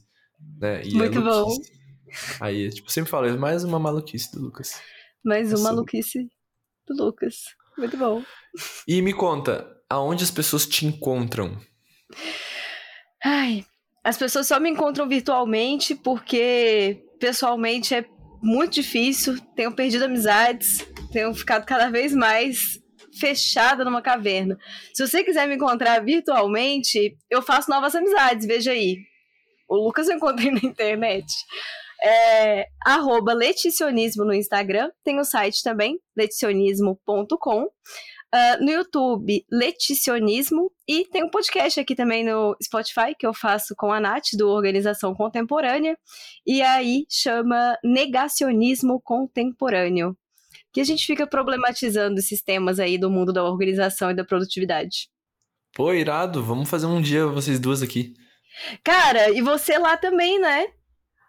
[0.59, 0.83] Né?
[0.85, 1.49] E é Muito bom.
[1.49, 1.71] Luquice.
[2.39, 4.79] Aí, tipo, sempre falo, é mais uma maluquice do Lucas.
[5.23, 6.27] Mais Essa- uma maluquice.
[6.93, 7.55] Do Lucas.
[7.77, 8.23] Muito bom.
[8.87, 11.57] E me conta, aonde as pessoas te encontram?
[13.23, 13.65] Ai,
[14.03, 18.05] as pessoas só me encontram virtualmente porque pessoalmente é
[18.41, 19.39] muito difícil.
[19.55, 22.79] Tenho perdido amizades, tenho ficado cada vez mais
[23.19, 24.57] fechada numa caverna.
[24.93, 28.97] Se você quiser me encontrar virtualmente, eu faço novas amizades, veja aí.
[29.67, 31.27] O Lucas eu encontrei na internet.
[32.03, 37.67] É, arroba Leticionismo no Instagram, tem o site também, leticionismo.com.
[38.31, 43.73] Uh, no YouTube, Leticionismo, e tem um podcast aqui também no Spotify, que eu faço
[43.75, 45.97] com a Nath, do Organização Contemporânea,
[46.45, 50.15] e aí chama Negacionismo Contemporâneo,
[50.71, 55.09] que a gente fica problematizando esses temas aí do mundo da organização e da produtividade.
[55.73, 58.13] Pô, irado, vamos fazer um dia vocês duas aqui.
[58.83, 60.67] Cara, e você lá também, né?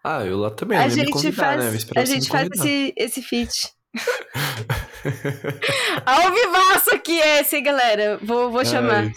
[0.03, 1.79] Ah, eu lá também, a gente convidar, faz, né?
[1.95, 3.69] A gente faz esse, esse feat.
[6.05, 8.17] Ao vivaço aqui esse, hein, galera?
[8.21, 9.03] Vou, vou chamar.
[9.03, 9.13] Ai,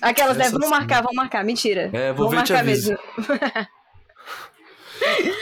[0.00, 0.48] Aquelas, né?
[0.50, 1.44] Vamos marcar, vamos marcar.
[1.44, 1.90] Mentira.
[1.92, 2.98] É, vou, marcar mesmo.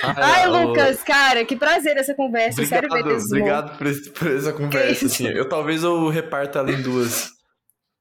[0.02, 2.60] Ai, Ai Lucas, cara, que prazer essa conversa.
[2.60, 3.28] Obrigado, Sério mesmo.
[3.28, 5.06] Obrigado por, por essa conversa.
[5.06, 5.28] Assim.
[5.28, 7.30] Eu talvez eu reparta ela em duas.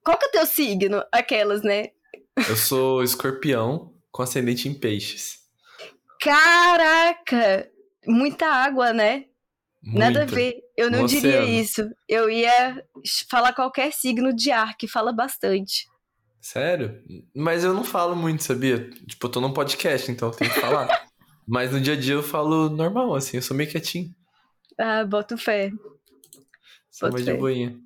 [0.04, 1.04] Qual que é o teu signo?
[1.12, 1.90] Aquelas, né?
[2.50, 5.43] Eu sou escorpião com ascendente em peixes.
[6.24, 7.70] Caraca!
[8.08, 9.26] Muita água, né?
[9.84, 10.56] Nada a ver.
[10.78, 11.90] Eu não diria isso.
[12.08, 12.82] Eu ia
[13.30, 15.86] falar qualquer signo de ar, que fala bastante.
[16.42, 17.02] Sério?
[17.36, 18.90] Mas eu não falo muito, sabia?
[18.90, 20.88] Tipo, eu tô num podcast, então eu tenho que falar.
[21.48, 24.10] Mas no dia a dia eu falo normal, assim, eu sou meio quietinho.
[24.80, 25.72] Ah, boto fé.
[26.90, 27.34] Sou boto mais fé.
[27.34, 27.78] de boinha.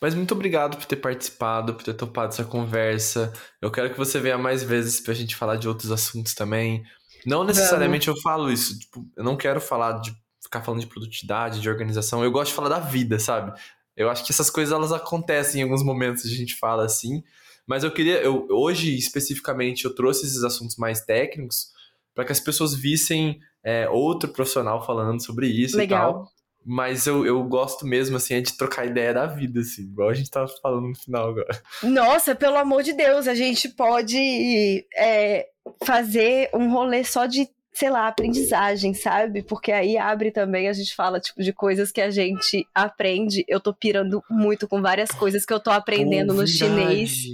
[0.00, 3.32] Mas muito obrigado por ter participado, por ter topado essa conversa.
[3.60, 6.84] Eu quero que você venha mais vezes pra gente falar de outros assuntos também.
[7.24, 8.18] Não necessariamente Vamos.
[8.18, 12.22] eu falo isso, tipo, eu não quero falar de ficar falando de produtividade, de organização.
[12.22, 13.52] Eu gosto de falar da vida, sabe?
[13.96, 17.22] Eu acho que essas coisas elas acontecem em alguns momentos a gente fala assim.
[17.66, 21.72] Mas eu queria, eu, hoje especificamente, eu trouxe esses assuntos mais técnicos
[22.14, 26.10] para que as pessoas vissem é, outro profissional falando sobre isso Legal.
[26.10, 26.32] e tal.
[26.64, 30.14] Mas eu, eu gosto mesmo, assim, é de trocar ideia da vida, assim, igual a
[30.14, 31.62] gente tava falando no final agora.
[31.82, 35.46] Nossa, pelo amor de Deus, a gente pode é,
[35.84, 39.42] fazer um rolê só de sei lá, aprendizagem, sabe?
[39.42, 43.44] Porque aí abre também, a gente fala, tipo, de coisas que a gente aprende.
[43.46, 47.24] Eu tô pirando muito com várias coisas que eu tô aprendendo Pô, no chinês.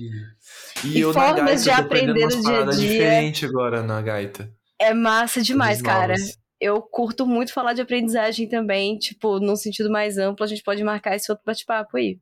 [0.85, 2.73] E, e formas gaita, de aprender no dia a dia.
[2.73, 4.53] diferente agora na gaita.
[4.81, 6.17] É massa demais, cara.
[6.61, 10.83] Eu curto muito falar de aprendizagem também, tipo, num sentido mais amplo, a gente pode
[10.83, 12.19] marcar esse outro bate-papo aí.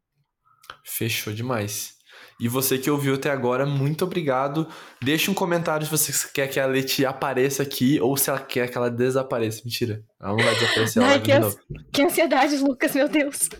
[0.84, 1.94] Fechou demais.
[2.40, 4.66] E você que ouviu até agora, muito obrigado.
[5.02, 8.70] Deixe um comentário se você quer que a Leti apareça aqui ou se ela quer
[8.70, 9.60] que ela desapareça.
[9.62, 10.02] Mentira.
[10.18, 11.02] Ela não vai desaparecer.
[11.02, 11.58] Ai, que, ans...
[11.92, 13.50] que ansiedade, Lucas, meu Deus.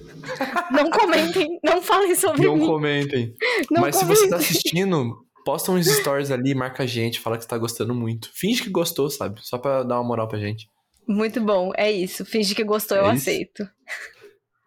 [0.70, 2.66] Não comentem, não falem sobre não mim.
[2.66, 3.34] Comentem.
[3.70, 4.16] Não Mas comentem.
[4.16, 7.58] se você tá assistindo, posta uns stories ali, marca a gente, fala que você tá
[7.58, 8.30] gostando muito.
[8.32, 9.40] Finge que gostou, sabe?
[9.42, 10.66] Só pra dar uma moral pra gente.
[11.06, 12.24] Muito bom, é isso.
[12.24, 13.28] Finge que gostou, é eu isso.
[13.28, 13.68] aceito.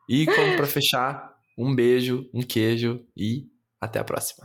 [0.07, 3.51] E como pra fechar, um beijo, um queijo e
[3.83, 4.41] até a próxima.